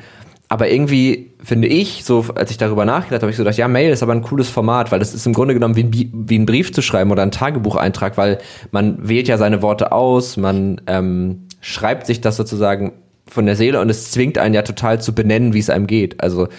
Aber 0.49 0.69
irgendwie 0.69 1.31
finde 1.43 1.67
ich, 1.67 2.03
so 2.03 2.25
als 2.35 2.51
ich 2.51 2.57
darüber 2.57 2.85
nachgedacht 2.85 3.21
habe, 3.21 3.31
ich 3.31 3.37
so 3.37 3.43
gedacht, 3.43 3.57
ja, 3.57 3.67
Mail 3.67 3.91
ist 3.91 4.03
aber 4.03 4.13
ein 4.13 4.21
cooles 4.21 4.49
Format, 4.49 4.91
weil 4.91 4.99
das 4.99 5.13
ist 5.13 5.25
im 5.25 5.33
Grunde 5.33 5.53
genommen 5.53 5.75
wie 5.75 5.83
ein, 5.83 6.11
wie 6.13 6.37
ein 6.37 6.45
Brief 6.45 6.71
zu 6.71 6.81
schreiben 6.81 7.11
oder 7.11 7.23
ein 7.23 7.31
Tagebucheintrag, 7.31 8.17
weil 8.17 8.37
man 8.71 9.07
wählt 9.07 9.27
ja 9.27 9.37
seine 9.37 9.61
Worte 9.61 9.91
aus, 9.91 10.37
man 10.37 10.81
ähm, 10.87 11.47
schreibt 11.61 12.05
sich 12.05 12.21
das 12.21 12.37
sozusagen 12.37 12.93
von 13.27 13.45
der 13.45 13.55
Seele 13.55 13.79
und 13.79 13.89
es 13.89 14.11
zwingt 14.11 14.37
einen 14.37 14.53
ja 14.53 14.61
total 14.61 15.01
zu 15.01 15.15
benennen, 15.15 15.53
wie 15.53 15.59
es 15.59 15.69
einem 15.69 15.87
geht. 15.87 16.21
Also, 16.21 16.49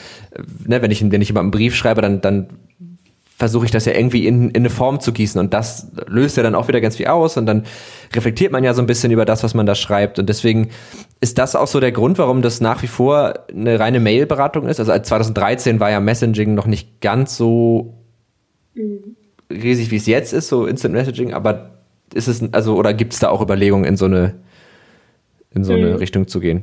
ne, 0.67 0.83
wenn 0.83 0.91
ich, 0.91 1.09
wenn 1.11 1.23
ich 1.23 1.29
jemandem 1.29 1.47
einen 1.47 1.51
Brief 1.53 1.77
schreibe, 1.77 2.01
dann, 2.01 2.21
dann 2.21 2.49
versuche 3.37 3.65
ich 3.65 3.73
das 3.73 3.85
ja 3.85 3.93
irgendwie 3.95 4.27
in, 4.27 4.51
in 4.51 4.57
eine 4.57 4.71
Form 4.71 5.01
zu 5.01 5.13
gießen 5.13 5.41
und 5.41 5.53
das 5.53 5.91
löst 6.07 6.37
ja 6.37 6.43
dann 6.43 6.55
auch 6.55 6.69
wieder 6.69 6.81
ganz 6.81 6.97
viel 6.97 7.07
aus 7.07 7.37
und 7.37 7.47
dann 7.47 7.65
reflektiert 8.13 8.53
man 8.53 8.63
ja 8.63 8.75
so 8.75 8.83
ein 8.83 8.87
bisschen 8.87 9.11
über 9.11 9.25
das, 9.25 9.43
was 9.43 9.55
man 9.55 9.67
da 9.67 9.75
schreibt 9.75 10.19
und 10.19 10.29
deswegen 10.29 10.71
ist 11.21 11.39
das 11.39 11.57
auch 11.57 11.67
so 11.67 11.81
der 11.81 11.91
Grund, 11.91 12.19
warum 12.19 12.43
das 12.43 12.61
nach 12.61 12.83
wie 12.83 12.87
vor 12.87 13.35
eine 13.51 13.81
reine 13.81 13.99
Mail-Beratung 13.99 14.69
ist. 14.69 14.79
Also 14.79 14.93
2013 14.93 15.81
war 15.81 15.91
ja 15.91 15.99
Messaging 15.99 16.55
noch 16.55 16.67
nicht 16.67 17.01
ganz 17.01 17.37
so 17.37 17.95
mhm. 18.75 19.17
riesig, 19.51 19.91
wie 19.91 19.97
es 19.97 20.07
jetzt 20.07 20.33
ist, 20.33 20.49
so 20.49 20.67
Instant 20.67 20.95
Messaging, 20.95 21.33
aber 21.33 21.71
ist 22.13 22.29
es, 22.29 22.43
also, 22.53 22.77
oder 22.77 22.95
gibt 22.95 23.15
es 23.15 23.19
da 23.19 23.31
auch 23.31 23.43
Überlegungen 23.43 23.85
in 23.85 23.97
so 23.97 24.05
eine, 24.05 24.35
in 25.53 25.65
so 25.65 25.73
eine 25.73 25.91
mhm. 25.91 25.97
Richtung 25.97 26.29
zu 26.29 26.39
gehen? 26.39 26.63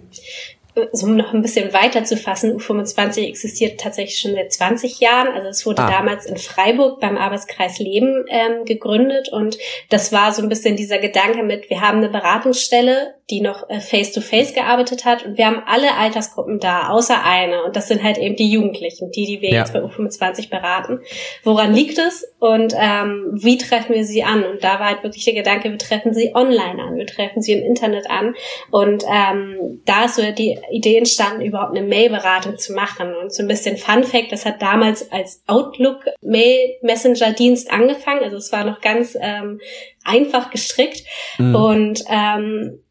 So 0.93 1.07
um 1.07 1.17
noch 1.17 1.33
ein 1.33 1.41
bisschen 1.41 1.73
weiter 1.73 2.03
zu 2.05 2.15
fassen, 2.15 2.57
U25 2.57 3.27
existiert 3.27 3.79
tatsächlich 3.79 4.19
schon 4.19 4.33
seit 4.33 4.53
20 4.53 4.99
Jahren. 4.99 5.27
Also 5.27 5.49
es 5.49 5.65
wurde 5.65 5.81
ah. 5.81 5.89
damals 5.89 6.25
in 6.25 6.37
Freiburg 6.37 6.99
beim 7.01 7.17
Arbeitskreis 7.17 7.79
Leben 7.79 8.25
ähm, 8.29 8.65
gegründet 8.65 9.29
und 9.29 9.57
das 9.89 10.13
war 10.13 10.31
so 10.31 10.41
ein 10.41 10.49
bisschen 10.49 10.77
dieser 10.77 10.99
Gedanke 10.99 11.43
mit, 11.43 11.69
wir 11.69 11.81
haben 11.81 11.97
eine 11.97 12.09
Beratungsstelle, 12.09 13.15
die 13.29 13.41
noch 13.41 13.69
äh, 13.69 13.79
face-to-face 13.79 14.51
-face 14.51 14.55
gearbeitet 14.55 15.05
hat 15.05 15.25
und 15.25 15.37
wir 15.37 15.45
haben 15.45 15.61
alle 15.65 15.95
Altersgruppen 15.95 16.59
da, 16.59 16.89
außer 16.89 17.23
eine 17.23 17.63
und 17.63 17.75
das 17.75 17.87
sind 17.87 18.03
halt 18.03 18.17
eben 18.17 18.35
die 18.35 18.51
Jugendlichen, 18.51 19.11
die, 19.11 19.25
die 19.25 19.41
wir 19.41 19.51
ja. 19.51 19.59
jetzt 19.59 19.73
bei 19.73 19.81
U25 19.81 20.49
beraten. 20.49 20.99
Woran 21.43 21.73
liegt 21.73 21.97
es 21.97 22.25
und 22.39 22.73
ähm, 22.77 23.29
wie 23.31 23.57
treffen 23.57 23.95
wir 23.95 24.05
sie 24.05 24.23
an? 24.23 24.43
Und 24.43 24.63
da 24.63 24.79
war 24.79 24.87
halt 24.87 25.03
wirklich 25.03 25.25
der 25.25 25.33
Gedanke, 25.33 25.69
wir 25.69 25.77
treffen 25.77 26.13
sie 26.13 26.33
online 26.35 26.81
an, 26.81 26.95
wir 26.95 27.07
treffen 27.07 27.41
sie 27.41 27.53
im 27.53 27.63
Internet 27.63 28.09
an 28.09 28.35
und 28.69 29.03
ähm, 29.11 29.81
da 29.85 30.05
ist 30.05 30.15
so 30.15 30.21
die 30.31 30.60
Idee 30.71 30.97
entstanden, 30.97 31.41
überhaupt 31.41 31.75
eine 31.75 31.87
Mail-Beratung 31.87 32.57
zu 32.57 32.73
machen. 32.73 33.15
Und 33.15 33.33
so 33.33 33.41
ein 33.43 33.47
bisschen 33.47 33.77
Fun 33.77 34.03
Fact, 34.03 34.31
das 34.31 34.45
hat 34.45 34.61
damals 34.61 35.11
als 35.11 35.41
Outlook-Mail-Messenger-Dienst 35.47 37.71
angefangen. 37.71 38.23
Also 38.23 38.37
es 38.37 38.51
war 38.51 38.63
noch 38.63 38.81
ganz 38.81 39.17
ähm, 39.19 39.59
einfach 40.03 40.51
gestrickt. 40.51 41.03
Mhm. 41.37 41.55
Und 41.55 42.03
ähm, 42.09 42.81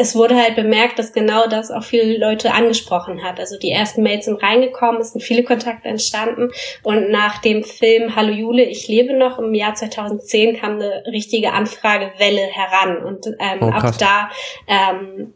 es 0.00 0.14
wurde 0.14 0.34
halt 0.34 0.56
bemerkt, 0.56 0.98
dass 0.98 1.12
genau 1.12 1.46
das 1.46 1.70
auch 1.70 1.84
viele 1.84 2.16
Leute 2.16 2.54
angesprochen 2.54 3.22
hat. 3.22 3.38
Also 3.38 3.58
die 3.58 3.70
ersten 3.70 4.02
Mails 4.02 4.24
sind 4.24 4.42
reingekommen, 4.42 5.00
es 5.00 5.12
sind 5.12 5.20
viele 5.20 5.44
Kontakte 5.44 5.88
entstanden 5.88 6.50
und 6.82 7.10
nach 7.10 7.38
dem 7.38 7.64
Film 7.64 8.16
Hallo 8.16 8.32
Jule, 8.32 8.64
ich 8.64 8.88
lebe 8.88 9.12
noch 9.12 9.38
im 9.38 9.52
Jahr 9.52 9.74
2010 9.74 10.56
kam 10.56 10.76
eine 10.76 11.04
richtige 11.06 11.52
Anfragewelle 11.52 12.40
heran 12.40 13.04
und 13.04 13.26
ähm, 13.38 13.58
oh, 13.60 13.66
ab 13.66 13.94
da 13.98 14.30
ähm, 14.66 15.34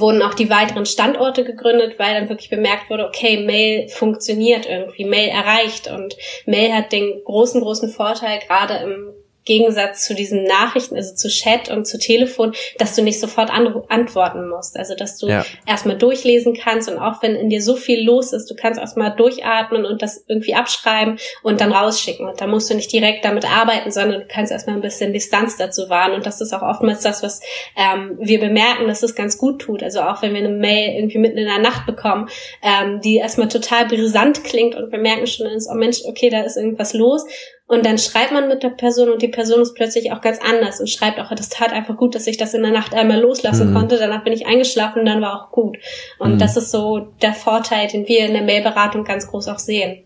wurden 0.00 0.22
auch 0.22 0.34
die 0.34 0.50
weiteren 0.50 0.86
Standorte 0.86 1.44
gegründet, 1.44 1.98
weil 1.98 2.14
dann 2.14 2.28
wirklich 2.28 2.50
bemerkt 2.50 2.90
wurde, 2.90 3.06
okay, 3.06 3.44
Mail 3.44 3.88
funktioniert 3.88 4.66
irgendwie, 4.66 5.04
Mail 5.04 5.28
erreicht 5.28 5.90
und 5.90 6.16
Mail 6.46 6.72
hat 6.72 6.92
den 6.92 7.22
großen, 7.24 7.60
großen 7.60 7.88
Vorteil, 7.88 8.38
gerade 8.46 8.74
im 8.84 9.12
Gegensatz 9.44 10.06
zu 10.06 10.14
diesen 10.14 10.44
Nachrichten, 10.44 10.96
also 10.96 11.14
zu 11.14 11.28
Chat 11.28 11.68
und 11.68 11.86
zu 11.86 11.98
Telefon, 11.98 12.54
dass 12.78 12.94
du 12.94 13.02
nicht 13.02 13.20
sofort 13.20 13.50
an 13.50 13.82
antworten 13.88 14.48
musst. 14.48 14.78
Also 14.78 14.94
dass 14.94 15.18
du 15.18 15.28
ja. 15.28 15.44
erstmal 15.66 15.96
durchlesen 15.96 16.54
kannst 16.54 16.88
und 16.88 16.98
auch 16.98 17.22
wenn 17.22 17.34
in 17.34 17.48
dir 17.48 17.62
so 17.62 17.76
viel 17.76 18.04
los 18.04 18.32
ist, 18.32 18.50
du 18.50 18.54
kannst 18.54 18.80
erstmal 18.80 19.14
durchatmen 19.14 19.84
und 19.84 20.02
das 20.02 20.24
irgendwie 20.28 20.54
abschreiben 20.54 21.18
und 21.42 21.60
dann 21.60 21.72
rausschicken. 21.72 22.28
Und 22.28 22.40
da 22.40 22.46
musst 22.46 22.70
du 22.70 22.74
nicht 22.74 22.92
direkt 22.92 23.24
damit 23.24 23.44
arbeiten, 23.44 23.90
sondern 23.90 24.20
du 24.20 24.26
kannst 24.26 24.52
erstmal 24.52 24.76
ein 24.76 24.82
bisschen 24.82 25.12
Distanz 25.12 25.56
dazu 25.56 25.88
wahren. 25.88 26.12
Und 26.12 26.26
das 26.26 26.40
ist 26.40 26.52
auch 26.52 26.62
oftmals 26.62 27.00
das, 27.02 27.22
was 27.22 27.40
ähm, 27.76 28.16
wir 28.20 28.40
bemerken, 28.40 28.86
dass 28.86 29.02
es 29.02 29.14
ganz 29.14 29.38
gut 29.38 29.60
tut. 29.60 29.82
Also 29.82 30.00
auch 30.00 30.22
wenn 30.22 30.34
wir 30.34 30.40
eine 30.40 30.50
Mail 30.50 30.96
irgendwie 30.96 31.18
mitten 31.18 31.38
in 31.38 31.46
der 31.46 31.58
Nacht 31.58 31.86
bekommen, 31.86 32.28
ähm, 32.62 33.00
die 33.00 33.16
erstmal 33.16 33.48
total 33.48 33.86
brisant 33.86 34.44
klingt 34.44 34.74
und 34.74 34.92
wir 34.92 34.98
merken 34.98 35.26
schon, 35.26 35.46
oh 35.46 35.74
Mensch, 35.74 36.02
okay, 36.06 36.30
da 36.30 36.42
ist 36.42 36.56
irgendwas 36.56 36.94
los 36.94 37.24
und 37.66 37.86
dann 37.86 37.96
schreibt 37.96 38.32
man 38.32 38.48
mit 38.48 38.62
der 38.62 38.68
Person 38.70 39.08
und 39.08 39.22
die 39.22 39.28
Person 39.28 39.62
ist 39.62 39.74
plötzlich 39.74 40.12
auch 40.12 40.20
ganz 40.20 40.38
anders 40.46 40.80
und 40.80 40.90
schreibt 40.90 41.18
auch, 41.18 41.30
das 41.30 41.48
tat 41.48 41.72
einfach 41.72 41.96
gut, 41.96 42.14
dass 42.14 42.26
ich 42.26 42.36
das 42.36 42.52
in 42.52 42.62
der 42.62 42.72
Nacht 42.72 42.92
einmal 42.92 43.20
loslassen 43.20 43.70
mhm. 43.70 43.74
konnte. 43.74 43.98
Danach 43.98 44.24
bin 44.24 44.32
ich 44.32 44.46
eingeschlafen 44.46 45.00
und 45.00 45.06
dann 45.06 45.22
war 45.22 45.40
auch 45.40 45.52
gut. 45.52 45.78
Und 46.18 46.34
mhm. 46.34 46.38
das 46.38 46.56
ist 46.56 46.70
so 46.70 47.08
der 47.22 47.32
Vorteil, 47.32 47.88
den 47.88 48.06
wir 48.08 48.26
in 48.26 48.34
der 48.34 48.42
Mailberatung 48.42 49.04
ganz 49.04 49.26
groß 49.26 49.48
auch 49.48 49.58
sehen. 49.58 50.02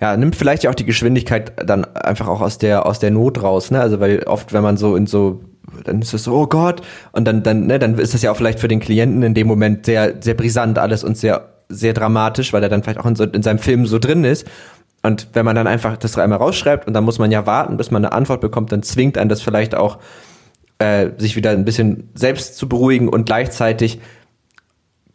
ja, 0.00 0.16
nimmt 0.16 0.34
vielleicht 0.34 0.64
ja 0.64 0.70
auch 0.70 0.74
die 0.74 0.86
Geschwindigkeit 0.86 1.52
dann 1.64 1.84
einfach 1.84 2.28
auch 2.28 2.40
aus 2.40 2.56
der, 2.56 2.86
aus 2.86 2.98
der 2.98 3.10
Not 3.10 3.42
raus, 3.42 3.70
ne? 3.70 3.80
Also 3.80 4.00
weil 4.00 4.22
oft, 4.22 4.52
wenn 4.52 4.62
man 4.62 4.76
so 4.78 4.96
in 4.96 5.06
so, 5.06 5.40
dann 5.84 6.00
ist 6.00 6.14
es 6.14 6.24
so, 6.24 6.32
oh 6.34 6.46
Gott, 6.46 6.80
und 7.12 7.26
dann, 7.26 7.42
dann, 7.42 7.66
ne, 7.66 7.78
dann 7.78 7.98
ist 7.98 8.14
das 8.14 8.22
ja 8.22 8.32
auch 8.32 8.36
vielleicht 8.36 8.60
für 8.60 8.68
den 8.68 8.80
Klienten 8.80 9.22
in 9.22 9.34
dem 9.34 9.46
Moment 9.46 9.84
sehr, 9.84 10.14
sehr 10.20 10.34
brisant 10.34 10.78
alles 10.78 11.04
und 11.04 11.18
sehr, 11.18 11.50
sehr 11.68 11.92
dramatisch, 11.92 12.52
weil 12.52 12.62
er 12.62 12.68
dann 12.70 12.82
vielleicht 12.82 12.98
auch 12.98 13.06
in, 13.06 13.14
so, 13.14 13.24
in 13.24 13.42
seinem 13.42 13.58
Film 13.58 13.84
so 13.86 13.98
drin 13.98 14.24
ist. 14.24 14.46
Und 15.02 15.28
wenn 15.32 15.44
man 15.44 15.56
dann 15.56 15.66
einfach 15.66 15.96
das 15.96 16.18
einmal 16.18 16.38
rausschreibt 16.38 16.86
und 16.86 16.92
dann 16.92 17.04
muss 17.04 17.18
man 17.18 17.30
ja 17.30 17.46
warten, 17.46 17.76
bis 17.76 17.90
man 17.90 18.04
eine 18.04 18.12
Antwort 18.12 18.40
bekommt, 18.40 18.70
dann 18.72 18.82
zwingt 18.82 19.16
einen 19.16 19.30
das 19.30 19.40
vielleicht 19.40 19.74
auch, 19.74 19.98
äh, 20.78 21.10
sich 21.16 21.36
wieder 21.36 21.50
ein 21.50 21.64
bisschen 21.64 22.10
selbst 22.14 22.56
zu 22.56 22.68
beruhigen 22.68 23.08
und 23.08 23.24
gleichzeitig 23.24 24.00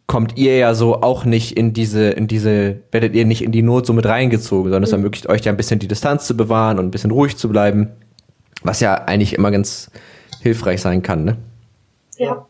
kommt 0.06 0.36
ihr 0.38 0.56
ja 0.56 0.74
so 0.74 1.02
auch 1.02 1.24
nicht 1.24 1.56
in 1.56 1.72
diese, 1.72 2.10
in 2.10 2.28
diese, 2.28 2.80
werdet 2.92 3.14
ihr 3.14 3.24
nicht 3.24 3.42
in 3.42 3.52
die 3.52 3.62
Not 3.62 3.86
so 3.86 3.92
mit 3.92 4.06
reingezogen, 4.06 4.70
sondern 4.70 4.84
es 4.84 4.90
mhm. 4.90 4.98
ermöglicht 4.98 5.28
euch 5.28 5.44
ja 5.44 5.52
ein 5.52 5.56
bisschen 5.56 5.78
die 5.78 5.88
Distanz 5.88 6.26
zu 6.26 6.36
bewahren 6.36 6.78
und 6.78 6.86
ein 6.86 6.90
bisschen 6.90 7.10
ruhig 7.10 7.36
zu 7.36 7.48
bleiben, 7.48 7.90
was 8.62 8.80
ja 8.80 8.94
eigentlich 8.94 9.34
immer 9.34 9.50
ganz 9.50 9.90
hilfreich 10.40 10.80
sein 10.80 11.02
kann, 11.02 11.24
ne? 11.24 11.36
Ja. 12.18 12.46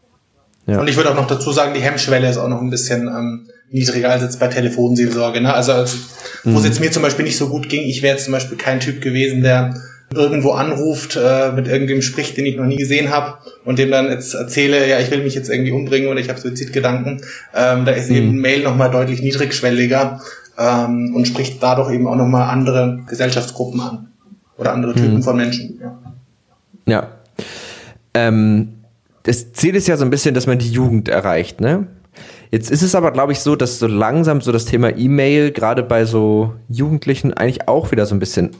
ja. 0.66 0.81
Und 0.81 0.88
ich 0.88 0.96
würde 0.96 1.11
auch 1.11 1.16
noch 1.16 1.27
dazu 1.27 1.51
sagen, 1.51 1.75
die 1.75 1.81
Hemmschwelle 1.81 2.29
ist 2.29 2.38
auch 2.38 2.49
noch 2.49 2.61
ein 2.61 2.70
bisschen 2.70 3.09
ähm, 3.09 3.49
niedriger 3.70 4.11
als 4.11 4.22
jetzt 4.22 4.40
bei 4.40 4.48
Telefonseelsorge. 4.48 5.40
Ne? 5.40 5.52
Also, 5.52 5.72
also 5.72 5.96
wo 6.44 6.50
mhm. 6.50 6.57
es 6.57 6.64
jetzt 6.64 6.81
mir 6.81 6.90
zum 6.90 7.02
Beispiel 7.02 7.24
nicht 7.24 7.37
so 7.37 7.48
gut 7.48 7.68
ging, 7.68 7.83
ich 7.83 8.02
wäre 8.02 8.14
jetzt 8.14 8.24
zum 8.24 8.33
Beispiel 8.33 8.57
kein 8.57 8.81
Typ 8.81 9.00
gewesen, 9.00 9.42
der 9.42 9.74
irgendwo 10.14 10.52
anruft, 10.52 11.16
äh, 11.16 11.52
mit 11.52 11.66
irgendwem 11.66 12.00
spricht, 12.00 12.37
den 12.37 12.46
ich 12.46 12.57
noch 12.57 12.64
nie 12.64 12.76
gesehen 12.76 13.11
habe 13.11 13.38
und 13.64 13.79
dem 13.79 13.90
dann 13.90 14.09
jetzt 14.09 14.35
erzähle, 14.35 14.88
ja, 14.88 15.00
ich 15.00 15.11
will 15.11 15.22
mich 15.22 15.35
jetzt 15.35 15.50
irgendwie 15.50 15.72
umbringen 15.72 16.09
oder 16.09 16.20
ich 16.20 16.29
habe 16.29 16.38
Suizidgedanken, 16.38 17.22
ähm, 17.55 17.85
da 17.85 17.92
ist 17.92 18.09
mhm. 18.09 18.16
eben 18.16 18.40
Mail 18.40 18.62
nochmal 18.62 18.90
deutlich 18.90 19.20
niedrigschwelliger 19.20 20.20
ähm, 20.59 21.14
und 21.14 21.26
spricht 21.26 21.61
dadurch 21.62 21.92
eben 21.92 22.07
auch 22.07 22.14
nochmal 22.14 22.48
andere 22.48 23.00
Gesellschaftsgruppen 23.09 23.81
an 23.81 24.09
oder 24.57 24.72
andere 24.72 24.94
Typen 24.94 25.16
mhm. 25.16 25.22
von 25.22 25.37
Menschen. 25.37 25.81
Ja. 25.83 25.98
ja. 26.87 27.09
Ähm, 28.14 28.68
das 29.24 29.52
Ziel 29.52 29.74
ist 29.74 29.88
ja 29.88 29.96
so 29.96 30.05
ein 30.05 30.11
bisschen, 30.11 30.35
dass 30.35 30.46
man 30.46 30.59
die 30.59 30.70
Jugend 30.70 31.09
erreicht, 31.09 31.61
ne? 31.61 31.88
Jetzt 32.50 32.70
ist 32.70 32.82
es 32.82 32.94
aber, 32.94 33.11
glaube 33.11 33.32
ich, 33.32 33.40
so, 33.40 33.56
dass 33.56 33.78
so 33.78 33.87
langsam 33.87 34.40
so 34.40 34.52
das 34.52 34.64
Thema 34.64 34.96
E-Mail 34.96 35.52
gerade 35.52 35.82
bei 35.82 36.04
so 36.04 36.54
Jugendlichen 36.68 37.32
eigentlich 37.35 37.68
auch 37.68 37.90
wieder 37.90 38.06
so 38.06 38.14
ein 38.14 38.18
bisschen 38.18 38.50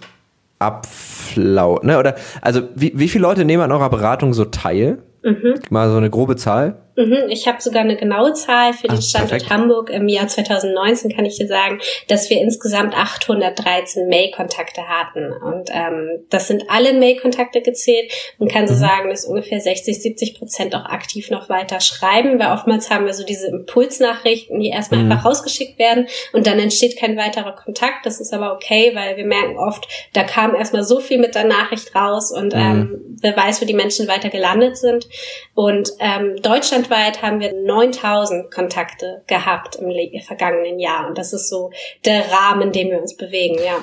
abflaut, 0.59 1.85
ne? 1.85 1.99
Oder 1.99 2.17
also 2.41 2.63
wie, 2.75 2.93
wie 2.95 3.09
viele 3.09 3.23
Leute 3.23 3.45
nehmen 3.45 3.63
an 3.63 3.73
eurer 3.73 3.91
Beratung 3.91 4.33
so 4.33 4.47
teil? 4.47 4.99
Mhm. 5.23 5.55
Mal 5.71 5.91
so 5.91 5.97
eine 5.97 6.11
grobe 6.11 6.37
Zahl. 6.37 6.77
Mhm, 6.97 7.29
ich 7.29 7.47
habe 7.47 7.61
sogar 7.61 7.83
eine 7.83 7.97
genaue 7.97 8.33
Zahl 8.33 8.73
für 8.73 8.89
den 8.89 8.99
Ach, 8.99 9.03
Standort 9.03 9.31
perfekt. 9.31 9.51
Hamburg. 9.51 9.91
Im 9.91 10.09
Jahr 10.09 10.29
2019 10.29 11.15
kann 11.15 11.27
ich 11.27 11.37
dir 11.37 11.47
sagen, 11.47 11.79
dass 12.09 12.31
wir 12.31 12.41
insgesamt 12.41 12.97
813 12.97 14.09
Mail-Kontakte 14.09 14.83
hatten. 14.89 15.31
Und 15.33 15.71
ähm, 15.73 16.25
das 16.31 16.49
sind 16.49 16.65
alle 16.69 16.95
Mail-Kontakte 16.95 17.61
gezählt. 17.61 18.11
Man 18.39 18.49
kann 18.49 18.67
so 18.67 18.75
mhm. 18.75 18.79
sagen, 18.79 19.11
dass 19.11 19.27
ungefähr 19.27 19.61
60, 19.61 20.03
70 20.03 20.39
Prozent 20.39 20.75
auch 20.75 20.87
aktiv 20.87 21.31
noch 21.31 21.51
weiter 21.51 21.81
schreiben, 21.81 22.39
weil 22.39 22.53
oftmals 22.53 22.91
haben 22.91 23.05
wir 23.05 23.13
so 23.13 23.25
diese 23.25 23.49
Impulsnachrichten, 23.49 24.59
die 24.59 24.71
erstmal 24.71 25.03
mhm. 25.03 25.13
einfach 25.13 25.27
rausgeschickt 25.27 25.79
werden 25.79 26.07
und 26.33 26.47
dann 26.47 26.59
entsteht 26.59 26.99
kein 26.99 27.17
weiterer 27.19 27.53
Kontakt. 27.53 28.07
Das 28.07 28.21
ist 28.21 28.33
aber 28.33 28.55
okay, 28.55 28.93
weil 28.95 29.19
wir 29.19 29.27
merken 29.27 29.59
oft, 29.59 29.87
da 30.15 30.25
kam 30.25 30.55
erstmal 30.55 30.83
so 30.83 31.01
viel 31.01 31.19
mit 31.19 31.35
der 31.35 31.45
Nachricht 31.45 31.95
raus 31.95 32.33
und 32.33 32.55
mhm. 32.55 32.61
ähm, 32.61 33.17
wer 33.21 33.37
weiß, 33.37 33.61
wo 33.61 33.67
die 33.67 33.75
Menschen 33.75 34.09
weiter 34.09 34.31
gelandet 34.31 34.79
sind. 34.79 35.09
Und 35.55 35.91
ähm, 36.01 36.37
Deutschland 36.41 36.86
deutschlandweit 36.87 37.23
haben 37.23 37.41
wir 37.41 37.53
9000 37.53 38.51
Kontakte 38.51 39.23
gehabt 39.27 39.77
im 39.77 40.21
vergangenen 40.21 40.79
Jahr. 40.79 41.09
Und 41.09 41.19
das 41.19 41.33
ist 41.33 41.49
so 41.49 41.71
der 42.05 42.25
Rahmen, 42.31 42.63
in 42.63 42.73
dem 42.73 42.91
wir 42.91 43.01
uns 43.01 43.17
bewegen, 43.17 43.57
ja. 43.65 43.79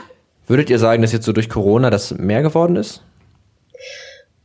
Würdet 0.47 0.69
ihr 0.69 0.79
sagen, 0.79 1.01
dass 1.01 1.13
jetzt 1.13 1.25
so 1.25 1.31
durch 1.31 1.49
Corona 1.49 1.89
das 1.89 2.11
mehr 2.11 2.41
geworden 2.41 2.75
ist? 2.75 3.01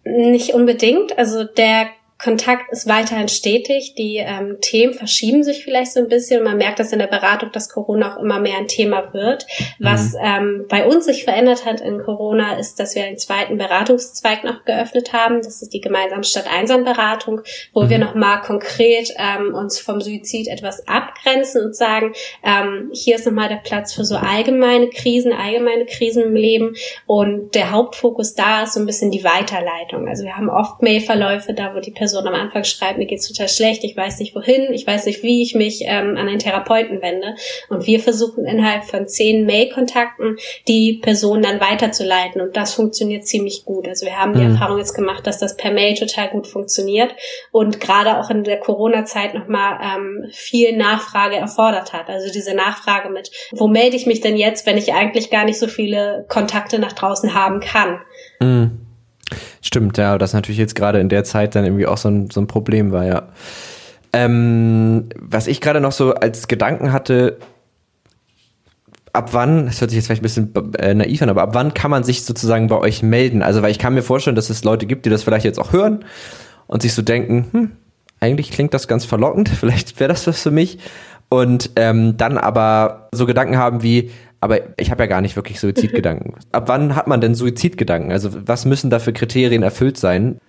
Nicht 0.04 0.54
unbedingt. 0.54 1.18
Also 1.18 1.44
der 1.44 1.88
Kontakt 2.20 2.72
ist 2.72 2.88
weiterhin 2.88 3.28
stetig. 3.28 3.94
Die 3.94 4.16
ähm, 4.16 4.56
Themen 4.60 4.92
verschieben 4.92 5.44
sich 5.44 5.62
vielleicht 5.62 5.92
so 5.92 6.00
ein 6.00 6.08
bisschen. 6.08 6.42
Man 6.42 6.56
merkt 6.56 6.80
das 6.80 6.92
in 6.92 6.98
der 6.98 7.06
Beratung, 7.06 7.52
dass 7.52 7.68
Corona 7.68 8.16
auch 8.16 8.20
immer 8.20 8.40
mehr 8.40 8.58
ein 8.58 8.66
Thema 8.66 9.14
wird. 9.14 9.46
Was 9.78 10.14
mhm. 10.14 10.18
ähm, 10.24 10.66
bei 10.68 10.84
uns 10.84 11.04
sich 11.04 11.22
verändert 11.22 11.64
hat 11.64 11.80
in 11.80 12.02
Corona, 12.02 12.58
ist, 12.58 12.80
dass 12.80 12.96
wir 12.96 13.04
einen 13.04 13.18
zweiten 13.18 13.56
Beratungszweig 13.56 14.42
noch 14.42 14.64
geöffnet 14.64 15.12
haben. 15.12 15.42
Das 15.42 15.62
ist 15.62 15.72
die 15.72 15.80
gemeinsame 15.80 16.24
Stadt-Einsam-Beratung, 16.24 17.42
wo 17.72 17.82
mhm. 17.82 17.90
wir 17.90 17.98
nochmal 17.98 18.40
konkret 18.40 19.14
ähm, 19.16 19.54
uns 19.54 19.78
vom 19.78 20.00
Suizid 20.00 20.48
etwas 20.48 20.88
abgrenzen 20.88 21.66
und 21.66 21.76
sagen, 21.76 22.14
ähm, 22.42 22.90
hier 22.92 23.14
ist 23.14 23.26
nochmal 23.26 23.48
der 23.48 23.62
Platz 23.62 23.94
für 23.94 24.04
so 24.04 24.16
allgemeine 24.16 24.88
Krisen, 24.88 25.32
allgemeine 25.32 25.86
Krisen 25.86 26.24
im 26.24 26.34
Leben. 26.34 26.74
Und 27.06 27.54
der 27.54 27.70
Hauptfokus 27.70 28.34
da 28.34 28.64
ist 28.64 28.74
so 28.74 28.80
ein 28.80 28.86
bisschen 28.86 29.12
die 29.12 29.22
Weiterleitung. 29.22 30.08
Also 30.08 30.24
wir 30.24 30.36
haben 30.36 30.50
oft 30.50 30.82
Mailverläufe 30.82 31.54
da, 31.54 31.76
wo 31.76 31.78
die 31.78 31.92
Person 31.92 32.07
Person 32.08 32.26
am 32.26 32.34
Anfang 32.34 32.64
schreibt, 32.64 32.96
mir 32.96 33.04
geht's 33.04 33.28
total 33.28 33.48
schlecht, 33.48 33.84
ich 33.84 33.94
weiß 33.94 34.18
nicht 34.18 34.34
wohin, 34.34 34.72
ich 34.72 34.86
weiß 34.86 35.04
nicht, 35.04 35.22
wie 35.22 35.42
ich 35.42 35.54
mich 35.54 35.82
ähm, 35.82 36.16
an 36.16 36.26
einen 36.26 36.38
Therapeuten 36.38 37.02
wende. 37.02 37.34
Und 37.68 37.86
wir 37.86 38.00
versuchen 38.00 38.46
innerhalb 38.46 38.84
von 38.84 39.06
zehn 39.06 39.44
Mail-Kontakten 39.44 40.38
die 40.66 40.94
Person 40.94 41.42
dann 41.42 41.60
weiterzuleiten. 41.60 42.40
Und 42.40 42.56
das 42.56 42.72
funktioniert 42.72 43.26
ziemlich 43.26 43.66
gut. 43.66 43.86
Also 43.86 44.06
wir 44.06 44.18
haben 44.18 44.32
die 44.32 44.40
mhm. 44.40 44.52
Erfahrung 44.52 44.78
jetzt 44.78 44.94
gemacht, 44.94 45.26
dass 45.26 45.38
das 45.38 45.56
per 45.56 45.70
Mail 45.70 45.94
total 45.96 46.28
gut 46.28 46.46
funktioniert 46.46 47.14
und 47.52 47.78
gerade 47.78 48.18
auch 48.18 48.30
in 48.30 48.42
der 48.42 48.58
Corona-Zeit 48.58 49.34
nochmal 49.34 49.78
ähm, 49.82 50.30
viel 50.32 50.76
Nachfrage 50.76 51.36
erfordert 51.36 51.92
hat. 51.92 52.08
Also 52.08 52.32
diese 52.32 52.54
Nachfrage 52.54 53.10
mit, 53.10 53.30
wo 53.52 53.68
melde 53.68 53.96
ich 53.96 54.06
mich 54.06 54.22
denn 54.22 54.36
jetzt, 54.36 54.64
wenn 54.64 54.78
ich 54.78 54.94
eigentlich 54.94 55.28
gar 55.28 55.44
nicht 55.44 55.58
so 55.58 55.66
viele 55.66 56.24
Kontakte 56.28 56.78
nach 56.78 56.94
draußen 56.94 57.34
haben 57.34 57.60
kann? 57.60 58.00
Mhm. 58.40 58.87
Stimmt, 59.60 59.98
ja, 59.98 60.18
das 60.18 60.32
natürlich 60.32 60.58
jetzt 60.58 60.74
gerade 60.74 61.00
in 61.00 61.08
der 61.08 61.24
Zeit 61.24 61.54
dann 61.54 61.64
irgendwie 61.64 61.86
auch 61.86 61.98
so 61.98 62.08
ein, 62.08 62.30
so 62.30 62.40
ein 62.40 62.46
Problem 62.46 62.92
war, 62.92 63.04
ja. 63.04 63.28
Ähm, 64.12 65.08
was 65.16 65.46
ich 65.46 65.60
gerade 65.60 65.80
noch 65.80 65.92
so 65.92 66.14
als 66.14 66.48
Gedanken 66.48 66.92
hatte, 66.92 67.38
ab 69.12 69.30
wann, 69.32 69.66
das 69.66 69.80
hört 69.80 69.90
sich 69.90 69.96
jetzt 69.96 70.06
vielleicht 70.06 70.22
ein 70.22 70.50
bisschen 70.52 70.74
äh, 70.78 70.94
naiv 70.94 71.20
an, 71.22 71.28
aber 71.28 71.42
ab 71.42 71.50
wann 71.52 71.74
kann 71.74 71.90
man 71.90 72.04
sich 72.04 72.24
sozusagen 72.24 72.68
bei 72.68 72.76
euch 72.76 73.02
melden? 73.02 73.42
Also, 73.42 73.62
weil 73.62 73.70
ich 73.70 73.78
kann 73.78 73.94
mir 73.94 74.02
vorstellen, 74.02 74.36
dass 74.36 74.50
es 74.50 74.64
Leute 74.64 74.86
gibt, 74.86 75.06
die 75.06 75.10
das 75.10 75.22
vielleicht 75.22 75.44
jetzt 75.44 75.58
auch 75.58 75.72
hören 75.72 76.04
und 76.66 76.82
sich 76.82 76.94
so 76.94 77.02
denken, 77.02 77.46
hm, 77.52 77.70
eigentlich 78.20 78.50
klingt 78.50 78.74
das 78.74 78.88
ganz 78.88 79.04
verlockend, 79.04 79.48
vielleicht 79.60 79.98
wäre 80.00 80.08
das 80.08 80.26
was 80.26 80.42
für 80.42 80.50
mich. 80.50 80.78
Und 81.30 81.70
ähm, 81.76 82.16
dann 82.16 82.38
aber 82.38 83.08
so 83.12 83.26
Gedanken 83.26 83.58
haben 83.58 83.82
wie, 83.82 84.10
aber 84.40 84.78
ich 84.78 84.90
habe 84.90 85.02
ja 85.02 85.06
gar 85.06 85.20
nicht 85.20 85.36
wirklich 85.36 85.60
Suizidgedanken. 85.60 86.34
Ab 86.52 86.68
wann 86.68 86.94
hat 86.94 87.06
man 87.06 87.20
denn 87.20 87.34
Suizidgedanken? 87.34 88.12
Also 88.12 88.30
was 88.46 88.64
müssen 88.64 88.90
da 88.90 88.98
für 88.98 89.12
Kriterien 89.12 89.62
erfüllt 89.62 89.96
sein? 89.96 90.40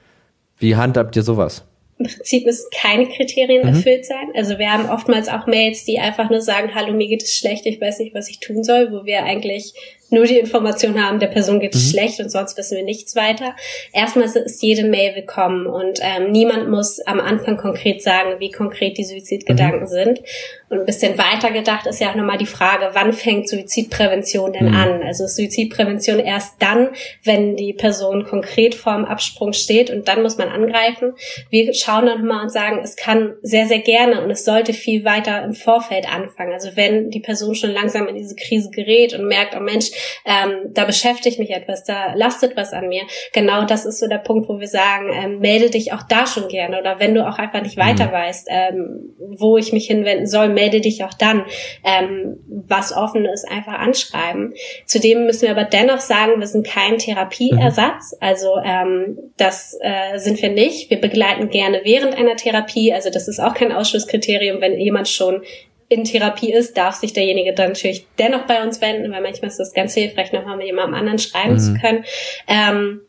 Wie 0.58 0.76
handhabt 0.76 1.16
ihr 1.16 1.24
sowas? 1.24 1.66
Im 1.98 2.06
Prinzip 2.06 2.46
müssen 2.46 2.70
keine 2.74 3.08
Kriterien 3.08 3.64
mhm. 3.64 3.76
erfüllt 3.76 4.06
sein. 4.06 4.30
Also 4.36 4.58
wir 4.58 4.72
haben 4.72 4.90
oftmals 4.90 5.28
auch 5.28 5.48
Mails, 5.48 5.84
die 5.86 6.00
einfach 6.00 6.30
nur 6.30 6.42
sagen, 6.42 6.74
hallo, 6.74 6.94
mir 6.94 7.08
geht 7.08 7.24
es 7.24 7.36
schlecht, 7.36 7.66
ich 7.66 7.82
weiß 7.82 8.00
nicht, 8.00 8.14
was 8.14 8.30
ich 8.30 8.40
tun 8.40 8.64
soll, 8.64 8.92
wo 8.92 9.06
wir 9.06 9.24
eigentlich 9.24 9.74
nur 10.12 10.26
die 10.26 10.38
Information 10.38 11.04
haben, 11.04 11.20
der 11.20 11.28
Person 11.28 11.60
geht 11.60 11.76
es 11.76 11.86
mhm. 11.86 11.92
schlecht 11.92 12.20
und 12.20 12.30
sonst 12.30 12.58
wissen 12.58 12.78
wir 12.78 12.84
nichts 12.84 13.16
weiter. 13.16 13.56
Erstmal 13.94 14.26
ist 14.26 14.62
jede 14.62 14.84
Mail 14.84 15.16
willkommen 15.16 15.68
und 15.68 16.00
ähm, 16.02 16.32
niemand 16.32 16.70
muss 16.70 17.00
am 17.06 17.20
Anfang 17.20 17.58
konkret 17.58 18.02
sagen, 18.02 18.40
wie 18.40 18.52
konkret 18.52 18.98
die 18.98 19.04
Suizidgedanken 19.04 19.82
mhm. 19.82 19.88
sind. 19.88 20.22
Und 20.70 20.82
ein 20.82 20.86
bisschen 20.86 21.18
weiter 21.18 21.52
gedacht 21.52 21.88
ist 21.88 22.00
ja 22.00 22.12
auch 22.12 22.16
nochmal 22.16 22.38
die 22.38 22.46
Frage, 22.46 22.90
wann 22.94 23.12
fängt 23.12 23.50
Suizidprävention 23.50 24.54
denn 24.54 24.68
mhm. 24.68 24.76
an? 24.76 25.04
Also 25.04 25.26
Suizidprävention 25.26 26.20
erst 26.20 26.56
dann, 26.60 26.90
wenn 27.24 27.56
die 27.56 27.74
Person 27.74 28.24
konkret 28.26 28.76
vorm 28.76 29.06
Absprung 29.06 29.54
steht 29.54 29.90
und 29.90 30.08
dann 30.08 30.22
muss 30.22 30.38
man 30.38 30.50
angreifen. 30.50 31.14
Wir 31.50 31.74
schauen 31.74 32.06
dann 32.06 32.20
nochmal 32.20 32.44
und 32.44 32.52
sagen, 32.52 32.82
es 32.84 32.96
kann 32.96 33.34
sehr, 33.42 33.66
sehr 33.66 33.80
gerne 33.80 34.24
und 34.24 34.30
es 34.30 34.46
sollte 34.46 34.74
viel 34.74 35.06
weiter 35.06 35.44
im 35.44 35.54
Vorfeld 35.54 36.08
anfangen. 36.08 36.54
Also 36.54 36.70
wenn 36.76 37.10
die 37.10 37.20
Person 37.20 37.56
schon 37.56 37.72
langsam 37.72 38.08
in 38.08 38.16
diese 38.16 38.36
Krise 38.36 38.70
gerät 38.70 39.14
und 39.14 39.28
merkt, 39.28 39.56
oh 39.56 39.62
Mensch, 39.62 39.92
ähm, 40.26 40.74
da 40.74 40.86
beschäftigt 40.86 41.40
mich 41.40 41.52
etwas, 41.52 41.84
da 41.84 42.14
lastet 42.14 42.56
was 42.56 42.74
an 42.74 42.88
mir. 42.88 43.04
Genau 43.34 43.66
das 43.66 43.86
ist 43.86 44.00
so 44.00 44.08
der 44.08 44.18
Punkt, 44.18 44.50
wo 44.50 44.60
wir 44.60 44.68
sagen, 44.68 45.12
ähm, 45.14 45.40
melde 45.40 45.70
dich 45.70 45.94
auch 45.94 46.04
da 46.04 46.26
schon 46.26 46.48
gerne 46.48 46.80
oder 46.80 47.00
wenn 47.00 47.16
du 47.16 47.28
auch 47.28 47.38
einfach 47.38 47.62
nicht 47.62 47.78
weiter 47.78 48.08
mhm. 48.08 48.12
weißt, 48.12 48.48
ähm, 48.50 49.16
wo 49.38 49.58
ich 49.58 49.74
mich 49.74 49.88
hinwenden 49.88 50.28
soll, 50.28 50.50
melde 50.50 50.82
dich 50.82 51.04
auch 51.04 51.14
dann. 51.14 51.46
Ähm, 51.84 52.38
was 52.48 52.96
offen 52.96 53.26
ist, 53.26 53.50
einfach 53.50 53.74
anschreiben. 53.74 54.54
Zudem 54.86 55.26
müssen 55.26 55.44
wir 55.44 55.52
aber 55.52 55.64
dennoch 55.64 56.00
sagen, 56.00 56.40
wir 56.40 56.48
sind 56.48 56.66
kein 56.66 56.98
Therapieersatz. 56.98 58.14
Mhm. 58.14 58.18
Also 58.20 58.58
ähm, 58.64 59.18
das 59.38 59.78
äh, 59.82 60.18
sind 60.18 60.42
wir 60.42 60.50
nicht. 60.50 60.90
Wir 60.90 61.00
begleiten 61.00 61.50
gerne 61.50 61.82
während 61.84 62.16
einer 62.16 62.36
Therapie. 62.36 62.94
Also 62.94 63.10
das 63.10 63.28
ist 63.28 63.40
auch 63.40 63.54
kein 63.54 63.72
Ausschlusskriterium, 63.72 64.62
wenn 64.62 64.80
jemand 64.80 65.08
schon 65.08 65.42
in 65.90 66.04
Therapie 66.04 66.54
ist, 66.54 66.78
darf 66.78 66.96
sich 66.96 67.14
derjenige 67.14 67.54
dann 67.54 67.70
natürlich 67.70 68.08
dennoch 68.20 68.46
bei 68.46 68.64
uns 68.64 68.80
wenden, 68.80 69.12
weil 69.12 69.22
manchmal 69.22 69.50
ist 69.50 69.60
das 69.60 69.74
ganz 69.74 69.96
hilfreich, 69.96 70.32
nochmal 70.32 70.58
mit 70.58 70.68
jemandem 70.68 70.94
anderen 70.94 71.20
schreiben 71.20 71.54
mhm. 71.54 71.60
zu 71.60 71.74
können. 71.74 72.06
Ähm, 72.48 73.02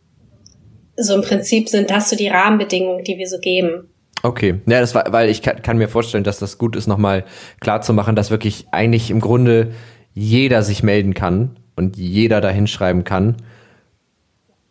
so 0.96 1.14
im 1.14 1.22
Prinzip 1.22 1.68
sind 1.68 1.90
das 1.90 2.10
so 2.10 2.16
die 2.16 2.28
Rahmenbedingungen, 2.28 3.04
die 3.04 3.18
wir 3.18 3.28
so 3.28 3.38
geben. 3.38 3.90
Okay, 4.22 4.60
ja, 4.66 4.80
das 4.80 4.94
war, 4.94 5.12
weil 5.12 5.30
ich 5.30 5.42
kann, 5.42 5.62
kann 5.62 5.78
mir 5.78 5.88
vorstellen, 5.88 6.24
dass 6.24 6.38
das 6.38 6.58
gut 6.58 6.76
ist, 6.76 6.86
nochmal 6.86 7.24
klar 7.60 7.80
zu 7.82 7.92
machen, 7.92 8.16
dass 8.16 8.30
wirklich 8.30 8.66
eigentlich 8.70 9.10
im 9.10 9.20
Grunde 9.20 9.72
jeder 10.12 10.62
sich 10.62 10.82
melden 10.82 11.14
kann 11.14 11.58
und 11.76 11.96
jeder 11.96 12.40
da 12.40 12.50
hinschreiben 12.50 13.04
kann 13.04 13.36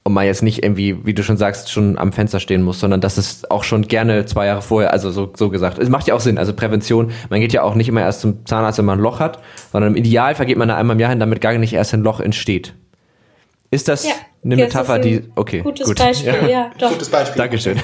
und 0.09 0.15
man 0.15 0.25
jetzt 0.25 0.43
nicht 0.43 0.63
irgendwie, 0.63 1.05
wie 1.05 1.13
du 1.13 1.23
schon 1.23 1.37
sagst, 1.37 1.71
schon 1.71 1.97
am 1.97 2.11
Fenster 2.11 2.39
stehen 2.39 2.63
muss, 2.63 2.79
sondern 2.79 2.99
dass 2.99 3.17
es 3.17 3.49
auch 3.49 3.63
schon 3.63 3.83
gerne 3.83 4.25
zwei 4.25 4.47
Jahre 4.47 4.61
vorher, 4.61 4.91
also 4.91 5.11
so, 5.11 5.31
so 5.37 5.49
gesagt, 5.49 5.77
es 5.77 5.87
macht 5.87 6.07
ja 6.07 6.15
auch 6.15 6.19
Sinn, 6.19 6.37
also 6.37 6.53
Prävention, 6.53 7.11
man 7.29 7.39
geht 7.39 7.53
ja 7.53 7.61
auch 7.61 7.75
nicht 7.75 7.87
immer 7.87 8.01
erst 8.01 8.21
zum 8.21 8.45
Zahnarzt, 8.45 8.79
wenn 8.79 8.85
man 8.85 8.99
ein 8.99 9.03
Loch 9.03 9.19
hat, 9.19 9.39
sondern 9.71 9.91
im 9.91 9.97
Idealfall 9.97 10.47
geht 10.47 10.57
man 10.57 10.67
da 10.67 10.75
einmal 10.75 10.95
im 10.95 10.99
Jahr 10.99 11.11
hin, 11.11 11.19
damit 11.19 11.41
gar 11.41 11.53
nicht 11.53 11.73
erst 11.73 11.93
ein 11.93 12.01
Loch 12.01 12.19
entsteht. 12.19 12.73
Ist 13.71 13.87
das 13.87 14.03
ja, 14.03 14.13
eine 14.43 14.55
Metapher, 14.55 14.93
ein 14.93 15.01
die, 15.03 15.23
okay, 15.35 15.61
gutes 15.61 15.87
gut. 15.87 15.99
Beispiel, 15.99 16.33
ja, 16.33 16.47
ja 16.47 16.71
doch. 16.79 16.89
Gutes 16.89 17.09
Beispiel. 17.09 17.37
Dankeschön. 17.37 17.77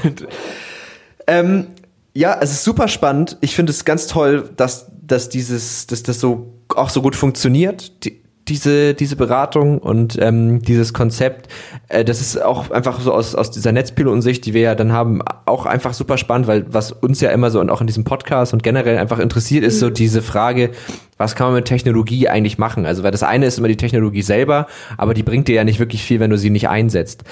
ähm, 1.27 1.67
ja, 2.15 2.39
es 2.41 2.51
ist 2.51 2.63
super 2.63 2.87
spannend. 2.87 3.37
Ich 3.41 3.55
finde 3.55 3.71
es 3.71 3.85
ganz 3.85 4.07
toll, 4.07 4.49
dass, 4.57 4.89
dass 5.05 5.29
dieses, 5.29 5.85
dass 5.85 6.01
das 6.01 6.19
so 6.19 6.53
auch 6.75 6.89
so 6.89 7.03
gut 7.03 7.15
funktioniert. 7.15 8.03
Die, 8.03 8.19
diese, 8.47 8.93
diese 8.93 9.15
Beratung 9.15 9.79
und 9.79 10.17
ähm, 10.21 10.61
dieses 10.61 10.93
Konzept. 10.93 11.47
Äh, 11.87 12.05
das 12.05 12.21
ist 12.21 12.41
auch 12.41 12.69
einfach 12.69 12.99
so 12.99 13.11
aus, 13.11 13.33
aus 13.33 13.49
dieser 13.51 13.71
Netzpiloten-Sicht, 13.71 14.45
die 14.45 14.53
wir 14.53 14.61
ja 14.61 14.75
dann 14.75 14.91
haben, 14.93 15.21
auch 15.45 15.65
einfach 15.65 15.93
super 15.93 16.17
spannend, 16.17 16.47
weil 16.47 16.65
was 16.69 16.91
uns 16.91 17.21
ja 17.21 17.31
immer 17.31 17.49
so 17.49 17.59
und 17.59 17.69
auch 17.69 17.81
in 17.81 17.87
diesem 17.87 18.03
Podcast 18.03 18.53
und 18.53 18.61
generell 18.61 18.97
einfach 18.97 19.19
interessiert, 19.19 19.63
ist 19.63 19.79
so 19.79 19.87
mhm. 19.87 19.93
diese 19.95 20.21
Frage, 20.21 20.71
was 21.17 21.35
kann 21.35 21.47
man 21.47 21.55
mit 21.55 21.65
Technologie 21.65 22.27
eigentlich 22.27 22.57
machen? 22.57 22.85
Also, 22.85 23.03
weil 23.03 23.11
das 23.11 23.23
eine 23.23 23.45
ist 23.45 23.57
immer 23.57 23.67
die 23.67 23.77
Technologie 23.77 24.21
selber, 24.21 24.67
aber 24.97 25.13
die 25.13 25.23
bringt 25.23 25.47
dir 25.47 25.55
ja 25.55 25.63
nicht 25.63 25.79
wirklich 25.79 26.03
viel, 26.03 26.19
wenn 26.19 26.29
du 26.29 26.37
sie 26.37 26.49
nicht 26.49 26.69
einsetzt. 26.69 27.23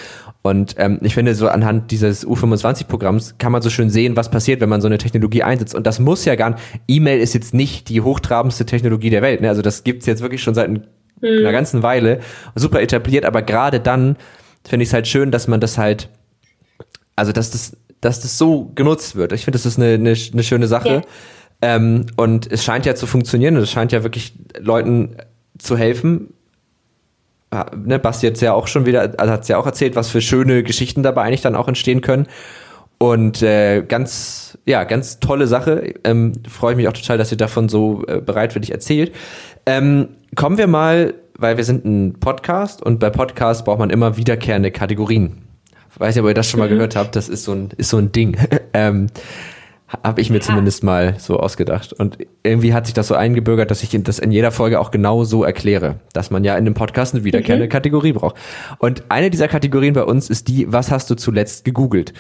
Und 0.42 0.76
ähm, 0.78 1.00
ich 1.02 1.14
finde, 1.14 1.36
so 1.36 1.48
anhand 1.48 1.92
dieses 1.92 2.28
U25-Programms 2.28 3.38
kann 3.38 3.52
man 3.52 3.62
so 3.62 3.70
schön 3.70 3.90
sehen, 3.90 4.16
was 4.16 4.30
passiert, 4.30 4.62
wenn 4.62 4.70
man 4.70 4.82
so 4.82 4.88
eine 4.88 4.98
Technologie 4.98 5.44
einsetzt. 5.44 5.76
Und 5.76 5.88
das 5.88 6.00
muss 6.00 6.26
ja 6.26 6.36
gar 6.36 6.52
nicht, 6.52 6.62
E-Mail 6.88 7.20
ist 7.20 7.34
jetzt 7.34 7.54
nicht 7.54 7.88
die 7.90 8.02
hochtrabendste 8.02 8.66
Technologie 8.66 9.10
der 9.10 9.22
Welt. 9.22 9.42
Ne? 9.42 9.50
Also 9.50 9.62
das 9.62 9.84
gibt's 9.84 10.06
jetzt 10.06 10.22
wirklich 10.22 10.44
schon 10.44 10.54
seit 10.54 10.68
ein 10.68 10.88
mhm. 11.24 11.40
einer 11.40 11.52
ganzen 11.52 11.82
Weile, 11.82 12.20
super 12.56 12.82
etabliert, 12.82 13.26
aber 13.26 13.42
gerade 13.42 13.80
dann 13.80 14.18
finde 14.68 14.84
ich 14.84 14.90
es 14.90 14.94
halt 14.94 15.08
schön, 15.08 15.32
dass 15.32 15.48
man 15.48 15.60
das 15.60 15.78
halt, 15.78 16.10
also 17.16 17.32
dass 17.32 17.52
das, 17.52 17.78
dass 18.02 18.20
das 18.20 18.38
so 18.38 18.72
genutzt 18.76 19.16
wird. 19.16 19.32
Ich 19.34 19.46
finde, 19.46 19.58
das 19.58 19.66
ist 19.66 19.78
eine, 19.78 19.94
eine, 19.94 20.16
eine 20.34 20.44
schöne 20.44 20.68
Sache. 20.68 20.90
Ja. 21.62 21.76
Ähm, 21.76 22.08
und 22.18 22.52
es 22.52 22.64
scheint 22.64 22.86
ja 22.86 22.96
zu 22.96 23.08
funktionieren 23.08 23.56
und 23.56 23.64
es 23.64 23.72
scheint 23.72 23.92
ja 23.92 24.04
wirklich 24.04 24.34
Leuten 24.60 25.16
zu 25.58 25.78
helfen. 25.78 26.34
Ne, 27.76 28.00
Basti 28.00 28.26
jetzt 28.26 28.42
ja 28.42 28.54
auch 28.54 28.68
schon 28.68 28.86
wieder, 28.86 29.14
also 29.18 29.32
hat 29.32 29.44
es 29.44 29.48
ja 29.48 29.58
auch 29.58 29.66
erzählt, 29.66 29.96
was 29.96 30.10
für 30.10 30.22
schöne 30.22 30.64
Geschichten 30.64 31.04
dabei 31.04 31.24
eigentlich 31.24 31.42
dann 31.42 31.56
auch 31.56 31.68
entstehen 31.68 32.02
können. 32.02 32.28
Und 32.98 33.42
äh, 33.42 33.84
ganz, 33.84 34.58
ja, 34.66 34.86
ganz 34.86 35.20
tolle 35.20 35.46
Sache. 35.46 35.94
Ähm, 36.04 36.34
Freue 36.50 36.72
ich 36.72 36.78
mich 36.78 36.88
auch 36.88 36.94
total, 36.94 37.18
dass 37.18 37.32
ihr 37.32 37.38
davon 37.38 37.70
so 37.70 38.04
äh, 38.08 38.22
bereitwillig 38.22 38.72
erzählt. 38.72 39.14
Ähm, 39.66 40.10
kommen 40.36 40.58
wir 40.58 40.68
mal, 40.68 41.14
weil 41.38 41.58
wir 41.58 41.64
sind 41.64 41.86
ein 41.86 42.20
Podcast 42.20 42.82
und 42.82 43.00
bei 43.00 43.10
Podcasts 43.10 43.64
braucht 43.64 43.80
man 43.80 43.90
immer 43.90 44.18
wiederkehrende 44.18 44.72
Kategorien. 44.72 45.44
Weiß 45.98 46.16
nicht, 46.16 46.24
ob 46.24 46.30
ihr 46.30 46.34
das 46.34 46.50
schon 46.50 46.60
mal 46.60 46.68
mhm. 46.68 46.74
gehört 46.74 46.96
habt, 46.96 47.16
das 47.16 47.30
ist 47.30 47.44
so 47.44 47.54
ein, 47.54 47.70
ist 47.78 47.90
so 47.90 47.98
ein 47.98 48.12
Ding. 48.12 48.38
ähm, 48.74 49.08
habe 50.04 50.22
ich 50.22 50.30
mir 50.30 50.38
ja. 50.38 50.42
zumindest 50.42 50.84
mal 50.84 51.16
so 51.20 51.38
ausgedacht. 51.40 51.94
Und 51.94 52.18
irgendwie 52.42 52.74
hat 52.74 52.88
sich 52.88 52.94
das 52.94 53.08
so 53.08 53.16
eingebürgert, 53.16 53.70
dass 53.70 53.84
ich 53.84 53.92
das 54.04 54.18
in 54.18 54.32
jeder 54.32 54.52
Folge 54.52 54.80
auch 54.80 54.90
genau 54.90 55.24
so 55.24 55.44
erkläre, 55.44 56.00
dass 56.14 56.32
man 56.32 56.44
ja 56.44 56.58
in 56.58 56.66
dem 56.66 56.74
Podcast 56.74 57.14
eine 57.14 57.24
wiederkehrende 57.24 57.68
mhm. 57.68 57.72
Kategorie 57.72 58.14
braucht. 58.14 58.36
Und 58.80 59.04
eine 59.10 59.30
dieser 59.30 59.48
Kategorien 59.48 59.94
bei 59.94 60.04
uns 60.04 60.30
ist 60.30 60.48
die, 60.48 60.72
was 60.72 60.90
hast 60.90 61.10
du 61.10 61.16
zuletzt 61.16 61.64
gegoogelt? 61.64 62.14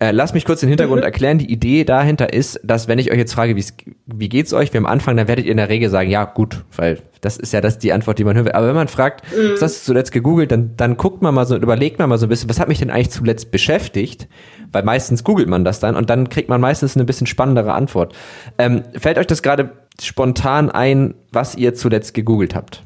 Äh, 0.00 0.12
lass 0.12 0.32
mich 0.32 0.44
kurz 0.44 0.60
den 0.60 0.68
Hintergrund 0.68 1.00
mhm. 1.00 1.06
erklären. 1.06 1.38
Die 1.38 1.50
Idee 1.50 1.84
dahinter 1.84 2.32
ist, 2.32 2.60
dass 2.62 2.86
wenn 2.86 3.00
ich 3.00 3.10
euch 3.10 3.18
jetzt 3.18 3.34
frage, 3.34 3.56
wie 3.56 4.28
geht's 4.28 4.52
euch, 4.52 4.72
wir 4.72 4.78
am 4.78 4.86
Anfang, 4.86 5.16
dann 5.16 5.26
werdet 5.26 5.46
ihr 5.46 5.50
in 5.50 5.56
der 5.56 5.68
Regel 5.68 5.90
sagen, 5.90 6.08
ja 6.08 6.24
gut, 6.24 6.64
weil 6.76 7.02
das 7.20 7.36
ist 7.36 7.52
ja 7.52 7.60
das 7.60 7.78
die 7.78 7.92
Antwort, 7.92 8.18
die 8.18 8.24
man 8.24 8.36
hören 8.36 8.44
will. 8.46 8.52
Aber 8.52 8.68
wenn 8.68 8.76
man 8.76 8.86
fragt, 8.86 9.24
mhm. 9.36 9.54
was 9.54 9.62
hast 9.62 9.80
du 9.80 9.86
zuletzt 9.86 10.12
gegoogelt, 10.12 10.52
dann, 10.52 10.76
dann 10.76 10.96
guckt 10.96 11.20
man 11.20 11.34
mal 11.34 11.46
so, 11.46 11.56
überlegt 11.56 11.98
man 11.98 12.08
mal 12.08 12.18
so 12.18 12.26
ein 12.26 12.28
bisschen, 12.28 12.48
was 12.48 12.60
hat 12.60 12.68
mich 12.68 12.78
denn 12.78 12.90
eigentlich 12.90 13.10
zuletzt 13.10 13.50
beschäftigt? 13.50 14.28
Weil 14.70 14.84
meistens 14.84 15.24
googelt 15.24 15.48
man 15.48 15.64
das 15.64 15.80
dann 15.80 15.96
und 15.96 16.10
dann 16.10 16.28
kriegt 16.28 16.48
man 16.48 16.60
meistens 16.60 16.94
eine 16.94 17.04
bisschen 17.04 17.26
spannendere 17.26 17.72
Antwort. 17.72 18.14
Ähm, 18.56 18.84
fällt 18.96 19.18
euch 19.18 19.26
das 19.26 19.42
gerade 19.42 19.72
spontan 20.00 20.70
ein, 20.70 21.14
was 21.32 21.56
ihr 21.56 21.74
zuletzt 21.74 22.14
gegoogelt 22.14 22.54
habt? 22.54 22.84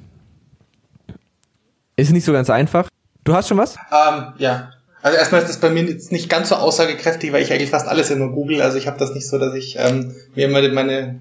Ist 1.96 2.10
nicht 2.10 2.24
so 2.24 2.32
ganz 2.32 2.48
einfach. 2.48 2.88
Du 3.24 3.34
hast 3.34 3.48
schon 3.48 3.58
was? 3.58 3.76
Um, 3.76 3.80
ähm, 3.90 4.24
ja. 4.38 4.70
Also 5.03 5.18
erstmal 5.18 5.42
ist 5.42 5.48
das 5.48 5.59
bei 5.59 5.68
mir 5.68 5.82
jetzt 5.82 6.12
nicht 6.12 6.28
ganz 6.28 6.48
so 6.48 6.55
aussagekräftig, 6.55 7.32
weil 7.32 7.42
ich 7.42 7.53
eigentlich 7.53 7.70
fast 7.70 7.88
alles 7.88 8.11
immer 8.11 8.28
google. 8.28 8.62
Also 8.62 8.78
ich 8.78 8.86
habe 8.86 8.98
das 8.98 9.14
nicht 9.14 9.28
so, 9.28 9.38
dass 9.38 9.55
ich 9.55 9.76
ähm, 9.78 10.14
mir 10.34 10.46
immer 10.46 10.66
meine 10.68 11.20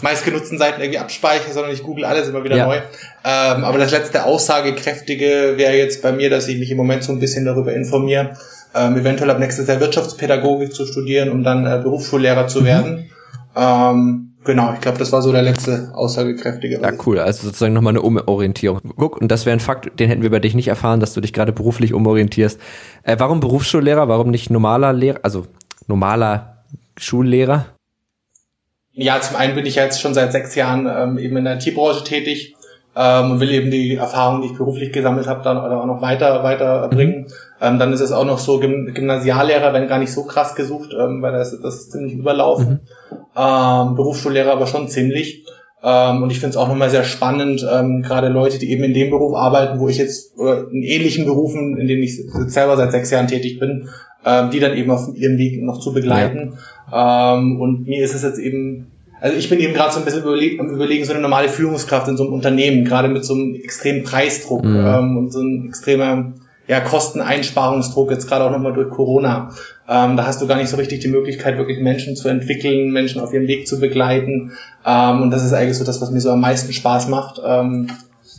meistgenutzten 0.00 0.58
Seiten 0.58 0.80
irgendwie 0.80 0.98
abspeichere, 0.98 1.52
sondern 1.52 1.72
ich 1.72 1.82
google 1.82 2.04
alles 2.04 2.28
immer 2.28 2.42
wieder 2.42 2.56
ja. 2.56 2.66
neu. 2.66 2.76
Ähm, 2.76 3.64
aber 3.64 3.78
das 3.78 3.90
letzte 3.90 4.24
aussagekräftige 4.24 5.54
wäre 5.56 5.76
jetzt 5.76 6.02
bei 6.02 6.12
mir, 6.12 6.30
dass 6.30 6.48
ich 6.48 6.58
mich 6.58 6.70
im 6.70 6.78
Moment 6.78 7.04
so 7.04 7.12
ein 7.12 7.20
bisschen 7.20 7.44
darüber 7.44 7.72
informiere, 7.74 8.36
ähm, 8.74 8.96
eventuell 8.96 9.30
ab 9.30 9.38
nächstes 9.38 9.68
Jahr 9.68 9.80
Wirtschaftspädagogik 9.80 10.74
zu 10.74 10.86
studieren, 10.86 11.30
um 11.30 11.44
dann 11.44 11.66
äh, 11.66 11.80
Berufsschullehrer 11.82 12.48
zu 12.48 12.62
mhm. 12.62 12.64
werden. 12.64 13.10
Ähm, 13.54 14.31
Genau, 14.44 14.72
ich 14.74 14.80
glaube, 14.80 14.98
das 14.98 15.12
war 15.12 15.22
so 15.22 15.30
der 15.30 15.42
letzte 15.42 15.92
aussagekräftige. 15.94 16.80
Ja, 16.80 16.92
cool. 17.06 17.20
Also 17.20 17.46
sozusagen 17.46 17.72
nochmal 17.72 17.92
eine 17.92 18.02
Umorientierung. 18.02 18.80
Guck, 18.96 19.20
und 19.20 19.28
das 19.28 19.46
wäre 19.46 19.56
ein 19.56 19.60
Fakt, 19.60 20.00
den 20.00 20.08
hätten 20.08 20.22
wir 20.22 20.30
bei 20.30 20.40
dich 20.40 20.54
nicht 20.54 20.68
erfahren, 20.68 20.98
dass 20.98 21.14
du 21.14 21.20
dich 21.20 21.32
gerade 21.32 21.52
beruflich 21.52 21.94
umorientierst. 21.94 22.58
Äh, 23.04 23.16
warum 23.18 23.38
Berufsschullehrer? 23.38 24.08
Warum 24.08 24.30
nicht 24.30 24.50
normaler 24.50 24.92
Lehrer? 24.92 25.20
Also 25.22 25.46
normaler 25.86 26.64
Schullehrer? 26.96 27.66
Ja, 28.92 29.20
zum 29.20 29.36
einen 29.36 29.54
bin 29.54 29.64
ich 29.64 29.76
jetzt 29.76 30.00
schon 30.00 30.12
seit 30.12 30.32
sechs 30.32 30.54
Jahren 30.54 30.86
ähm, 30.86 31.18
eben 31.18 31.36
in 31.36 31.44
der 31.44 31.56
IT-Branche 31.56 32.04
tätig 32.04 32.56
ähm, 32.96 33.32
und 33.32 33.40
will 33.40 33.52
eben 33.52 33.70
die 33.70 33.94
Erfahrungen, 33.94 34.42
die 34.42 34.48
ich 34.48 34.58
beruflich 34.58 34.92
gesammelt 34.92 35.28
habe, 35.28 35.42
dann 35.42 35.56
auch 35.56 35.86
noch 35.86 36.02
weiter 36.02 36.42
weiterbringen. 36.42 37.22
Mhm. 37.22 37.26
Ähm, 37.60 37.78
dann 37.78 37.92
ist 37.92 38.00
es 38.00 38.12
auch 38.12 38.24
noch 38.24 38.38
so 38.38 38.58
Gym 38.58 38.92
Gymnasiallehrer, 38.92 39.72
wenn 39.72 39.88
gar 39.88 39.98
nicht 39.98 40.12
so 40.12 40.24
krass 40.24 40.56
gesucht, 40.56 40.90
ähm, 40.98 41.22
weil 41.22 41.32
das, 41.32 41.58
das 41.62 41.74
ist 41.76 41.92
ziemlich 41.92 42.14
überlaufen. 42.14 42.80
Mhm. 43.10 43.18
Ähm, 43.36 43.94
Berufsschullehrer 43.94 44.52
aber 44.52 44.66
schon 44.66 44.88
ziemlich. 44.88 45.46
Ähm, 45.82 46.22
und 46.22 46.30
ich 46.30 46.38
finde 46.38 46.50
es 46.50 46.56
auch 46.56 46.68
nochmal 46.68 46.90
sehr 46.90 47.04
spannend, 47.04 47.66
ähm, 47.68 48.02
gerade 48.02 48.28
Leute, 48.28 48.58
die 48.58 48.70
eben 48.70 48.84
in 48.84 48.94
dem 48.94 49.10
Beruf 49.10 49.34
arbeiten, 49.34 49.80
wo 49.80 49.88
ich 49.88 49.98
jetzt, 49.98 50.38
oder 50.38 50.68
in 50.70 50.82
ähnlichen 50.82 51.24
Berufen, 51.24 51.76
in 51.76 51.88
denen 51.88 52.02
ich 52.02 52.22
selber 52.46 52.76
seit 52.76 52.92
sechs 52.92 53.10
Jahren 53.10 53.26
tätig 53.26 53.58
bin, 53.58 53.88
ähm, 54.24 54.50
die 54.50 54.60
dann 54.60 54.76
eben 54.76 54.90
auf 54.92 55.08
ihrem 55.14 55.38
Weg 55.38 55.60
noch 55.62 55.80
zu 55.80 55.92
begleiten. 55.92 56.58
Ja. 56.90 57.34
Ähm, 57.34 57.60
und 57.60 57.88
mir 57.88 58.04
ist 58.04 58.14
es 58.14 58.22
jetzt 58.22 58.38
eben 58.38 58.86
also 59.22 59.36
ich 59.36 59.48
bin 59.48 59.60
eben 59.60 59.72
gerade 59.72 59.92
so 59.92 60.00
ein 60.00 60.04
bisschen 60.04 60.22
überleg 60.22 60.58
am 60.58 60.68
überlegen, 60.68 61.04
so 61.04 61.12
eine 61.12 61.22
normale 61.22 61.48
Führungskraft 61.48 62.08
in 62.08 62.16
so 62.16 62.24
einem 62.24 62.32
Unternehmen, 62.32 62.84
gerade 62.84 63.06
mit 63.06 63.24
so 63.24 63.34
einem 63.34 63.54
extremen 63.54 64.02
Preisdruck 64.02 64.64
mhm. 64.64 64.84
ähm, 64.84 65.16
und 65.16 65.32
so 65.32 65.38
einem 65.38 65.68
extremer 65.68 66.32
ja, 66.66 66.80
Kosteneinsparungsdruck, 66.80 68.10
jetzt 68.10 68.26
gerade 68.26 68.44
auch 68.44 68.50
nochmal 68.50 68.72
durch 68.72 68.90
Corona. 68.90 69.50
Ähm, 69.88 70.16
da 70.16 70.26
hast 70.26 70.40
du 70.40 70.46
gar 70.46 70.56
nicht 70.56 70.68
so 70.68 70.76
richtig 70.76 71.00
die 71.00 71.08
Möglichkeit, 71.08 71.58
wirklich 71.58 71.80
Menschen 71.80 72.16
zu 72.16 72.28
entwickeln, 72.28 72.90
Menschen 72.90 73.20
auf 73.20 73.32
ihrem 73.32 73.46
Weg 73.46 73.66
zu 73.66 73.80
begleiten. 73.80 74.52
Ähm, 74.86 75.22
und 75.22 75.30
das 75.30 75.44
ist 75.44 75.52
eigentlich 75.52 75.76
so 75.76 75.84
das, 75.84 76.00
was 76.00 76.10
mir 76.10 76.20
so 76.20 76.30
am 76.30 76.40
meisten 76.40 76.72
Spaß 76.72 77.08
macht. 77.08 77.40
Ähm, 77.44 77.88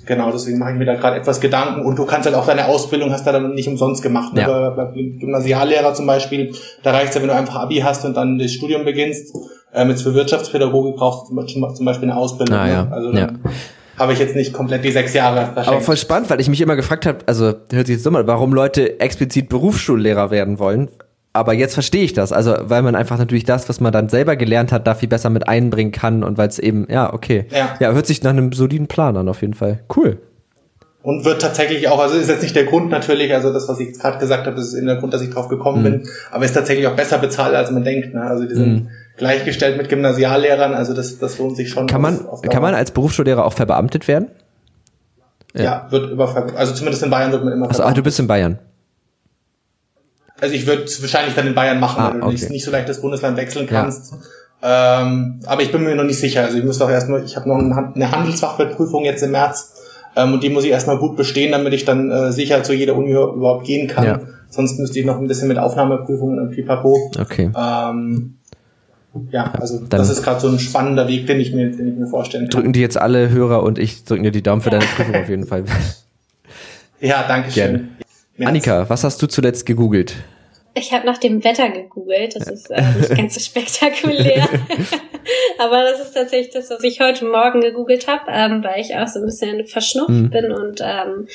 genau, 0.05 0.31
deswegen 0.31 0.57
mache 0.57 0.71
ich 0.71 0.77
mir 0.77 0.85
da 0.85 0.95
gerade 0.95 1.17
etwas 1.17 1.41
Gedanken. 1.41 1.85
Und 1.85 1.99
du 1.99 2.05
kannst 2.05 2.25
halt 2.25 2.35
auch 2.35 2.45
deine 2.45 2.67
Ausbildung, 2.67 3.11
hast 3.11 3.27
du 3.27 3.31
dann 3.31 3.53
nicht 3.53 3.67
umsonst 3.67 4.01
gemacht. 4.01 4.33
Ne? 4.33 4.41
Ja. 4.41 4.69
Bei, 4.69 4.85
bei 4.85 4.91
Gymnasiallehrer 4.93 5.93
zum 5.93 6.07
Beispiel, 6.07 6.53
da 6.81 6.91
reicht 6.91 7.09
es 7.09 7.15
ja, 7.15 7.21
wenn 7.21 7.29
du 7.29 7.35
einfach 7.35 7.55
Abi 7.55 7.79
hast 7.79 8.05
und 8.05 8.15
dann 8.15 8.37
das 8.37 8.53
Studium 8.53 8.85
beginnst 8.85 9.35
ähm, 9.73 9.89
jetzt 9.89 10.03
für 10.03 10.13
Wirtschaftspädagogik 10.13 10.95
brauchst 10.95 11.31
du 11.31 11.41
zum 11.41 11.85
Beispiel 11.85 12.09
eine 12.09 12.17
Ausbildung. 12.17 12.55
Ah, 12.55 12.67
ja. 12.67 12.83
Ne? 12.83 12.91
Also 12.91 13.11
ja. 13.11 13.29
habe 13.97 14.13
ich 14.13 14.19
jetzt 14.19 14.35
nicht 14.35 14.53
komplett 14.53 14.83
die 14.83 14.91
sechs 14.91 15.13
Jahre 15.13 15.51
verschenkt. 15.53 15.67
Aber 15.69 15.81
voll 15.81 15.97
spannend, 15.97 16.29
weil 16.29 16.39
ich 16.39 16.49
mich 16.49 16.61
immer 16.61 16.75
gefragt 16.75 17.05
habe, 17.05 17.19
also 17.25 17.45
hört 17.45 17.87
sich 17.87 17.95
jetzt 17.95 18.05
dumm 18.05 18.15
an, 18.15 18.27
warum 18.27 18.53
Leute 18.53 18.99
explizit 18.99 19.49
Berufsschullehrer 19.49 20.31
werden 20.31 20.59
wollen. 20.59 20.89
Aber 21.33 21.53
jetzt 21.53 21.73
verstehe 21.73 22.03
ich 22.03 22.13
das. 22.13 22.31
Also, 22.31 22.55
weil 22.61 22.83
man 22.83 22.95
einfach 22.95 23.17
natürlich 23.17 23.43
das, 23.43 23.67
was 23.67 23.79
man 23.79 23.91
dann 23.91 24.07
selber 24.07 24.35
gelernt 24.35 24.71
hat, 24.71 24.85
da 24.85 24.93
viel 24.93 25.09
besser 25.09 25.31
mit 25.31 25.47
einbringen 25.47 25.91
kann 25.91 26.23
und 26.23 26.37
weil 26.37 26.47
es 26.47 26.59
eben, 26.59 26.87
ja, 26.89 27.11
okay. 27.11 27.45
Ja. 27.49 27.75
ja, 27.79 27.91
hört 27.91 28.05
sich 28.05 28.21
nach 28.21 28.29
einem 28.29 28.51
soliden 28.51 28.87
Plan 28.87 29.17
an, 29.17 29.27
auf 29.27 29.41
jeden 29.41 29.55
Fall. 29.55 29.79
Cool. 29.95 30.19
Und 31.01 31.25
wird 31.25 31.41
tatsächlich 31.41 31.89
auch, 31.89 31.99
also 31.99 32.15
ist 32.15 32.29
jetzt 32.29 32.43
nicht 32.43 32.55
der 32.55 32.65
Grund 32.65 32.89
natürlich, 32.89 33.33
also 33.33 33.51
das, 33.51 33.67
was 33.67 33.79
ich 33.79 33.99
gerade 33.99 34.19
gesagt 34.19 34.47
habe, 34.47 34.59
ist 34.59 34.73
in 34.73 34.85
der 34.85 34.97
Grund, 34.97 35.13
dass 35.13 35.21
ich 35.21 35.31
drauf 35.31 35.49
gekommen 35.49 35.79
mhm. 35.79 35.83
bin, 35.83 36.09
aber 36.31 36.45
ist 36.45 36.53
tatsächlich 36.53 36.87
auch 36.87 36.95
besser 36.95 37.17
bezahlt, 37.17 37.55
als 37.55 37.71
man 37.71 37.83
denkt. 37.83 38.13
Ne? 38.13 38.21
Also 38.21 38.45
die 38.45 38.55
sind 38.55 38.73
mhm 38.73 38.89
gleichgestellt 39.17 39.77
mit 39.77 39.89
Gymnasiallehrern. 39.89 40.73
Also 40.73 40.93
das, 40.93 41.19
das 41.19 41.37
lohnt 41.37 41.55
sich 41.55 41.69
schon. 41.69 41.87
Kann 41.87 42.01
man, 42.01 42.25
auf, 42.25 42.39
auf 42.39 42.41
kann 42.41 42.61
man 42.61 42.75
als 42.75 42.91
Berufsschullehrer 42.91 43.45
auch 43.45 43.53
verbeamtet 43.53 44.07
werden? 44.07 44.29
Ja, 45.53 45.63
ja 45.63 45.87
wird 45.91 46.11
über, 46.11 46.57
also 46.57 46.73
zumindest 46.73 47.03
in 47.03 47.09
Bayern 47.09 47.31
wird 47.31 47.43
man 47.43 47.53
immer 47.53 47.67
also, 47.67 47.83
ach, 47.83 47.93
du 47.93 48.01
bist 48.01 48.19
in 48.19 48.27
Bayern. 48.27 48.59
Also 50.43 50.55
ich 50.55 50.67
würde 50.67 50.83
es 50.83 51.01
wahrscheinlich 51.01 51.35
dann 51.35 51.47
in 51.47 51.55
Bayern 51.55 51.79
machen, 51.79 52.01
ah, 52.01 52.09
weil 52.09 52.19
du 52.19 52.25
okay. 52.25 52.33
nicht, 52.33 52.49
nicht 52.49 52.65
so 52.65 52.71
leicht 52.71 52.89
das 52.89 52.99
Bundesland 52.99 53.37
wechseln 53.37 53.65
kannst. 53.65 54.11
Ja. 54.61 55.01
Ähm, 55.01 55.39
aber 55.45 55.61
ich 55.61 55.71
bin 55.71 55.85
mir 55.85 55.95
noch 55.95 56.03
nicht 56.03 56.19
sicher. 56.19 56.43
Also 56.43 56.57
ich 56.57 56.65
muss 56.65 56.79
doch 56.79 56.89
erstmal, 56.89 57.23
ich 57.23 57.37
habe 57.37 57.47
noch 57.47 57.55
eine 57.55 58.11
Handelsfachwertprüfung 58.11 59.05
jetzt 59.05 59.23
im 59.23 59.31
März 59.31 59.73
ähm, 60.17 60.33
und 60.33 60.43
die 60.43 60.49
muss 60.49 60.65
ich 60.65 60.71
erstmal 60.71 60.97
gut 60.97 61.15
bestehen, 61.15 61.53
damit 61.53 61.71
ich 61.71 61.85
dann 61.85 62.11
äh, 62.11 62.33
sicher 62.33 62.61
zu 62.61 62.73
jeder 62.73 62.97
Uni 62.97 63.11
überhaupt 63.11 63.65
gehen 63.65 63.87
kann. 63.87 64.03
Ja. 64.03 64.19
Sonst 64.49 64.79
müsste 64.79 64.99
ich 64.99 65.05
noch 65.05 65.17
ein 65.17 65.27
bisschen 65.27 65.47
mit 65.47 65.57
Aufnahmeprüfungen 65.57 66.37
und 66.37 66.51
Pipapo. 66.51 67.09
Okay. 67.17 67.49
Ähm, 67.57 68.35
ja, 69.31 69.53
also 69.53 69.77
Dann 69.79 69.99
das 69.99 70.09
ist 70.09 70.23
gerade 70.23 70.41
so 70.41 70.49
ein 70.49 70.59
spannender 70.59 71.07
Weg, 71.07 71.25
den 71.25 71.39
ich 71.39 71.53
mir, 71.53 71.71
den 71.71 71.87
ich 71.87 71.95
mir 71.97 72.07
vorstellen 72.07 72.49
kann. 72.49 72.59
Drücken 72.59 72.73
die 72.73 72.81
jetzt 72.81 72.97
alle 72.97 73.29
Hörer 73.29 73.63
und 73.63 73.79
ich 73.79 74.03
drücken 74.03 74.23
dir 74.23 74.31
die 74.31 74.43
Daumen 74.43 74.61
für 74.61 74.71
deine 74.71 74.83
Prüfung 74.83 75.15
auf 75.15 75.29
jeden 75.29 75.45
Fall. 75.45 75.63
Ja, 76.99 77.25
danke 77.27 77.51
schön. 77.51 77.89
Annika, 78.39 78.89
was 78.89 79.03
hast 79.03 79.21
du 79.21 79.27
zuletzt 79.27 79.65
gegoogelt? 79.65 80.15
Ich 80.75 80.91
habe 80.91 81.05
nach 81.05 81.17
dem 81.17 81.43
Wetter 81.43 81.69
gegoogelt. 81.69 82.35
Das 82.35 82.47
ist 82.47 82.71
äh, 82.71 82.81
nicht 82.97 83.15
ganz 83.15 83.35
so 83.35 83.39
spektakulär. 83.39 84.47
Aber 85.59 85.83
das 85.83 85.99
ist 85.99 86.13
tatsächlich 86.13 86.53
das, 86.53 86.69
was 86.69 86.83
ich 86.83 86.99
heute 86.99 87.25
Morgen 87.25 87.61
gegoogelt 87.61 88.07
habe, 88.07 88.23
ähm, 88.29 88.63
weil 88.63 88.81
ich 88.81 88.95
auch 88.95 89.07
so 89.07 89.19
ein 89.19 89.25
bisschen 89.25 89.65
verschnupft 89.65 90.09
mhm. 90.09 90.29
bin 90.29 90.51
und 90.51 90.81
ähm, 90.83 91.27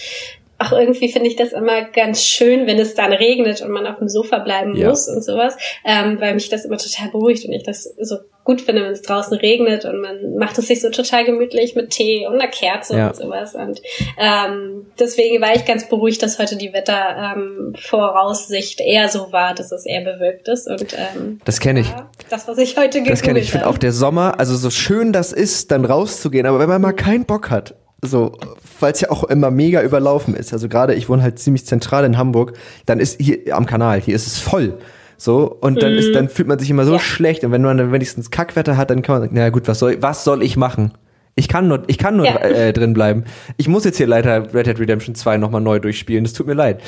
auch 0.58 0.72
irgendwie 0.72 1.10
finde 1.10 1.28
ich 1.28 1.36
das 1.36 1.52
immer 1.52 1.84
ganz 1.84 2.24
schön, 2.24 2.66
wenn 2.66 2.78
es 2.78 2.94
dann 2.94 3.12
regnet 3.12 3.62
und 3.62 3.70
man 3.70 3.86
auf 3.86 3.98
dem 3.98 4.08
Sofa 4.08 4.38
bleiben 4.38 4.76
ja. 4.76 4.88
muss 4.88 5.08
und 5.08 5.24
sowas, 5.24 5.56
ähm, 5.84 6.20
weil 6.20 6.34
mich 6.34 6.48
das 6.48 6.64
immer 6.64 6.78
total 6.78 7.10
beruhigt 7.10 7.44
und 7.44 7.52
ich 7.52 7.62
das 7.62 7.84
so 8.00 8.16
gut 8.42 8.60
finde, 8.62 8.82
wenn 8.82 8.92
es 8.92 9.02
draußen 9.02 9.36
regnet 9.36 9.84
und 9.84 10.00
man 10.00 10.36
macht 10.36 10.58
es 10.58 10.68
sich 10.68 10.80
so 10.80 10.88
total 10.88 11.26
gemütlich 11.26 11.76
mit 11.76 11.90
Tee 11.90 12.26
und 12.26 12.40
einer 12.40 12.48
Kerze 12.48 12.96
ja. 12.96 13.08
und 13.08 13.16
sowas. 13.16 13.54
Und 13.54 13.82
ähm, 14.18 14.86
deswegen 14.98 15.42
war 15.42 15.54
ich 15.54 15.66
ganz 15.66 15.86
beruhigt, 15.86 16.22
dass 16.22 16.38
heute 16.38 16.56
die 16.56 16.72
Wettervoraussicht 16.72 18.80
ähm, 18.80 18.86
eher 18.86 19.10
so 19.10 19.30
war, 19.32 19.54
dass 19.54 19.70
es 19.70 19.84
eher 19.84 20.00
bewölkt 20.00 20.48
ist. 20.48 20.66
Und 20.66 20.94
ähm, 20.94 21.40
das 21.44 21.60
kenne 21.60 21.80
ich. 21.80 21.88
Das, 22.30 22.48
was 22.48 22.56
ich 22.56 22.78
heute 22.78 23.02
Das 23.02 23.20
kenne 23.20 23.38
ich. 23.38 23.44
Ich 23.44 23.52
finde 23.52 23.66
auch 23.66 23.76
der 23.76 23.92
Sommer, 23.92 24.40
also 24.40 24.56
so 24.56 24.70
schön 24.70 25.12
das 25.12 25.32
ist, 25.32 25.70
dann 25.70 25.84
rauszugehen, 25.84 26.46
aber 26.46 26.58
wenn 26.58 26.70
man 26.70 26.80
mal 26.80 26.92
keinen 26.92 27.26
Bock 27.26 27.50
hat, 27.50 27.74
so, 28.02 28.32
weil 28.78 28.92
es 28.92 29.00
ja 29.00 29.10
auch 29.10 29.24
immer 29.24 29.50
mega 29.50 29.82
überlaufen 29.82 30.34
ist. 30.34 30.52
Also 30.52 30.68
gerade 30.68 30.94
ich 30.94 31.08
wohne 31.08 31.22
halt 31.22 31.38
ziemlich 31.38 31.66
zentral 31.66 32.04
in 32.04 32.16
Hamburg, 32.16 32.52
dann 32.86 33.00
ist 33.00 33.20
hier 33.20 33.56
am 33.56 33.66
Kanal, 33.66 34.00
hier 34.00 34.14
ist 34.14 34.26
es 34.26 34.38
voll. 34.38 34.78
So, 35.16 35.56
und 35.60 35.82
dann 35.82 35.94
ist, 35.94 36.10
mhm. 36.10 36.12
dann 36.12 36.28
fühlt 36.28 36.46
man 36.46 36.60
sich 36.60 36.70
immer 36.70 36.84
so 36.84 36.92
ja. 36.92 36.98
schlecht. 37.00 37.42
Und 37.42 37.50
wenn 37.50 37.62
man 37.62 37.76
dann 37.76 37.90
wenigstens 37.90 38.30
Kackwetter 38.30 38.76
hat, 38.76 38.90
dann 38.90 39.02
kann 39.02 39.16
man 39.16 39.22
sagen, 39.22 39.34
na 39.36 39.50
gut, 39.50 39.66
was 39.66 39.80
soll, 39.80 40.00
was 40.00 40.22
soll 40.22 40.44
ich 40.44 40.56
machen? 40.56 40.92
Ich 41.34 41.48
kann 41.48 41.66
nur, 41.66 41.82
ich 41.88 41.98
kann 41.98 42.16
nur 42.16 42.26
ja. 42.26 42.36
äh, 42.36 42.72
drin 42.72 42.94
bleiben. 42.94 43.24
Ich 43.56 43.66
muss 43.66 43.84
jetzt 43.84 43.96
hier 43.96 44.06
leider 44.06 44.54
Red 44.54 44.66
Dead 44.66 44.78
Redemption 44.78 45.16
2 45.16 45.38
nochmal 45.38 45.60
neu 45.60 45.80
durchspielen. 45.80 46.22
Das 46.22 46.34
tut 46.34 46.46
mir 46.46 46.54
leid. 46.54 46.82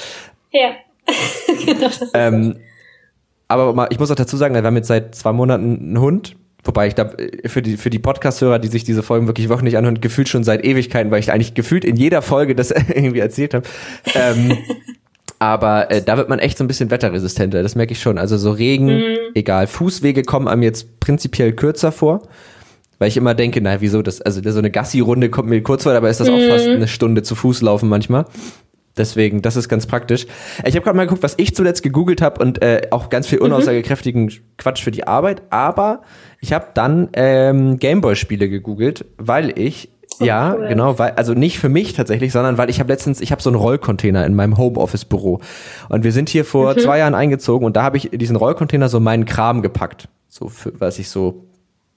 Ja. 0.53 0.71
genau, 1.65 1.81
das 1.81 2.03
ist 2.03 2.11
ähm, 2.15 2.57
aber 3.49 3.73
mal, 3.75 3.89
ich 3.91 3.99
muss 3.99 4.13
auch 4.13 4.17
dazu 4.17 4.37
sagen, 4.37 4.55
wir 4.55 4.63
haben 4.63 4.77
jetzt 4.77 4.87
seit 4.87 5.17
zwei 5.17 5.33
Monaten 5.33 5.79
einen 5.81 6.01
Hund 6.01 6.37
Wobei 6.65 6.87
ich 6.89 6.95
glaube, 6.95 7.17
für 7.47 7.63
die, 7.63 7.77
für 7.77 7.91
die 7.91 7.99
Podcast-Hörer, 7.99 8.59
die 8.59 8.69
sich 8.69 8.85
diese 8.85 9.03
Folgen 9.03 9.27
wirklich 9.27 9.49
wöchentlich 9.49 9.77
anhören, 9.77 10.01
gefühlt 10.01 10.29
schon 10.29 10.45
seit 10.45 10.65
Ewigkeiten, 10.65 11.11
weil 11.11 11.21
ich 11.21 11.33
eigentlich 11.33 11.55
gefühlt 11.55 11.85
in 11.85 11.97
jeder 11.97 12.23
Folge 12.23 12.55
das 12.55 12.71
irgendwie 12.89 13.21
erzählt 13.21 13.55
habe. 13.55 13.67
Ähm, 14.15 14.59
aber 15.39 15.91
äh, 15.91 16.03
da 16.03 16.17
wird 16.17 16.29
man 16.29 16.39
echt 16.39 16.59
so 16.59 16.65
ein 16.65 16.69
bisschen 16.69 16.91
wetterresistenter, 16.91 17.63
das 17.63 17.75
merke 17.75 17.93
ich 17.93 18.01
schon. 18.01 18.19
Also 18.19 18.37
so 18.37 18.51
Regen, 18.51 18.87
mhm. 18.87 19.17
egal. 19.35 19.67
Fußwege 19.67 20.23
kommen 20.23 20.49
einem 20.49 20.63
jetzt 20.63 21.01
prinzipiell 21.01 21.53
kürzer 21.53 21.93
vor. 21.93 22.23
Weil 22.99 23.09
ich 23.09 23.17
immer 23.17 23.35
denke, 23.35 23.63
na 23.63 23.81
wieso, 23.81 24.03
das, 24.03 24.21
also 24.21 24.43
so 24.45 24.59
eine 24.59 24.71
Gassi-Runde 24.71 25.31
kommt 25.31 25.49
mir 25.49 25.63
kurz 25.63 25.85
vor, 25.85 25.93
aber 25.93 26.11
ist 26.11 26.21
das 26.21 26.29
mhm. 26.29 26.35
auch 26.35 26.49
fast 26.49 26.69
eine 26.69 26.87
Stunde 26.87 27.23
zu 27.23 27.35
Fuß 27.35 27.63
laufen 27.63 27.89
manchmal. 27.89 28.27
Deswegen, 29.01 29.41
das 29.41 29.57
ist 29.57 29.71
ganz 29.71 29.87
praktisch. 29.87 30.27
Ich 30.67 30.77
habe 30.77 30.85
gerade 30.85 30.97
mal 30.97 31.05
geguckt, 31.05 31.23
was 31.23 31.35
ich 31.39 31.55
zuletzt 31.55 31.83
gegoogelt 31.83 32.21
habe 32.21 32.45
und 32.45 32.63
äh, 32.63 32.83
auch 32.91 33.09
ganz 33.09 33.27
viel 33.27 33.39
mhm. 33.39 33.47
unaussagekräftigen 33.47 34.25
mhm. 34.25 34.33
Quatsch 34.59 34.83
für 34.83 34.91
die 34.91 35.07
Arbeit. 35.07 35.41
Aber 35.49 36.03
ich 36.41 36.53
habe 36.53 36.67
dann 36.75 37.09
ähm, 37.15 37.79
Gameboy-Spiele 37.79 38.51
gegoogelt, 38.51 39.07
weil 39.17 39.59
ich 39.59 39.89
oh, 40.21 40.25
ja, 40.25 40.55
cool. 40.55 40.69
genau, 40.69 40.99
weil 40.99 41.13
also 41.13 41.33
nicht 41.33 41.59
für 41.59 41.71
mich 41.71 41.95
tatsächlich, 41.95 42.31
sondern 42.31 42.59
weil 42.59 42.69
ich 42.69 42.79
habe 42.79 42.93
letztens, 42.93 43.23
ich 43.23 43.33
habe 43.33 43.41
so 43.41 43.49
einen 43.49 43.57
Rollcontainer 43.57 44.27
in 44.27 44.35
meinem 44.35 44.59
Homeoffice-Büro 44.59 45.41
und 45.89 46.05
wir 46.05 46.13
sind 46.13 46.29
hier 46.29 46.45
vor 46.45 46.75
mhm. 46.75 46.81
zwei 46.81 46.99
Jahren 46.99 47.15
eingezogen 47.15 47.65
und 47.65 47.77
da 47.77 47.83
habe 47.83 47.97
ich 47.97 48.11
diesen 48.13 48.37
Rollcontainer 48.37 48.91
so 48.91 49.01
meinen 49.01 49.25
Kram 49.25 49.63
gepackt, 49.63 50.09
so 50.29 50.51
für 50.51 50.79
was 50.79 50.99
ich 50.99 51.09
so 51.09 51.47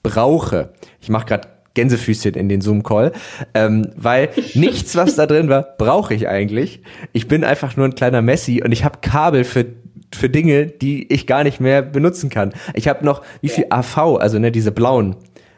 brauche. 0.03 0.69
Ich 1.01 1.09
mache 1.09 1.25
gerade 1.25 1.52
Gänsefüßchen 1.73 2.35
in 2.35 2.49
den 2.49 2.61
Zoom-Call, 2.61 3.11
ähm, 3.53 3.89
weil 3.95 4.29
nichts, 4.53 4.95
was 4.95 5.15
da 5.15 5.25
drin 5.25 5.49
war, 5.49 5.63
brauche 5.77 6.13
ich 6.13 6.27
eigentlich. 6.27 6.81
Ich 7.13 7.27
bin 7.27 7.43
einfach 7.43 7.75
nur 7.75 7.85
ein 7.85 7.95
kleiner 7.95 8.21
Messi 8.21 8.61
und 8.63 8.71
ich 8.71 8.83
habe 8.83 8.99
Kabel 9.01 9.43
für 9.43 9.65
für 10.13 10.29
Dinge, 10.29 10.67
die 10.67 11.11
ich 11.11 11.25
gar 11.25 11.43
nicht 11.43 11.59
mehr 11.59 11.81
benutzen 11.81 12.29
kann. 12.29 12.53
Ich 12.75 12.87
habe 12.87 13.03
noch, 13.03 13.23
wie 13.41 13.49
viel 13.49 13.65
AV, 13.71 14.17
also 14.19 14.37
ne, 14.37 14.51
diese 14.51 14.71
blauen 14.71 15.15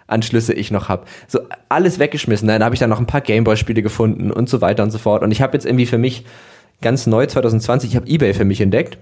Anschlüsse 0.08 0.54
ich 0.54 0.72
noch 0.72 0.88
habe. 0.88 1.06
So 1.28 1.40
alles 1.68 2.00
weggeschmissen. 2.00 2.48
Dann 2.48 2.64
habe 2.64 2.74
ich 2.74 2.80
dann 2.80 2.90
noch 2.90 3.00
ein 3.00 3.08
paar 3.08 3.20
Gameboy-Spiele 3.22 3.82
gefunden 3.82 4.32
und 4.32 4.48
so 4.48 4.62
weiter 4.62 4.84
und 4.84 4.92
so 4.92 4.98
fort. 4.98 5.24
Und 5.24 5.32
ich 5.32 5.42
habe 5.42 5.54
jetzt 5.54 5.66
irgendwie 5.66 5.86
für 5.86 5.98
mich 5.98 6.26
ganz 6.82 7.08
neu 7.08 7.26
2020, 7.26 7.90
ich 7.90 7.96
habe 7.96 8.08
eBay 8.08 8.34
für 8.34 8.46
mich 8.46 8.62
entdeckt 8.62 8.98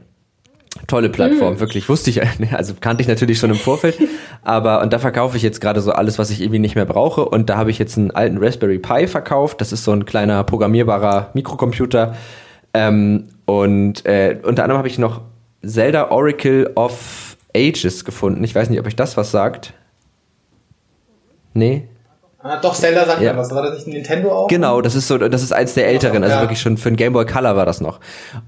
Tolle 0.87 1.09
Plattform, 1.09 1.55
mhm. 1.55 1.59
wirklich. 1.59 1.87
Wusste 1.87 2.09
ich, 2.09 2.21
also 2.53 2.73
kannte 2.79 3.01
ich 3.01 3.07
natürlich 3.07 3.39
schon 3.39 3.51
im 3.51 3.55
Vorfeld. 3.55 3.97
aber, 4.43 4.81
und 4.81 4.91
da 4.91 4.99
verkaufe 4.99 5.37
ich 5.37 5.43
jetzt 5.43 5.61
gerade 5.61 5.81
so 5.81 5.91
alles, 5.91 6.19
was 6.19 6.29
ich 6.29 6.41
irgendwie 6.41 6.59
nicht 6.59 6.75
mehr 6.75 6.85
brauche. 6.85 7.25
Und 7.25 7.49
da 7.49 7.57
habe 7.57 7.71
ich 7.71 7.79
jetzt 7.79 7.97
einen 7.97 8.11
alten 8.11 8.37
Raspberry 8.37 8.79
Pi 8.79 9.07
verkauft. 9.07 9.61
Das 9.61 9.71
ist 9.71 9.83
so 9.83 9.91
ein 9.91 10.05
kleiner 10.05 10.43
programmierbarer 10.43 11.29
Mikrocomputer. 11.33 12.15
Ähm, 12.73 13.25
und 13.45 14.05
äh, 14.05 14.39
unter 14.43 14.63
anderem 14.63 14.79
habe 14.79 14.87
ich 14.87 14.97
noch 14.97 15.21
Zelda 15.63 16.09
Oracle 16.09 16.71
of 16.75 17.37
Ages 17.55 18.03
gefunden. 18.03 18.43
Ich 18.43 18.55
weiß 18.55 18.69
nicht, 18.69 18.79
ob 18.79 18.87
euch 18.87 18.95
das 18.95 19.15
was 19.15 19.31
sagt. 19.31 19.73
Nee? 21.53 21.87
Ah, 22.45 22.59
doch, 22.61 22.75
Zelda 22.75 23.05
sagt 23.05 23.21
ja. 23.21 23.31
mir 23.31 23.39
was. 23.39 23.51
War 23.51 23.63
das 23.63 23.75
nicht 23.75 23.87
ein 23.87 23.93
Nintendo 23.93 24.31
auch? 24.31 24.47
Genau, 24.49 24.81
das 24.81 24.95
ist 24.95 25.07
so, 25.07 25.17
das 25.17 25.41
ist 25.41 25.53
eins 25.53 25.75
der 25.75 25.87
älteren, 25.87 26.23
also 26.23 26.35
ja. 26.35 26.41
wirklich 26.41 26.59
schon 26.59 26.75
für 26.77 26.89
ein 26.89 26.97
Game 26.97 27.13
Boy 27.13 27.25
Color 27.25 27.55
war 27.55 27.65
das 27.65 27.79
noch. 27.79 28.01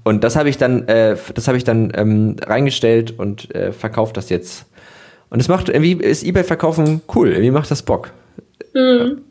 Und 0.04 0.22
das 0.22 0.36
habe 0.36 0.50
ich 0.50 0.58
dann, 0.58 0.86
äh, 0.86 1.16
das 1.34 1.48
habe 1.48 1.56
ich 1.56 1.64
dann 1.64 1.90
ähm, 1.94 2.36
reingestellt 2.46 3.18
und 3.18 3.54
äh, 3.54 3.72
verkauft 3.72 4.18
das 4.18 4.28
jetzt. 4.28 4.66
Und 5.30 5.40
es 5.40 5.48
macht 5.48 5.70
irgendwie 5.70 5.92
ist 5.92 6.24
eBay 6.24 6.44
Verkaufen 6.44 7.00
cool. 7.14 7.30
Irgendwie 7.30 7.50
macht 7.50 7.70
das 7.70 7.82
Bock. 7.82 8.10
Mhm. 8.74 9.22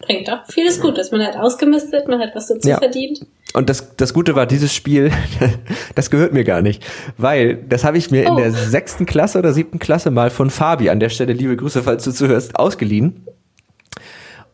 Bringt 0.00 0.30
auch 0.30 0.46
vieles 0.48 0.80
Gutes. 0.80 1.10
Man 1.10 1.22
hat 1.22 1.36
ausgemistet, 1.36 2.06
man 2.06 2.20
hat 2.20 2.30
was 2.34 2.46
dazu 2.46 2.68
ja. 2.68 2.78
verdient. 2.78 3.26
Und 3.54 3.68
das, 3.70 3.96
das 3.96 4.14
Gute 4.14 4.36
war, 4.36 4.46
dieses 4.46 4.72
Spiel, 4.72 5.10
das 5.96 6.10
gehört 6.10 6.32
mir 6.32 6.44
gar 6.44 6.62
nicht. 6.62 6.84
Weil 7.16 7.56
das 7.56 7.82
habe 7.82 7.98
ich 7.98 8.10
mir 8.10 8.24
oh. 8.26 8.30
in 8.30 8.36
der 8.36 8.52
sechsten 8.52 9.04
Klasse 9.04 9.38
oder 9.38 9.52
siebten 9.52 9.78
Klasse 9.80 10.10
mal 10.10 10.30
von 10.30 10.50
Fabi, 10.50 10.90
an 10.90 11.00
der 11.00 11.08
Stelle 11.08 11.32
liebe 11.32 11.56
Grüße, 11.56 11.82
falls 11.82 12.04
du 12.04 12.12
zuhörst, 12.12 12.56
ausgeliehen. 12.56 13.24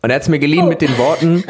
Und 0.03 0.11
er 0.11 0.17
hat 0.17 0.23
es 0.23 0.29
mir 0.29 0.39
geliehen 0.39 0.65
oh. 0.65 0.69
mit 0.69 0.81
den 0.81 0.97
Worten, 0.99 1.45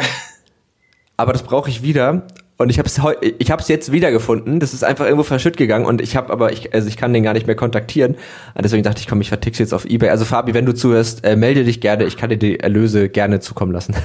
aber 1.17 1.33
das 1.33 1.43
brauche 1.43 1.71
ich 1.71 1.83
wieder. 1.83 2.27
Und 2.61 2.69
ich 2.69 2.79
habe 2.79 2.87
es 2.87 3.01
ich 3.39 3.51
habe 3.51 3.63
es 3.63 3.69
jetzt 3.69 3.91
wiedergefunden. 3.91 4.61
Das 4.61 4.75
ist 4.75 4.85
einfach 4.85 5.07
irgendwo 5.07 5.23
verschütt 5.23 5.57
gegangen 5.57 5.87
und 5.87 6.03
ich 6.03 6.15
habe 6.15 6.31
aber 6.31 6.53
ich 6.53 6.75
also 6.75 6.89
ich 6.89 6.99
kann 6.99 7.15
den 7.15 7.23
gar 7.23 7.33
nicht 7.33 7.47
mehr 7.47 7.57
kontaktieren. 7.57 8.17
Und 8.55 8.63
deswegen 8.63 8.83
dachte 8.83 9.01
ich, 9.01 9.07
komm, 9.07 9.23
ich 9.23 9.31
vertick's 9.31 9.59
jetzt 9.59 9.73
auf 9.73 9.87
eBay. 9.87 10.11
Also 10.11 10.27
Fabi, 10.27 10.53
wenn 10.53 10.67
du 10.67 10.75
zuhörst, 10.75 11.25
äh, 11.25 11.37
melde 11.37 11.65
dich 11.65 11.81
gerne. 11.81 12.05
Ich 12.05 12.19
kann 12.19 12.29
dir 12.29 12.37
die 12.37 12.61
Erlöse 12.61 13.09
gerne 13.09 13.41
zukommen 13.41 13.73
lassen. 13.73 13.95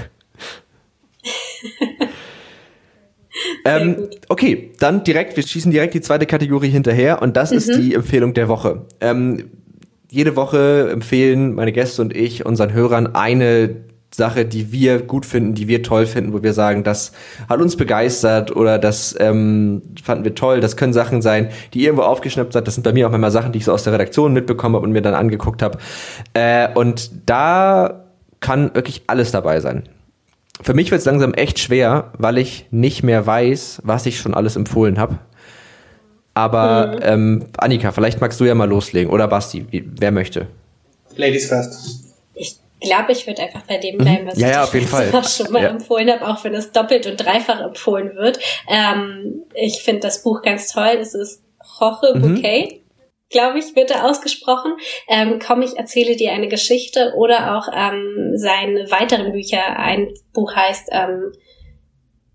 ähm, 3.65 4.07
okay, 4.29 4.71
dann 4.79 5.03
direkt, 5.03 5.35
wir 5.35 5.43
schießen 5.43 5.71
direkt 5.71 5.93
die 5.93 6.01
zweite 6.01 6.25
Kategorie 6.25 6.69
hinterher 6.69 7.21
und 7.21 7.35
das 7.35 7.51
mhm. 7.51 7.57
ist 7.57 7.75
die 7.75 7.93
Empfehlung 7.93 8.33
der 8.33 8.47
Woche. 8.47 8.85
Ähm, 9.01 9.51
jede 10.09 10.37
Woche 10.37 10.91
empfehlen 10.91 11.55
meine 11.55 11.73
Gäste 11.73 12.01
und 12.01 12.15
ich 12.15 12.45
unseren 12.45 12.71
Hörern 12.71 13.15
eine 13.15 13.75
Sache, 14.15 14.45
die 14.45 14.71
wir 14.71 15.01
gut 15.01 15.25
finden, 15.25 15.53
die 15.53 15.67
wir 15.67 15.83
toll 15.83 16.05
finden, 16.05 16.33
wo 16.33 16.43
wir 16.43 16.53
sagen, 16.53 16.83
das 16.83 17.11
hat 17.49 17.59
uns 17.59 17.75
begeistert 17.75 18.55
oder 18.55 18.79
das 18.79 19.15
ähm, 19.19 19.81
fanden 20.03 20.23
wir 20.23 20.35
toll. 20.35 20.59
Das 20.59 20.77
können 20.77 20.93
Sachen 20.93 21.21
sein, 21.21 21.49
die 21.73 21.83
irgendwo 21.83 22.03
aufgeschnappt 22.03 22.55
hat. 22.55 22.67
Das 22.67 22.75
sind 22.75 22.83
bei 22.83 22.93
mir 22.93 23.09
auch 23.09 23.13
immer 23.13 23.31
Sachen, 23.31 23.51
die 23.51 23.59
ich 23.59 23.65
so 23.65 23.73
aus 23.73 23.83
der 23.83 23.93
Redaktion 23.93 24.33
mitbekommen 24.33 24.75
habe 24.75 24.85
und 24.85 24.91
mir 24.91 25.01
dann 25.01 25.13
angeguckt 25.13 25.61
habe. 25.61 25.77
Äh, 26.33 26.69
und 26.73 27.11
da 27.25 28.05
kann 28.39 28.73
wirklich 28.73 29.03
alles 29.07 29.31
dabei 29.31 29.59
sein. 29.59 29.83
Für 30.61 30.73
mich 30.73 30.91
wird 30.91 30.99
es 30.99 31.05
langsam 31.05 31.33
echt 31.33 31.59
schwer, 31.59 32.11
weil 32.17 32.37
ich 32.37 32.67
nicht 32.71 33.03
mehr 33.03 33.25
weiß, 33.25 33.81
was 33.83 34.05
ich 34.05 34.19
schon 34.19 34.33
alles 34.33 34.55
empfohlen 34.55 34.99
habe. 34.99 35.19
Aber 36.33 36.87
mhm. 36.87 36.99
ähm, 37.01 37.45
Annika, 37.57 37.91
vielleicht 37.91 38.21
magst 38.21 38.39
du 38.39 38.45
ja 38.45 38.55
mal 38.55 38.69
loslegen 38.69 39.11
oder 39.11 39.27
Basti, 39.27 39.65
wie, 39.71 39.89
wer 39.99 40.11
möchte? 40.11 40.47
Ladies 41.15 41.47
first. 41.47 42.04
Ich 42.85 42.91
glaube, 42.91 43.13
ich 43.13 43.25
würde 43.25 43.41
einfach 43.41 43.63
bei 43.63 43.79
dem 43.79 43.97
bleiben, 43.97 44.27
was 44.27 44.39
ja, 44.39 44.49
ja, 44.49 44.63
auf 44.63 44.73
jeden 44.75 44.87
Fall. 44.87 45.09
auch 45.11 45.27
schon 45.27 45.51
mal 45.51 45.63
ja. 45.63 45.69
empfohlen 45.69 46.11
habe, 46.11 46.27
auch 46.27 46.43
wenn 46.43 46.53
es 46.53 46.71
doppelt 46.71 47.07
und 47.07 47.17
dreifach 47.17 47.59
empfohlen 47.59 48.15
wird. 48.15 48.39
Ähm, 48.69 49.43
ich 49.55 49.81
finde 49.81 50.01
das 50.01 50.21
Buch 50.21 50.43
ganz 50.43 50.71
toll. 50.71 50.97
Es 50.99 51.15
ist 51.15 51.43
Roche 51.81 52.13
mhm. 52.15 52.21
Bouquet. 52.21 52.65
Mhm 52.65 52.85
glaube 53.31 53.57
ich, 53.57 53.75
wird 53.75 53.89
er 53.89 54.05
ausgesprochen. 54.05 54.73
Ähm, 55.09 55.39
komm, 55.45 55.63
ich 55.63 55.75
erzähle 55.75 56.15
dir 56.15 56.31
eine 56.31 56.47
Geschichte 56.47 57.13
oder 57.17 57.57
auch 57.57 57.67
ähm, 57.75 58.33
seine 58.35 58.89
weiteren 58.91 59.31
Bücher. 59.31 59.77
Ein 59.77 60.13
Buch 60.31 60.55
heißt 60.55 60.89
ähm, 60.91 61.33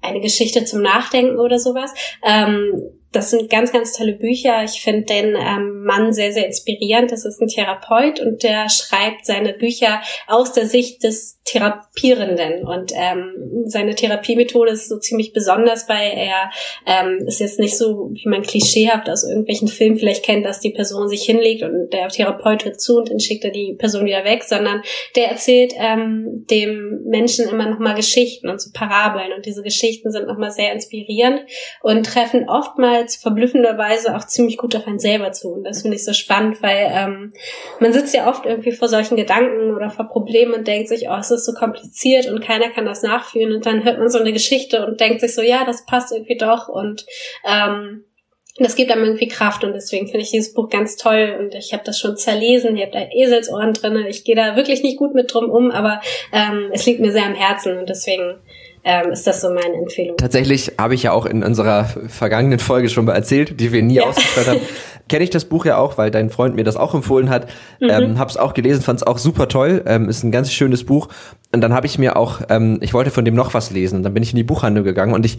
eine 0.03 0.21
Geschichte 0.21 0.65
zum 0.65 0.83
Nachdenken 0.83 1.39
oder 1.39 1.61
sowas. 1.61 1.95
Ähm, 2.27 3.00
das 3.13 3.31
sind 3.31 3.51
ganz, 3.51 3.73
ganz 3.73 3.97
tolle 3.97 4.13
Bücher. 4.13 4.63
Ich 4.65 4.83
finde 4.83 5.03
den 5.03 5.35
ähm, 5.37 5.83
Mann 5.85 6.13
sehr, 6.13 6.33
sehr 6.33 6.47
inspirierend. 6.47 7.11
Das 7.11 7.25
ist 7.25 7.41
ein 7.41 7.49
Therapeut 7.49 8.21
und 8.21 8.43
der 8.43 8.69
schreibt 8.69 9.27
seine 9.27 9.53
Bücher 9.53 10.01
aus 10.29 10.53
der 10.53 10.67
Sicht 10.67 11.03
des 11.03 11.41
Therapierenden. 11.45 12.65
Und 12.65 12.93
ähm, 12.95 13.65
seine 13.65 13.97
Therapiemethode 13.97 14.71
ist 14.71 14.89
so 14.89 14.99
ziemlich 14.99 15.33
besonders, 15.33 15.89
weil 15.89 16.13
er 16.15 16.51
ähm, 16.87 17.27
ist 17.27 17.41
jetzt 17.41 17.59
nicht 17.59 17.77
so, 17.77 18.11
wie 18.13 18.29
man 18.29 18.43
klischeehaft 18.43 19.09
aus 19.11 19.25
irgendwelchen 19.29 19.67
Filmen 19.67 19.97
vielleicht 19.97 20.25
kennt, 20.25 20.47
dass 20.47 20.61
die 20.61 20.71
Person 20.71 21.09
sich 21.09 21.23
hinlegt 21.23 21.65
und 21.65 21.91
der 21.91 22.09
Therapeut 22.09 22.65
hört 22.65 22.81
zu 22.81 22.99
und 22.99 23.11
dann 23.11 23.19
schickt 23.19 23.45
er 23.45 23.51
die 23.51 23.75
Person 23.75 24.05
wieder 24.05 24.25
weg, 24.25 24.45
sondern 24.45 24.83
der 25.17 25.31
erzählt 25.31 25.75
ähm, 25.77 26.47
dem 26.49 27.03
Menschen 27.07 27.49
immer 27.49 27.69
nochmal 27.69 27.97
Geschichten 27.97 28.49
und 28.49 28.61
so 28.61 28.71
Parabeln. 28.73 29.33
Und 29.33 29.47
diese 29.47 29.65
Geschichten 29.65 30.13
sind 30.13 30.29
nochmal 30.29 30.53
sehr 30.53 30.73
inspirierend 30.73 31.41
und 31.83 32.07
treffen 32.07 32.49
oftmals 32.49 33.00
verblüffenderweise 33.09 34.17
auch 34.17 34.27
ziemlich 34.27 34.57
gut 34.57 34.77
auf 34.77 34.87
einen 34.87 34.99
selber 34.99 35.33
zu. 35.33 35.49
Und 35.49 35.65
das 35.65 35.83
finde 35.83 35.97
ich 35.97 36.05
so 36.05 36.13
spannend, 36.13 36.63
weil 36.63 36.91
ähm, 36.91 37.33
man 37.79 37.93
sitzt 37.93 38.15
ja 38.15 38.29
oft 38.29 38.47
irgendwie 38.47 38.73
vor 38.73 38.89
solchen 38.89 39.17
Gedanken 39.17 39.75
oder 39.75 39.91
vor 39.91 40.09
Problemen 40.09 40.55
und 40.55 40.67
denkt 40.67 40.89
sich, 40.89 41.09
oh, 41.09 41.17
es 41.19 41.31
ist 41.31 41.45
so 41.45 41.53
kompliziert 41.53 42.27
und 42.27 42.41
keiner 42.41 42.71
kann 42.71 42.85
das 42.85 43.03
nachfühlen. 43.03 43.55
Und 43.55 43.67
dann 43.67 43.85
hört 43.85 43.99
man 43.99 44.09
so 44.09 44.19
eine 44.19 44.33
Geschichte 44.33 44.87
und 44.87 45.01
denkt 45.01 45.21
sich 45.21 45.35
so, 45.35 45.43
ja, 45.43 45.65
das 45.65 45.87
passt 45.87 46.13
irgendwie 46.13 46.37
doch. 46.37 46.69
Und 46.69 47.07
ähm, 47.47 48.05
das 48.59 48.77
gibt 48.77 48.91
einem 48.91 49.05
irgendwie 49.05 49.29
Kraft 49.29 49.65
und 49.65 49.73
deswegen 49.73 50.07
finde 50.07 50.21
ich 50.21 50.31
dieses 50.31 50.53
Buch 50.53 50.69
ganz 50.69 50.97
toll 50.97 51.37
und 51.39 51.55
ich 51.55 51.73
habe 51.73 51.83
das 51.85 51.99
schon 51.99 52.17
zerlesen, 52.17 52.77
ich 52.77 52.83
habe 52.83 52.93
da 52.93 53.07
Eselsohren 53.11 53.73
drin, 53.73 54.05
ich 54.09 54.25
gehe 54.25 54.37
da 54.37 54.55
wirklich 54.55 54.83
nicht 54.83 54.99
gut 54.99 55.15
mit 55.15 55.33
drum 55.33 55.49
um, 55.49 55.71
aber 55.71 56.01
ähm, 56.33 56.69
es 56.73 56.85
liegt 56.85 57.01
mir 57.01 57.13
sehr 57.13 57.25
am 57.25 57.35
Herzen 57.35 57.79
und 57.79 57.89
deswegen 57.89 58.35
ähm, 58.83 59.13
ist 59.13 59.27
das 59.27 59.43
so 59.43 59.49
meine 59.49 59.75
Empfehlung. 59.75 60.17
Tatsächlich 60.17 60.73
habe 60.79 60.95
ich 60.95 61.03
ja 61.03 61.13
auch 61.13 61.27
in 61.27 61.43
unserer 61.43 61.85
vergangenen 61.85 62.59
Folge 62.59 62.89
schon 62.89 63.05
mal 63.05 63.15
erzählt, 63.15 63.61
die 63.61 63.73
wir 63.73 63.83
nie 63.83 63.97
ja. 63.97 64.05
ausgestrahlt 64.05 64.49
haben. 64.49 64.61
Kenne 65.09 65.25
ich 65.25 65.31
das 65.31 65.45
Buch 65.45 65.67
ja 65.67 65.77
auch, 65.77 65.99
weil 65.99 66.11
dein 66.11 66.31
Freund 66.31 66.55
mir 66.55 66.65
das 66.65 66.77
auch 66.77 66.95
empfohlen 66.95 67.29
hat. 67.29 67.49
Mhm. 67.81 67.91
Ähm, 67.91 68.19
hab's 68.19 68.37
auch 68.37 68.55
gelesen, 68.55 68.81
fand 68.81 69.01
es 69.01 69.07
auch 69.07 69.19
super 69.19 69.49
toll. 69.49 69.83
Ähm, 69.87 70.09
ist 70.09 70.23
ein 70.23 70.31
ganz 70.31 70.53
schönes 70.53 70.85
Buch. 70.85 71.09
Und 71.53 71.61
dann 71.61 71.75
habe 71.75 71.87
ich 71.87 71.99
mir 71.99 72.17
auch, 72.17 72.41
ähm, 72.49 72.79
ich 72.81 72.95
wollte 72.95 73.11
von 73.11 73.25
dem 73.25 73.35
noch 73.35 73.53
was 73.53 73.71
lesen. 73.71 73.97
Und 73.97 74.03
dann 74.05 74.15
bin 74.15 74.23
ich 74.23 74.31
in 74.31 74.37
die 74.37 74.45
Buchhandlung 74.45 74.85
gegangen 74.85 75.13
und 75.13 75.27
ich, 75.27 75.39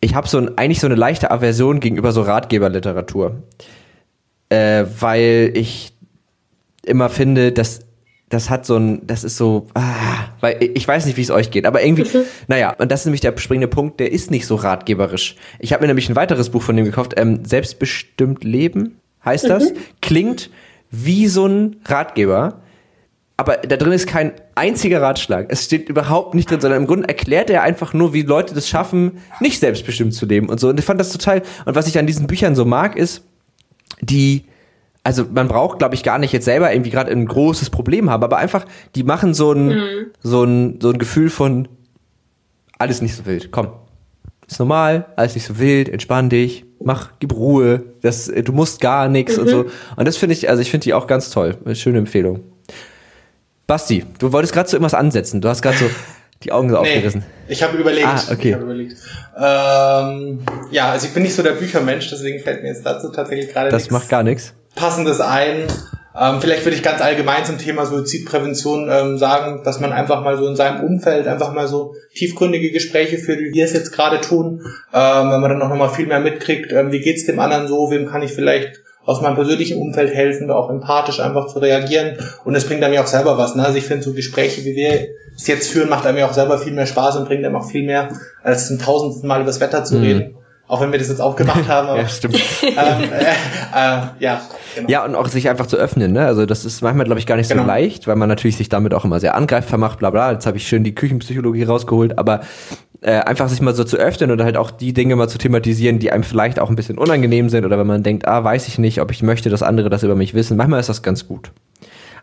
ich 0.00 0.14
habe 0.14 0.28
so 0.28 0.38
ein, 0.38 0.56
eigentlich 0.58 0.80
so 0.80 0.86
eine 0.86 0.96
leichte 0.96 1.30
Aversion 1.30 1.80
gegenüber 1.80 2.12
so 2.12 2.22
Ratgeberliteratur. 2.22 3.42
Äh, 4.48 4.84
weil 4.98 5.52
ich 5.54 5.92
immer 6.84 7.08
finde, 7.08 7.52
dass 7.52 7.80
das 8.30 8.48
hat 8.48 8.64
so 8.64 8.76
ein, 8.76 9.06
das 9.06 9.24
ist 9.24 9.36
so, 9.36 9.66
ah, 9.74 10.28
weil 10.40 10.56
ich 10.60 10.86
weiß 10.86 11.04
nicht, 11.04 11.16
wie 11.16 11.22
es 11.22 11.30
euch 11.30 11.50
geht, 11.50 11.66
aber 11.66 11.82
irgendwie, 11.82 12.04
mhm. 12.04 12.22
naja, 12.46 12.74
und 12.78 12.90
das 12.90 13.00
ist 13.00 13.06
nämlich 13.06 13.20
der 13.20 13.36
springende 13.36 13.68
Punkt, 13.68 14.00
der 14.00 14.12
ist 14.12 14.30
nicht 14.30 14.46
so 14.46 14.54
ratgeberisch. 14.54 15.34
Ich 15.58 15.72
habe 15.72 15.82
mir 15.82 15.88
nämlich 15.88 16.08
ein 16.08 16.16
weiteres 16.16 16.48
Buch 16.48 16.62
von 16.62 16.76
dem 16.76 16.86
gekauft, 16.86 17.14
ähm, 17.16 17.44
Selbstbestimmt 17.44 18.44
Leben 18.44 19.00
heißt 19.24 19.50
das, 19.50 19.70
mhm. 19.70 19.76
klingt 20.00 20.50
wie 20.92 21.26
so 21.26 21.46
ein 21.46 21.76
Ratgeber, 21.84 22.62
aber 23.36 23.56
da 23.56 23.76
drin 23.76 23.92
ist 23.92 24.06
kein 24.06 24.32
einziger 24.54 25.02
Ratschlag. 25.02 25.46
Es 25.48 25.64
steht 25.64 25.88
überhaupt 25.88 26.34
nicht 26.34 26.50
drin, 26.50 26.60
sondern 26.60 26.82
im 26.82 26.86
Grunde 26.86 27.08
erklärt 27.08 27.50
er 27.50 27.62
einfach 27.62 27.94
nur, 27.94 28.12
wie 28.12 28.22
Leute 28.22 28.54
das 28.54 28.68
schaffen, 28.68 29.18
nicht 29.40 29.58
selbstbestimmt 29.58 30.14
zu 30.14 30.26
leben 30.26 30.48
und 30.48 30.60
so. 30.60 30.68
Und 30.68 30.78
ich 30.78 30.84
fand 30.84 31.00
das 31.00 31.10
total, 31.10 31.42
und 31.64 31.74
was 31.74 31.88
ich 31.88 31.98
an 31.98 32.06
diesen 32.06 32.26
Büchern 32.26 32.54
so 32.54 32.64
mag, 32.64 32.96
ist, 32.96 33.24
die, 34.02 34.44
also 35.02 35.24
man 35.32 35.48
braucht, 35.48 35.78
glaube 35.78 35.94
ich, 35.94 36.02
gar 36.02 36.18
nicht 36.18 36.32
jetzt 36.32 36.44
selber 36.44 36.72
irgendwie 36.72 36.90
gerade 36.90 37.10
ein 37.10 37.26
großes 37.26 37.70
Problem 37.70 38.10
haben, 38.10 38.22
aber 38.22 38.36
einfach, 38.36 38.66
die 38.94 39.02
machen 39.02 39.34
so 39.34 39.52
ein, 39.52 39.68
mhm. 39.68 40.06
so 40.20 40.44
ein, 40.44 40.78
so 40.80 40.90
ein 40.90 40.98
Gefühl 40.98 41.30
von 41.30 41.68
alles 42.78 43.00
nicht 43.00 43.16
so 43.16 43.26
wild. 43.26 43.50
Komm, 43.50 43.68
ist 44.46 44.58
normal, 44.58 45.06
alles 45.16 45.34
nicht 45.34 45.46
so 45.46 45.58
wild, 45.58 45.88
entspann 45.88 46.28
dich, 46.28 46.64
mach, 46.82 47.12
gib 47.18 47.34
Ruhe, 47.34 47.82
das, 48.02 48.26
du 48.26 48.52
musst 48.52 48.80
gar 48.80 49.08
nichts 49.08 49.36
mhm. 49.36 49.42
und 49.42 49.48
so. 49.48 49.66
Und 49.96 50.08
das 50.08 50.16
finde 50.16 50.34
ich, 50.34 50.48
also 50.48 50.60
ich 50.60 50.70
finde 50.70 50.84
die 50.84 50.94
auch 50.94 51.06
ganz 51.06 51.30
toll. 51.30 51.56
Eine 51.64 51.76
schöne 51.76 51.98
Empfehlung. 51.98 52.40
Basti, 53.66 54.04
du 54.18 54.32
wolltest 54.32 54.52
gerade 54.52 54.68
so 54.68 54.76
irgendwas 54.76 54.94
ansetzen. 54.94 55.40
Du 55.40 55.48
hast 55.48 55.62
gerade 55.62 55.78
so 55.78 55.86
die 56.42 56.52
Augen 56.52 56.68
so 56.70 56.74
nee, 56.74 56.80
aufgerissen. 56.80 57.22
Ich 57.48 57.62
habe 57.62 57.76
überlegt. 57.76 58.06
Ah, 58.06 58.20
okay. 58.32 58.48
Ich 58.48 58.54
hab 58.54 58.62
überlegt. 58.62 58.96
Ähm, 59.36 60.40
ja, 60.72 60.90
also 60.90 61.06
ich 61.06 61.14
bin 61.14 61.22
nicht 61.22 61.34
so 61.34 61.42
der 61.42 61.52
Büchermensch, 61.52 62.10
deswegen 62.10 62.40
fällt 62.42 62.62
mir 62.62 62.68
jetzt 62.68 62.84
dazu 62.84 63.10
tatsächlich 63.10 63.52
gerade 63.52 63.70
Das 63.70 63.90
macht 63.90 64.08
gar 64.08 64.22
nichts 64.22 64.54
passendes 64.74 65.20
ein. 65.20 65.66
Ähm, 66.18 66.40
vielleicht 66.40 66.64
würde 66.64 66.76
ich 66.76 66.82
ganz 66.82 67.00
allgemein 67.00 67.44
zum 67.44 67.58
Thema 67.58 67.86
Suizidprävention 67.86 68.88
ähm, 68.90 69.18
sagen, 69.18 69.62
dass 69.64 69.78
man 69.78 69.92
einfach 69.92 70.24
mal 70.24 70.36
so 70.36 70.46
in 70.48 70.56
seinem 70.56 70.84
Umfeld 70.84 71.28
einfach 71.28 71.52
mal 71.52 71.68
so 71.68 71.94
tiefgründige 72.14 72.72
Gespräche 72.72 73.18
führt, 73.18 73.38
wie 73.38 73.54
wir 73.54 73.64
es 73.64 73.72
jetzt 73.72 73.92
gerade 73.92 74.20
tun, 74.20 74.62
ähm, 74.92 75.30
wenn 75.30 75.40
man 75.40 75.50
dann 75.50 75.62
auch 75.62 75.68
nochmal 75.68 75.90
viel 75.90 76.06
mehr 76.06 76.18
mitkriegt, 76.18 76.72
ähm, 76.72 76.90
wie 76.90 77.00
geht's 77.00 77.26
dem 77.26 77.38
anderen 77.38 77.68
so, 77.68 77.90
wem 77.90 78.06
kann 78.06 78.22
ich 78.22 78.32
vielleicht 78.32 78.80
aus 79.04 79.22
meinem 79.22 79.36
persönlichen 79.36 79.80
Umfeld 79.80 80.12
helfen, 80.12 80.50
auch 80.50 80.68
empathisch 80.68 81.20
einfach 81.20 81.46
zu 81.46 81.60
reagieren 81.60 82.18
und 82.44 82.54
es 82.54 82.66
bringt 82.66 82.82
einem 82.82 82.94
ja 82.94 83.02
auch 83.02 83.06
selber 83.06 83.38
was. 83.38 83.54
Ne? 83.54 83.64
Also 83.64 83.78
ich 83.78 83.84
finde 83.84 84.02
so 84.02 84.12
Gespräche, 84.12 84.64
wie 84.64 84.74
wir 84.74 85.08
es 85.36 85.46
jetzt 85.46 85.70
führen, 85.70 85.88
macht 85.88 86.06
einem 86.06 86.18
ja 86.18 86.28
auch 86.28 86.34
selber 86.34 86.58
viel 86.58 86.72
mehr 86.72 86.86
Spaß 86.86 87.16
und 87.16 87.26
bringt 87.26 87.44
einem 87.44 87.56
auch 87.56 87.68
viel 87.70 87.84
mehr, 87.84 88.10
als 88.42 88.66
zum 88.66 88.78
tausendsten 88.78 89.28
Mal 89.28 89.36
über 89.36 89.46
das 89.46 89.60
Wetter 89.60 89.84
zu 89.84 89.96
mhm. 89.96 90.02
reden 90.02 90.36
auch 90.70 90.80
wenn 90.80 90.92
wir 90.92 91.00
das 91.00 91.08
jetzt 91.08 91.20
auch 91.20 91.34
gemacht 91.34 91.66
haben. 91.68 91.88
Aber, 91.88 92.00
ja, 92.00 92.08
stimmt. 92.08 92.40
Ähm, 92.62 93.02
äh, 93.02 93.22
äh, 93.74 94.02
ja, 94.20 94.40
genau. 94.76 94.88
ja, 94.88 95.04
und 95.04 95.16
auch 95.16 95.26
sich 95.26 95.48
einfach 95.48 95.66
zu 95.66 95.76
öffnen. 95.76 96.12
Ne? 96.12 96.24
Also 96.24 96.46
das 96.46 96.64
ist 96.64 96.82
manchmal, 96.82 97.04
glaube 97.04 97.18
ich, 97.18 97.26
gar 97.26 97.36
nicht 97.36 97.50
genau. 97.50 97.62
so 97.62 97.68
leicht, 97.68 98.06
weil 98.06 98.14
man 98.16 98.28
natürlich 98.28 98.56
sich 98.56 98.68
damit 98.68 98.94
auch 98.94 99.04
immer 99.04 99.18
sehr 99.18 99.34
angreifbar 99.34 99.78
macht, 99.78 99.98
bla 99.98 100.10
bla. 100.10 100.32
Jetzt 100.32 100.46
habe 100.46 100.56
ich 100.56 100.68
schön 100.68 100.84
die 100.84 100.94
Küchenpsychologie 100.94 101.64
rausgeholt, 101.64 102.16
aber 102.16 102.42
äh, 103.00 103.12
einfach 103.12 103.48
sich 103.48 103.60
mal 103.60 103.74
so 103.74 103.82
zu 103.82 103.96
öffnen 103.96 104.30
und 104.30 104.42
halt 104.42 104.56
auch 104.56 104.70
die 104.70 104.92
Dinge 104.92 105.16
mal 105.16 105.28
zu 105.28 105.38
thematisieren, 105.38 105.98
die 105.98 106.12
einem 106.12 106.22
vielleicht 106.22 106.60
auch 106.60 106.70
ein 106.70 106.76
bisschen 106.76 106.96
unangenehm 106.96 107.48
sind 107.48 107.64
oder 107.64 107.78
wenn 107.78 107.88
man 107.88 108.04
denkt, 108.04 108.28
ah, 108.28 108.44
weiß 108.44 108.68
ich 108.68 108.78
nicht, 108.78 109.00
ob 109.00 109.10
ich 109.10 109.22
möchte, 109.22 109.50
dass 109.50 109.62
andere 109.62 109.90
das 109.90 110.04
über 110.04 110.14
mich 110.14 110.34
wissen. 110.34 110.56
Manchmal 110.56 110.80
ist 110.80 110.88
das 110.88 111.02
ganz 111.02 111.26
gut. 111.26 111.50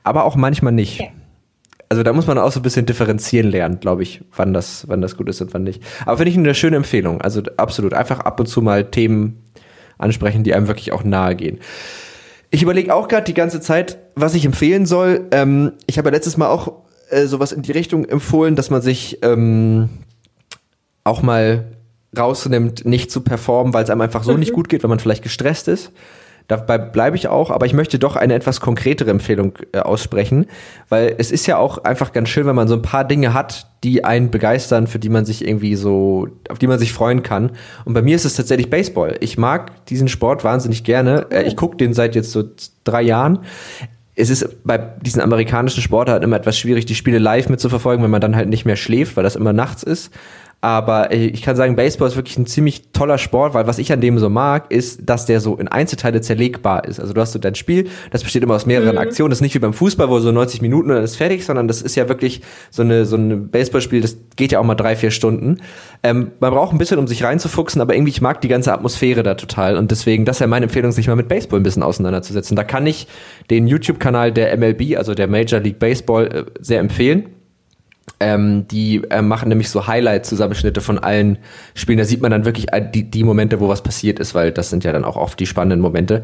Aber 0.04 0.24
auch 0.24 0.38
manchmal 0.38 0.72
nicht. 0.72 1.02
Ja 1.02 1.08
also 1.90 2.04
da 2.04 2.14
muss 2.14 2.28
man 2.28 2.38
auch 2.38 2.52
so 2.52 2.60
ein 2.60 2.64
bisschen 2.64 2.86
differenzieren 2.86 3.50
lernen, 3.50 3.80
glaube 3.80 4.04
ich, 4.04 4.22
wann 4.36 4.54
das, 4.54 4.88
wann 4.88 5.02
das 5.02 5.16
gut 5.16 5.30
ist 5.30 5.42
und 5.42 5.54
wann 5.54 5.64
nicht. 5.64 5.82
Aber 6.06 6.18
finde 6.18 6.32
ich 6.32 6.38
eine 6.38 6.54
schöne 6.54 6.76
Empfehlung. 6.76 7.22
Also 7.22 7.42
absolut. 7.56 7.94
Einfach 7.94 8.20
ab 8.20 8.40
und 8.40 8.48
zu 8.48 8.62
mal 8.62 8.86
Themen 8.86 9.44
ansprechen, 9.98 10.44
die 10.44 10.54
einem 10.54 10.68
wirklich 10.68 10.92
auch 10.92 11.04
nahe 11.04 11.36
gehen. 11.36 11.60
Ich 12.50 12.62
überlege 12.62 12.94
auch 12.94 13.08
gerade 13.08 13.26
die 13.26 13.34
ganze 13.34 13.62
Zeit, 13.62 13.98
was 14.16 14.36
ich 14.36 14.46
empfehlen 14.46 14.86
soll. 14.86 15.28
Ähm, 15.32 15.74
ich 15.86 15.98
habe 15.98 16.10
ja 16.10 16.16
letztes 16.16 16.38
Mal 16.38 16.48
auch 16.48 16.74
äh, 17.10 17.26
sowas 17.26 17.52
in 17.52 17.62
die 17.62 17.72
Richtung 17.72 18.06
empfohlen, 18.06 18.56
dass 18.56 18.70
man 18.70 18.82
sich 18.82 19.20
ähm, 19.22 19.90
auch 21.04 21.22
mal 21.22 21.66
rausnimmt, 22.18 22.86
nicht 22.86 23.12
zu 23.12 23.22
performen, 23.22 23.74
weil 23.74 23.84
es 23.84 23.90
einem 23.90 24.02
einfach 24.02 24.24
so 24.24 24.34
mhm. 24.34 24.40
nicht 24.40 24.54
gut 24.54 24.70
geht, 24.70 24.84
wenn 24.84 24.90
man 24.90 25.00
vielleicht 25.00 25.24
gestresst 25.24 25.68
ist. 25.68 25.92
Dabei 26.48 26.78
bleibe 26.78 27.18
ich 27.18 27.28
auch, 27.28 27.52
aber 27.52 27.66
ich 27.66 27.74
möchte 27.74 28.00
doch 28.00 28.16
eine 28.16 28.34
etwas 28.34 28.62
konkretere 28.62 29.12
Empfehlung 29.12 29.54
äh, 29.74 29.80
aussprechen, 29.80 30.46
weil 30.88 31.16
es 31.18 31.32
ist 31.32 31.46
ja 31.46 31.58
auch 31.58 31.80
einfach 31.80 32.14
ganz 32.14 32.30
schön, 32.30 32.46
wenn 32.48 32.56
man 32.56 32.70
so 32.70 32.76
ein 32.76 32.82
paar 32.82 33.04
Dinge 33.04 33.34
hat, 33.34 33.68
die 33.84 34.06
einen 34.06 34.32
begeistern, 34.32 34.88
für 34.88 34.98
die 34.98 35.10
man 35.10 35.26
sich 35.26 35.46
irgendwie 35.46 35.76
so, 35.76 36.30
auf 36.50 36.58
die 36.58 36.68
man 36.68 36.80
sich 36.80 36.94
freuen 36.94 37.22
kann. 37.22 37.52
Und 37.84 37.94
bei 37.94 38.02
mir 38.02 38.16
ist 38.16 38.26
es 38.26 38.36
tatsächlich 38.36 38.70
Baseball. 38.70 39.18
Ich 39.20 39.38
mag 39.38 39.86
diesen 39.88 40.08
Sport 40.08 40.44
wahnsinnig 40.46 40.84
gerne. 40.86 41.28
Äh, 41.32 41.44
ich 41.44 41.58
gucke 41.58 41.76
den 41.76 41.94
seit 41.94 42.16
jetzt 42.16 42.32
so 42.32 42.44
drei 42.84 43.02
Jahren 43.02 43.40
es 44.20 44.32
ist 44.32 44.64
bei 44.64 44.80
diesen 44.80 45.22
amerikanischen 45.22 45.82
Sportarten 45.84 46.24
immer 46.24 46.38
etwas 46.38 46.58
schwierig, 46.58 46.88
die 46.88 46.96
Spiele 46.96 47.20
live 47.20 47.50
mitzuverfolgen, 47.50 48.04
wenn 48.04 48.10
man 48.10 48.20
dann 48.20 48.36
halt 48.36 48.50
nicht 48.50 48.66
mehr 48.66 48.76
schläft, 48.76 49.16
weil 49.16 49.24
das 49.24 49.36
immer 49.36 49.54
nachts 49.54 49.84
ist. 49.84 50.12
Aber 50.68 51.14
äh, 51.14 51.28
ich 51.28 51.44
kann 51.44 51.56
sagen, 51.56 51.78
Baseball 51.78 52.10
ist 52.10 52.18
wirklich 52.18 52.38
ein 52.38 52.46
ziemlich 52.46 52.92
toller 52.92 53.18
Sport, 53.18 53.54
weil 53.54 53.68
was 53.68 53.78
ich 53.78 53.94
an 53.94 54.02
dem 54.02 54.20
so 54.20 54.30
mag, 54.30 54.70
ist, 54.70 55.00
dass 55.10 55.26
der 55.26 55.40
so 55.40 55.56
in 55.56 55.70
Einzelteile 55.70 56.20
zerlegbar 56.20 56.84
ist. 56.84 57.00
Also 57.00 57.14
du 57.14 57.22
hast 57.22 57.32
so 57.32 57.40
dein 57.40 57.56
Spiel, 57.56 57.88
das 58.12 58.22
besteht 58.22 58.44
immer 58.44 58.56
aus 58.56 58.66
mehreren 58.66 58.96
mhm. 58.96 58.98
Aktionen. 58.98 59.30
Das 59.30 59.38
ist 59.38 59.44
nicht 59.44 59.56
wie 59.56 59.60
beim 59.60 59.72
Fußball, 59.72 60.10
wo 60.10 60.20
so 60.20 60.30
90 60.30 60.62
Minuten 60.62 60.90
und 60.90 60.96
dann 60.96 61.06
ist 61.06 61.16
fertig, 61.16 61.46
sondern 61.46 61.70
das 61.70 61.82
ist 61.82 61.96
ja 61.96 62.10
wirklich 62.10 62.42
so 62.70 62.82
eine 62.82 63.06
so 63.06 63.16
ein 63.16 63.48
Baseballspiel, 63.50 64.02
das 64.02 64.18
geht 64.36 64.52
ja 64.52 64.60
auch 64.60 64.66
mal 64.66 64.76
drei, 64.76 64.98
vier 64.98 65.12
Stunden. 65.12 65.60
Ähm, 66.04 66.32
man 66.42 66.52
braucht 66.52 66.74
ein 66.74 66.80
bisschen, 66.80 67.00
um 67.00 67.08
sich 67.08 67.24
reinzufuchsen, 67.24 67.82
aber 67.82 67.96
irgendwie 67.96 68.12
ich 68.12 68.20
mag 68.20 68.42
die 68.42 68.50
ganze 68.50 68.74
Atmosphäre 68.74 69.24
da 69.24 69.36
total 69.36 69.78
und 69.78 69.90
deswegen, 69.92 70.26
das 70.26 70.36
ist 70.36 70.42
ja 70.42 70.48
meine 70.48 70.66
Empfehlung, 70.66 70.92
sich 70.92 71.08
mal 71.08 71.16
mit 71.16 71.30
Baseball 71.30 71.62
ein 71.62 71.64
bisschen 71.64 71.82
auseinanderzusetzen. 71.82 72.58
Da 72.58 72.66
kann 72.66 72.86
ich 72.88 73.08
den 73.50 73.68
YouTube-Kanal 73.68 74.34
der 74.34 74.58
MLB, 74.58 74.98
also 74.98 75.14
der 75.14 75.30
Major 75.30 75.62
League 75.62 75.80
Baseball, 75.80 76.28
äh, 76.28 76.44
sehr 76.60 76.82
empfehlen 76.82 77.37
ähm, 78.20 78.68
die 78.68 79.04
äh, 79.10 79.22
machen 79.22 79.50
nämlich 79.50 79.70
so 79.70 79.88
Highlight-Zusammenschnitte 79.88 80.82
von 80.82 80.98
allen 80.98 81.38
Spielen. 81.76 82.00
Da 82.00 82.06
sieht 82.06 82.22
man 82.22 82.32
dann 82.32 82.46
wirklich 82.46 82.68
die, 82.94 83.04
die 83.04 83.24
Momente, 83.24 83.60
wo 83.60 83.68
was 83.68 83.84
passiert 83.84 84.20
ist, 84.20 84.34
weil 84.34 84.52
das 84.52 84.70
sind 84.70 84.84
ja 84.84 84.92
dann 84.92 85.06
auch 85.06 85.18
oft 85.18 85.40
die 85.40 85.46
spannenden 85.46 85.82
Momente. 85.82 86.24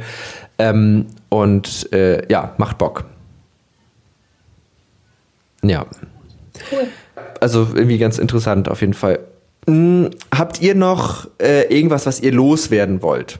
Ähm, 0.58 1.06
und 1.30 1.92
äh, 1.94 2.28
ja, 2.32 2.56
macht 2.58 2.78
Bock. 2.78 3.06
Ja. 5.62 5.86
Cool. 6.72 6.88
Also 7.40 7.68
irgendwie 7.74 7.98
ganz 7.98 8.18
interessant 8.18 8.70
auf 8.70 8.82
jeden 8.82 8.94
Fall. 8.94 9.20
Hm, 9.68 10.10
habt 10.34 10.62
ihr 10.62 10.76
noch 10.76 11.28
äh, 11.40 11.74
irgendwas, 11.74 12.06
was 12.06 12.20
ihr 12.20 12.32
loswerden 12.32 13.02
wollt 13.02 13.40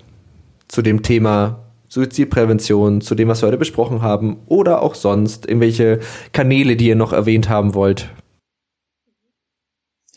zu 0.68 0.82
dem 0.82 1.02
Thema 1.02 1.60
Suizidprävention, 1.90 3.02
zu 3.02 3.14
dem, 3.14 3.28
was 3.28 3.42
wir 3.42 3.48
heute 3.48 3.58
besprochen 3.58 4.02
haben, 4.02 4.38
oder 4.48 4.82
auch 4.82 4.96
sonst 4.96 5.48
irgendwelche 5.48 6.00
Kanäle, 6.32 6.76
die 6.76 6.88
ihr 6.88 6.96
noch 6.96 7.14
erwähnt 7.14 7.50
haben 7.50 7.74
wollt? 7.76 8.10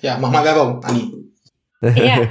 Ja, 0.07 0.19
mach 0.21 0.31
mal 0.31 0.45
Werbung, 0.45 0.85
Anni. 0.85 1.33
Ja. 1.83 2.31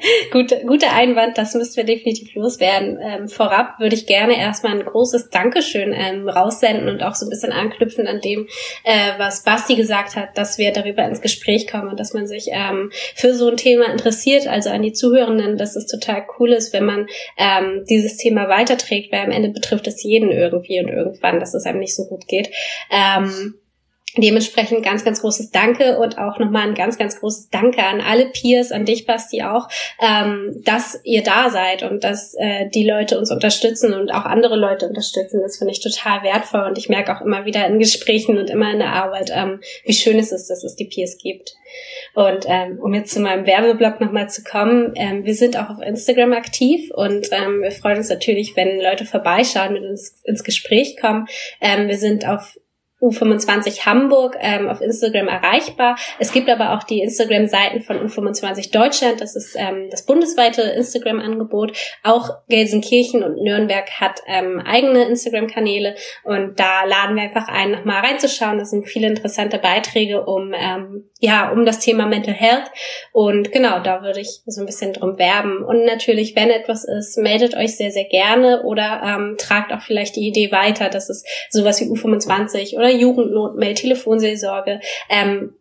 Gute, 0.32 0.62
guter 0.66 0.92
Einwand, 0.92 1.38
das 1.38 1.54
müssen 1.54 1.76
wir 1.76 1.84
definitiv 1.84 2.34
loswerden. 2.34 2.98
Ähm, 3.02 3.28
vorab 3.28 3.78
würde 3.78 3.94
ich 3.94 4.06
gerne 4.06 4.38
erstmal 4.38 4.72
ein 4.72 4.84
großes 4.84 5.30
Dankeschön 5.30 5.92
ähm, 5.94 6.28
raussenden 6.28 6.88
und 6.88 7.02
auch 7.02 7.14
so 7.14 7.26
ein 7.26 7.30
bisschen 7.30 7.52
anknüpfen 7.52 8.06
an 8.06 8.20
dem, 8.20 8.46
äh, 8.84 9.12
was 9.18 9.42
Basti 9.44 9.76
gesagt 9.76 10.16
hat, 10.16 10.36
dass 10.36 10.58
wir 10.58 10.72
darüber 10.72 11.04
ins 11.04 11.20
Gespräch 11.20 11.68
kommen 11.68 11.88
und 11.88 12.00
dass 12.00 12.14
man 12.14 12.26
sich 12.26 12.48
ähm, 12.50 12.90
für 13.14 13.34
so 13.34 13.48
ein 13.48 13.56
Thema 13.56 13.90
interessiert, 13.90 14.46
also 14.46 14.70
an 14.70 14.82
die 14.82 14.92
Zuhörenden, 14.92 15.56
dass 15.56 15.76
es 15.76 15.86
total 15.86 16.24
cool 16.38 16.52
ist, 16.52 16.72
wenn 16.72 16.84
man 16.84 17.06
ähm, 17.36 17.84
dieses 17.88 18.16
Thema 18.16 18.48
weiterträgt, 18.48 19.12
weil 19.12 19.20
am 19.24 19.30
Ende 19.30 19.50
betrifft 19.50 19.86
es 19.86 20.02
jeden 20.02 20.30
irgendwie 20.30 20.80
und 20.80 20.88
irgendwann, 20.88 21.40
dass 21.40 21.54
es 21.54 21.66
einem 21.66 21.80
nicht 21.80 21.94
so 21.94 22.06
gut 22.06 22.26
geht. 22.26 22.50
Ähm, 22.90 23.59
Dementsprechend 24.16 24.84
ganz, 24.84 25.04
ganz 25.04 25.20
großes 25.20 25.50
Danke 25.50 25.98
und 25.98 26.18
auch 26.18 26.38
nochmal 26.38 26.66
ein 26.66 26.74
ganz, 26.74 26.98
ganz 26.98 27.20
großes 27.20 27.50
Danke 27.50 27.84
an 27.84 28.00
alle 28.00 28.26
Peers, 28.26 28.72
an 28.72 28.84
dich, 28.84 29.06
Basti, 29.06 29.42
auch, 29.42 29.68
ähm, 30.00 30.60
dass 30.64 31.00
ihr 31.04 31.22
da 31.22 31.48
seid 31.50 31.84
und 31.84 32.02
dass 32.02 32.34
äh, 32.34 32.68
die 32.74 32.84
Leute 32.84 33.18
uns 33.18 33.30
unterstützen 33.30 33.94
und 33.94 34.10
auch 34.10 34.24
andere 34.24 34.56
Leute 34.56 34.88
unterstützen. 34.88 35.40
Das 35.42 35.58
finde 35.58 35.72
ich 35.72 35.80
total 35.80 36.24
wertvoll 36.24 36.62
und 36.62 36.76
ich 36.76 36.88
merke 36.88 37.16
auch 37.16 37.20
immer 37.20 37.44
wieder 37.44 37.66
in 37.66 37.78
Gesprächen 37.78 38.36
und 38.36 38.50
immer 38.50 38.72
in 38.72 38.80
der 38.80 38.92
Arbeit, 38.92 39.30
ähm, 39.32 39.60
wie 39.84 39.92
schön 39.92 40.18
es 40.18 40.32
ist, 40.32 40.50
dass 40.50 40.64
es 40.64 40.74
die 40.74 40.86
Peers 40.86 41.16
gibt. 41.16 41.54
Und 42.14 42.46
ähm, 42.48 42.80
um 42.80 42.92
jetzt 42.92 43.12
zu 43.12 43.20
meinem 43.20 43.46
Werbeblock 43.46 44.00
nochmal 44.00 44.28
zu 44.28 44.42
kommen, 44.42 44.92
ähm, 44.96 45.24
wir 45.24 45.34
sind 45.34 45.56
auch 45.56 45.70
auf 45.70 45.80
Instagram 45.80 46.32
aktiv 46.32 46.90
und 46.92 47.28
ähm, 47.30 47.62
wir 47.62 47.70
freuen 47.70 47.98
uns 47.98 48.08
natürlich, 48.08 48.56
wenn 48.56 48.80
Leute 48.80 49.04
vorbeischauen, 49.04 49.72
mit 49.72 49.84
uns 49.84 50.20
ins 50.24 50.42
Gespräch 50.42 50.96
kommen. 51.00 51.26
Ähm, 51.60 51.86
wir 51.86 51.96
sind 51.96 52.26
auf 52.26 52.56
U25 53.00 53.86
Hamburg 53.86 54.36
ähm, 54.40 54.68
auf 54.68 54.80
Instagram 54.80 55.28
erreichbar. 55.28 55.96
Es 56.18 56.32
gibt 56.32 56.50
aber 56.50 56.74
auch 56.74 56.82
die 56.82 57.00
Instagram-Seiten 57.00 57.80
von 57.80 57.96
U25 57.96 58.72
Deutschland. 58.72 59.20
Das 59.20 59.36
ist 59.36 59.56
ähm, 59.56 59.88
das 59.90 60.04
bundesweite 60.04 60.62
Instagram-Angebot. 60.62 61.76
Auch 62.02 62.30
Gelsenkirchen 62.48 63.22
und 63.22 63.42
Nürnberg 63.42 63.90
hat 64.00 64.20
ähm, 64.26 64.62
eigene 64.64 65.04
Instagram-Kanäle 65.04 65.94
und 66.24 66.60
da 66.60 66.84
laden 66.84 67.16
wir 67.16 67.22
einfach 67.22 67.48
ein, 67.48 67.70
nochmal 67.70 68.04
reinzuschauen. 68.04 68.58
Das 68.58 68.70
sind 68.70 68.86
viele 68.86 69.06
interessante 69.06 69.58
Beiträge 69.58 70.24
um 70.24 70.52
ähm, 70.54 71.08
ja 71.20 71.50
um 71.50 71.64
das 71.64 71.78
Thema 71.78 72.06
Mental 72.06 72.34
Health 72.34 72.70
und 73.12 73.52
genau 73.52 73.80
da 73.80 74.02
würde 74.02 74.20
ich 74.20 74.42
so 74.46 74.60
ein 74.60 74.66
bisschen 74.66 74.92
drum 74.92 75.18
werben. 75.18 75.64
Und 75.64 75.84
natürlich, 75.84 76.36
wenn 76.36 76.50
etwas 76.50 76.84
ist, 76.84 77.16
meldet 77.16 77.56
euch 77.56 77.76
sehr 77.76 77.90
sehr 77.90 78.04
gerne 78.04 78.62
oder 78.62 79.02
ähm, 79.04 79.36
tragt 79.38 79.72
auch 79.72 79.80
vielleicht 79.80 80.16
die 80.16 80.26
Idee 80.26 80.52
weiter, 80.52 80.90
dass 80.90 81.08
es 81.08 81.24
sowas 81.48 81.80
wie 81.80 81.84
U25 81.84 82.76
oder 82.76 82.89
Jugendnotmail, 82.92 83.74
Telefonseelsorge. 83.74 84.80
Ähm, 85.08 85.54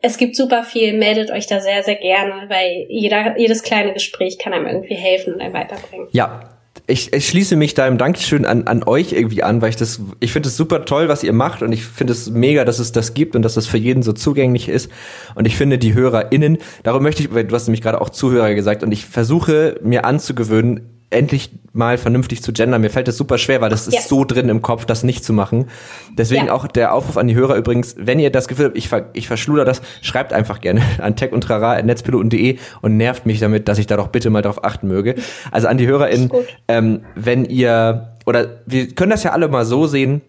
es 0.00 0.16
gibt 0.16 0.36
super 0.36 0.62
viel, 0.62 0.96
meldet 0.96 1.30
euch 1.30 1.46
da 1.46 1.60
sehr, 1.60 1.82
sehr 1.82 1.96
gerne, 1.96 2.48
weil 2.48 2.86
jeder, 2.88 3.38
jedes 3.38 3.62
kleine 3.62 3.92
Gespräch 3.92 4.38
kann 4.38 4.52
einem 4.52 4.66
irgendwie 4.66 4.94
helfen 4.94 5.34
und 5.34 5.40
einem 5.40 5.54
weiterbringen. 5.54 6.08
Ja, 6.12 6.50
ich, 6.86 7.12
ich 7.12 7.28
schließe 7.28 7.56
mich 7.56 7.74
da 7.74 7.86
im 7.86 7.98
Dankeschön 7.98 8.44
an, 8.44 8.66
an 8.66 8.82
euch 8.84 9.12
irgendwie 9.12 9.42
an, 9.42 9.60
weil 9.60 9.70
ich 9.70 9.76
das, 9.76 10.00
ich 10.20 10.32
finde 10.32 10.48
es 10.48 10.56
super 10.56 10.84
toll, 10.84 11.08
was 11.08 11.22
ihr 11.22 11.32
macht 11.32 11.62
und 11.62 11.72
ich 11.72 11.84
finde 11.84 12.12
es 12.12 12.30
mega, 12.30 12.64
dass 12.64 12.78
es 12.78 12.92
das 12.92 13.14
gibt 13.14 13.34
und 13.36 13.42
dass 13.42 13.54
das 13.54 13.66
für 13.66 13.76
jeden 13.76 14.02
so 14.02 14.12
zugänglich 14.12 14.68
ist. 14.68 14.90
Und 15.34 15.46
ich 15.46 15.56
finde 15.56 15.78
die 15.78 15.94
HörerInnen, 15.94 16.58
darum 16.84 17.02
möchte 17.02 17.22
ich, 17.22 17.34
weil 17.34 17.44
du 17.44 17.54
hast 17.54 17.66
nämlich 17.66 17.82
gerade 17.82 18.00
auch 18.00 18.10
Zuhörer 18.10 18.54
gesagt 18.54 18.82
und 18.82 18.92
ich 18.92 19.04
versuche 19.04 19.78
mir 19.82 20.04
anzugewöhnen, 20.04 20.97
endlich 21.10 21.50
mal 21.72 21.96
vernünftig 21.96 22.42
zu 22.42 22.52
gendern. 22.52 22.80
Mir 22.80 22.90
fällt 22.90 23.08
das 23.08 23.16
super 23.16 23.38
schwer, 23.38 23.60
weil 23.60 23.70
das 23.70 23.86
ist 23.86 23.94
ja. 23.94 24.00
so 24.00 24.24
drin 24.24 24.48
im 24.48 24.60
Kopf, 24.60 24.84
das 24.84 25.04
nicht 25.04 25.24
zu 25.24 25.32
machen. 25.32 25.68
Deswegen 26.16 26.46
ja. 26.46 26.52
auch 26.52 26.66
der 26.66 26.92
Aufruf 26.92 27.16
an 27.16 27.28
die 27.28 27.34
Hörer 27.34 27.56
übrigens, 27.56 27.94
wenn 27.98 28.18
ihr 28.18 28.30
das 28.30 28.48
Gefühl 28.48 28.66
habt, 28.66 28.76
ich, 28.76 28.88
ver 28.88 29.06
ich 29.14 29.26
verschluder 29.26 29.64
das, 29.64 29.80
schreibt 30.02 30.32
einfach 30.32 30.60
gerne 30.60 30.82
an 30.98 31.16
tech 31.16 31.32
und 31.32 31.48
netzpiloten.de 31.48 32.58
und 32.82 32.96
nervt 32.96 33.24
mich 33.26 33.40
damit, 33.40 33.68
dass 33.68 33.78
ich 33.78 33.86
da 33.86 33.96
doch 33.96 34.08
bitte 34.08 34.28
mal 34.28 34.42
drauf 34.42 34.64
achten 34.64 34.88
möge. 34.88 35.14
Also 35.50 35.68
an 35.68 35.78
die 35.78 35.86
HörerInnen, 35.86 36.30
ähm, 36.68 37.04
wenn 37.14 37.44
ihr, 37.46 38.16
oder 38.26 38.60
wir 38.66 38.88
können 38.88 39.10
das 39.10 39.22
ja 39.22 39.32
alle 39.32 39.48
mal 39.48 39.64
so 39.64 39.86
sehen, 39.86 40.20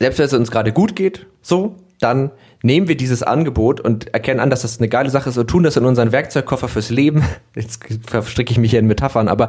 selbst 0.00 0.18
wenn 0.18 0.26
es 0.26 0.32
uns 0.32 0.50
gerade 0.50 0.72
gut 0.72 0.96
geht, 0.96 1.26
so, 1.42 1.76
dann 2.00 2.30
nehmen 2.62 2.88
wir 2.88 2.96
dieses 2.96 3.22
Angebot 3.22 3.80
und 3.80 4.12
erkennen 4.12 4.40
an, 4.40 4.50
dass 4.50 4.62
das 4.62 4.78
eine 4.78 4.88
geile 4.88 5.10
Sache 5.10 5.30
ist 5.30 5.38
und 5.38 5.48
tun 5.48 5.62
das 5.62 5.76
in 5.76 5.84
unseren 5.84 6.12
Werkzeugkoffer 6.12 6.68
fürs 6.68 6.90
Leben. 6.90 7.22
Jetzt 7.54 7.80
verstricke 8.06 8.52
ich 8.52 8.58
mich 8.58 8.70
hier 8.70 8.80
in 8.80 8.86
Metaphern, 8.86 9.28
aber 9.28 9.48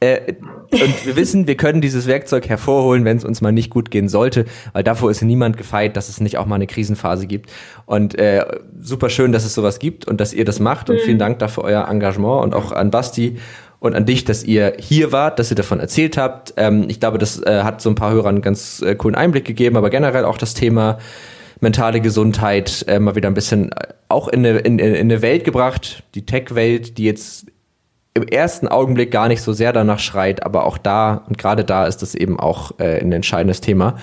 äh, 0.00 0.34
und 0.70 1.06
wir 1.06 1.16
wissen, 1.16 1.46
wir 1.46 1.56
können 1.56 1.80
dieses 1.80 2.06
Werkzeug 2.06 2.48
hervorholen, 2.48 3.04
wenn 3.04 3.16
es 3.16 3.24
uns 3.24 3.40
mal 3.40 3.52
nicht 3.52 3.70
gut 3.70 3.90
gehen 3.90 4.08
sollte, 4.08 4.44
weil 4.72 4.82
davor 4.82 5.10
ist 5.10 5.22
niemand 5.22 5.56
gefeit, 5.56 5.96
dass 5.96 6.08
es 6.08 6.20
nicht 6.20 6.38
auch 6.38 6.46
mal 6.46 6.56
eine 6.56 6.66
Krisenphase 6.66 7.26
gibt. 7.26 7.50
Und 7.86 8.18
äh, 8.18 8.44
super 8.80 9.08
schön, 9.08 9.32
dass 9.32 9.44
es 9.44 9.54
sowas 9.54 9.78
gibt 9.78 10.06
und 10.06 10.20
dass 10.20 10.34
ihr 10.34 10.44
das 10.44 10.58
macht 10.60 10.90
und 10.90 10.96
mhm. 10.96 11.00
vielen 11.00 11.18
Dank 11.18 11.38
dafür 11.38 11.64
euer 11.64 11.88
Engagement 11.88 12.42
und 12.42 12.54
auch 12.54 12.72
an 12.72 12.90
Basti 12.90 13.38
und 13.80 13.94
an 13.94 14.06
dich, 14.06 14.24
dass 14.24 14.44
ihr 14.44 14.74
hier 14.78 15.12
wart, 15.12 15.38
dass 15.38 15.50
ihr 15.50 15.56
davon 15.56 15.78
erzählt 15.80 16.16
habt. 16.16 16.54
Ähm, 16.56 16.86
ich 16.88 16.98
glaube, 16.98 17.18
das 17.18 17.40
äh, 17.40 17.62
hat 17.62 17.80
so 17.80 17.88
ein 17.88 17.94
paar 17.94 18.10
Hörern 18.10 18.36
einen 18.36 18.42
ganz 18.42 18.82
äh, 18.82 18.96
coolen 18.96 19.14
Einblick 19.14 19.44
gegeben, 19.44 19.76
aber 19.76 19.90
generell 19.90 20.24
auch 20.24 20.38
das 20.38 20.54
Thema 20.54 20.98
mentale 21.60 22.00
Gesundheit 22.00 22.84
äh, 22.88 22.98
mal 22.98 23.14
wieder 23.16 23.28
ein 23.28 23.34
bisschen 23.34 23.72
äh, 23.72 23.88
auch 24.08 24.28
in 24.28 24.44
eine, 24.44 24.58
in, 24.58 24.78
in 24.78 24.94
eine 24.94 25.22
Welt 25.22 25.44
gebracht, 25.44 26.02
die 26.14 26.24
Tech-Welt, 26.24 26.98
die 26.98 27.04
jetzt 27.04 27.46
im 28.14 28.26
ersten 28.26 28.66
Augenblick 28.66 29.10
gar 29.10 29.28
nicht 29.28 29.42
so 29.42 29.52
sehr 29.52 29.72
danach 29.72 30.00
schreit, 30.00 30.44
aber 30.44 30.64
auch 30.64 30.78
da 30.78 31.22
und 31.28 31.38
gerade 31.38 31.64
da 31.64 31.86
ist 31.86 32.02
das 32.02 32.14
eben 32.14 32.38
auch 32.40 32.72
äh, 32.78 33.00
ein 33.00 33.12
entscheidendes 33.12 33.60
Thema. 33.60 33.96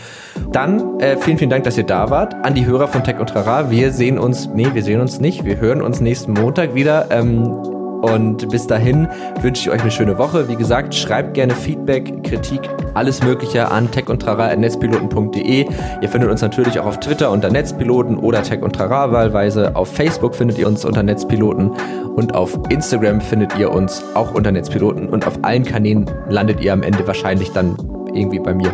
Dann 0.51 0.99
äh, 0.99 1.17
vielen, 1.17 1.37
vielen 1.37 1.49
Dank, 1.49 1.65
dass 1.65 1.77
ihr 1.77 1.83
da 1.83 2.09
wart. 2.09 2.33
An 2.45 2.55
die 2.55 2.65
Hörer 2.65 2.87
von 2.87 3.03
Tech 3.03 3.19
und 3.19 3.27
Trara. 3.27 3.69
Wir 3.71 3.91
sehen 3.91 4.17
uns, 4.17 4.47
nee, 4.53 4.67
wir 4.73 4.83
sehen 4.83 5.01
uns 5.01 5.19
nicht. 5.19 5.43
Wir 5.43 5.59
hören 5.59 5.81
uns 5.81 5.99
nächsten 5.99 6.33
Montag 6.33 6.75
wieder. 6.75 7.07
Ähm, 7.11 7.74
und 8.05 8.49
bis 8.49 8.67
dahin 8.67 9.07
wünsche 9.41 9.61
ich 9.63 9.69
euch 9.69 9.81
eine 9.81 9.91
schöne 9.91 10.17
Woche. 10.17 10.47
Wie 10.47 10.55
gesagt, 10.55 10.95
schreibt 10.95 11.33
gerne 11.33 11.53
Feedback, 11.53 12.23
Kritik, 12.23 12.61
alles 12.93 13.23
Mögliche 13.23 13.71
an 13.71 13.91
tech 13.91 14.07
und 14.09 14.25
netzpiloten.de. 14.25 15.65
Ihr 16.01 16.09
findet 16.09 16.29
uns 16.29 16.41
natürlich 16.41 16.79
auch 16.79 16.85
auf 16.85 16.99
Twitter 16.99 17.31
unter 17.31 17.49
Netzpiloten 17.49 18.17
oder 18.17 18.43
Tech 18.43 18.61
und 18.61 18.73
Trara 18.73 19.11
wahlweise. 19.11 19.75
Auf 19.75 19.91
Facebook 19.91 20.35
findet 20.35 20.57
ihr 20.57 20.67
uns 20.67 20.85
unter 20.85 21.03
Netzpiloten 21.03 21.71
und 22.15 22.35
auf 22.35 22.57
Instagram 22.69 23.21
findet 23.21 23.57
ihr 23.57 23.71
uns 23.71 24.03
auch 24.13 24.33
unter 24.33 24.51
Netzpiloten 24.51 25.09
und 25.09 25.27
auf 25.27 25.39
allen 25.41 25.63
Kanälen 25.63 26.09
landet 26.29 26.61
ihr 26.61 26.73
am 26.73 26.83
Ende 26.83 27.05
wahrscheinlich 27.07 27.51
dann 27.51 27.75
irgendwie 28.13 28.39
bei 28.39 28.53
mir. 28.53 28.73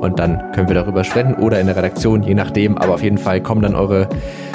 Und 0.00 0.18
dann 0.18 0.52
können 0.52 0.68
wir 0.68 0.74
darüber 0.74 1.04
sprechen 1.04 1.34
oder 1.34 1.60
in 1.60 1.66
der 1.66 1.76
Redaktion, 1.76 2.22
je 2.22 2.34
nachdem. 2.34 2.78
Aber 2.78 2.94
auf 2.94 3.02
jeden 3.02 3.18
Fall 3.18 3.42
kommen 3.42 3.62
dann 3.62 3.74
eure 3.74 4.08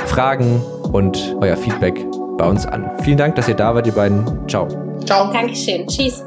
Fragen 0.05 0.61
und 0.91 1.36
euer 1.39 1.55
Feedback 1.55 2.03
bei 2.38 2.48
uns 2.48 2.66
an. 2.66 2.90
Vielen 3.04 3.18
Dank, 3.18 3.36
dass 3.36 3.48
ihr 3.48 3.56
da 3.56 3.74
wart, 3.74 3.88
ihr 3.88 3.94
beiden. 3.94 4.48
Ciao. 4.48 4.68
Ciao. 5.06 5.32
Dankeschön. 5.32 5.88
Tschüss. 5.88 6.24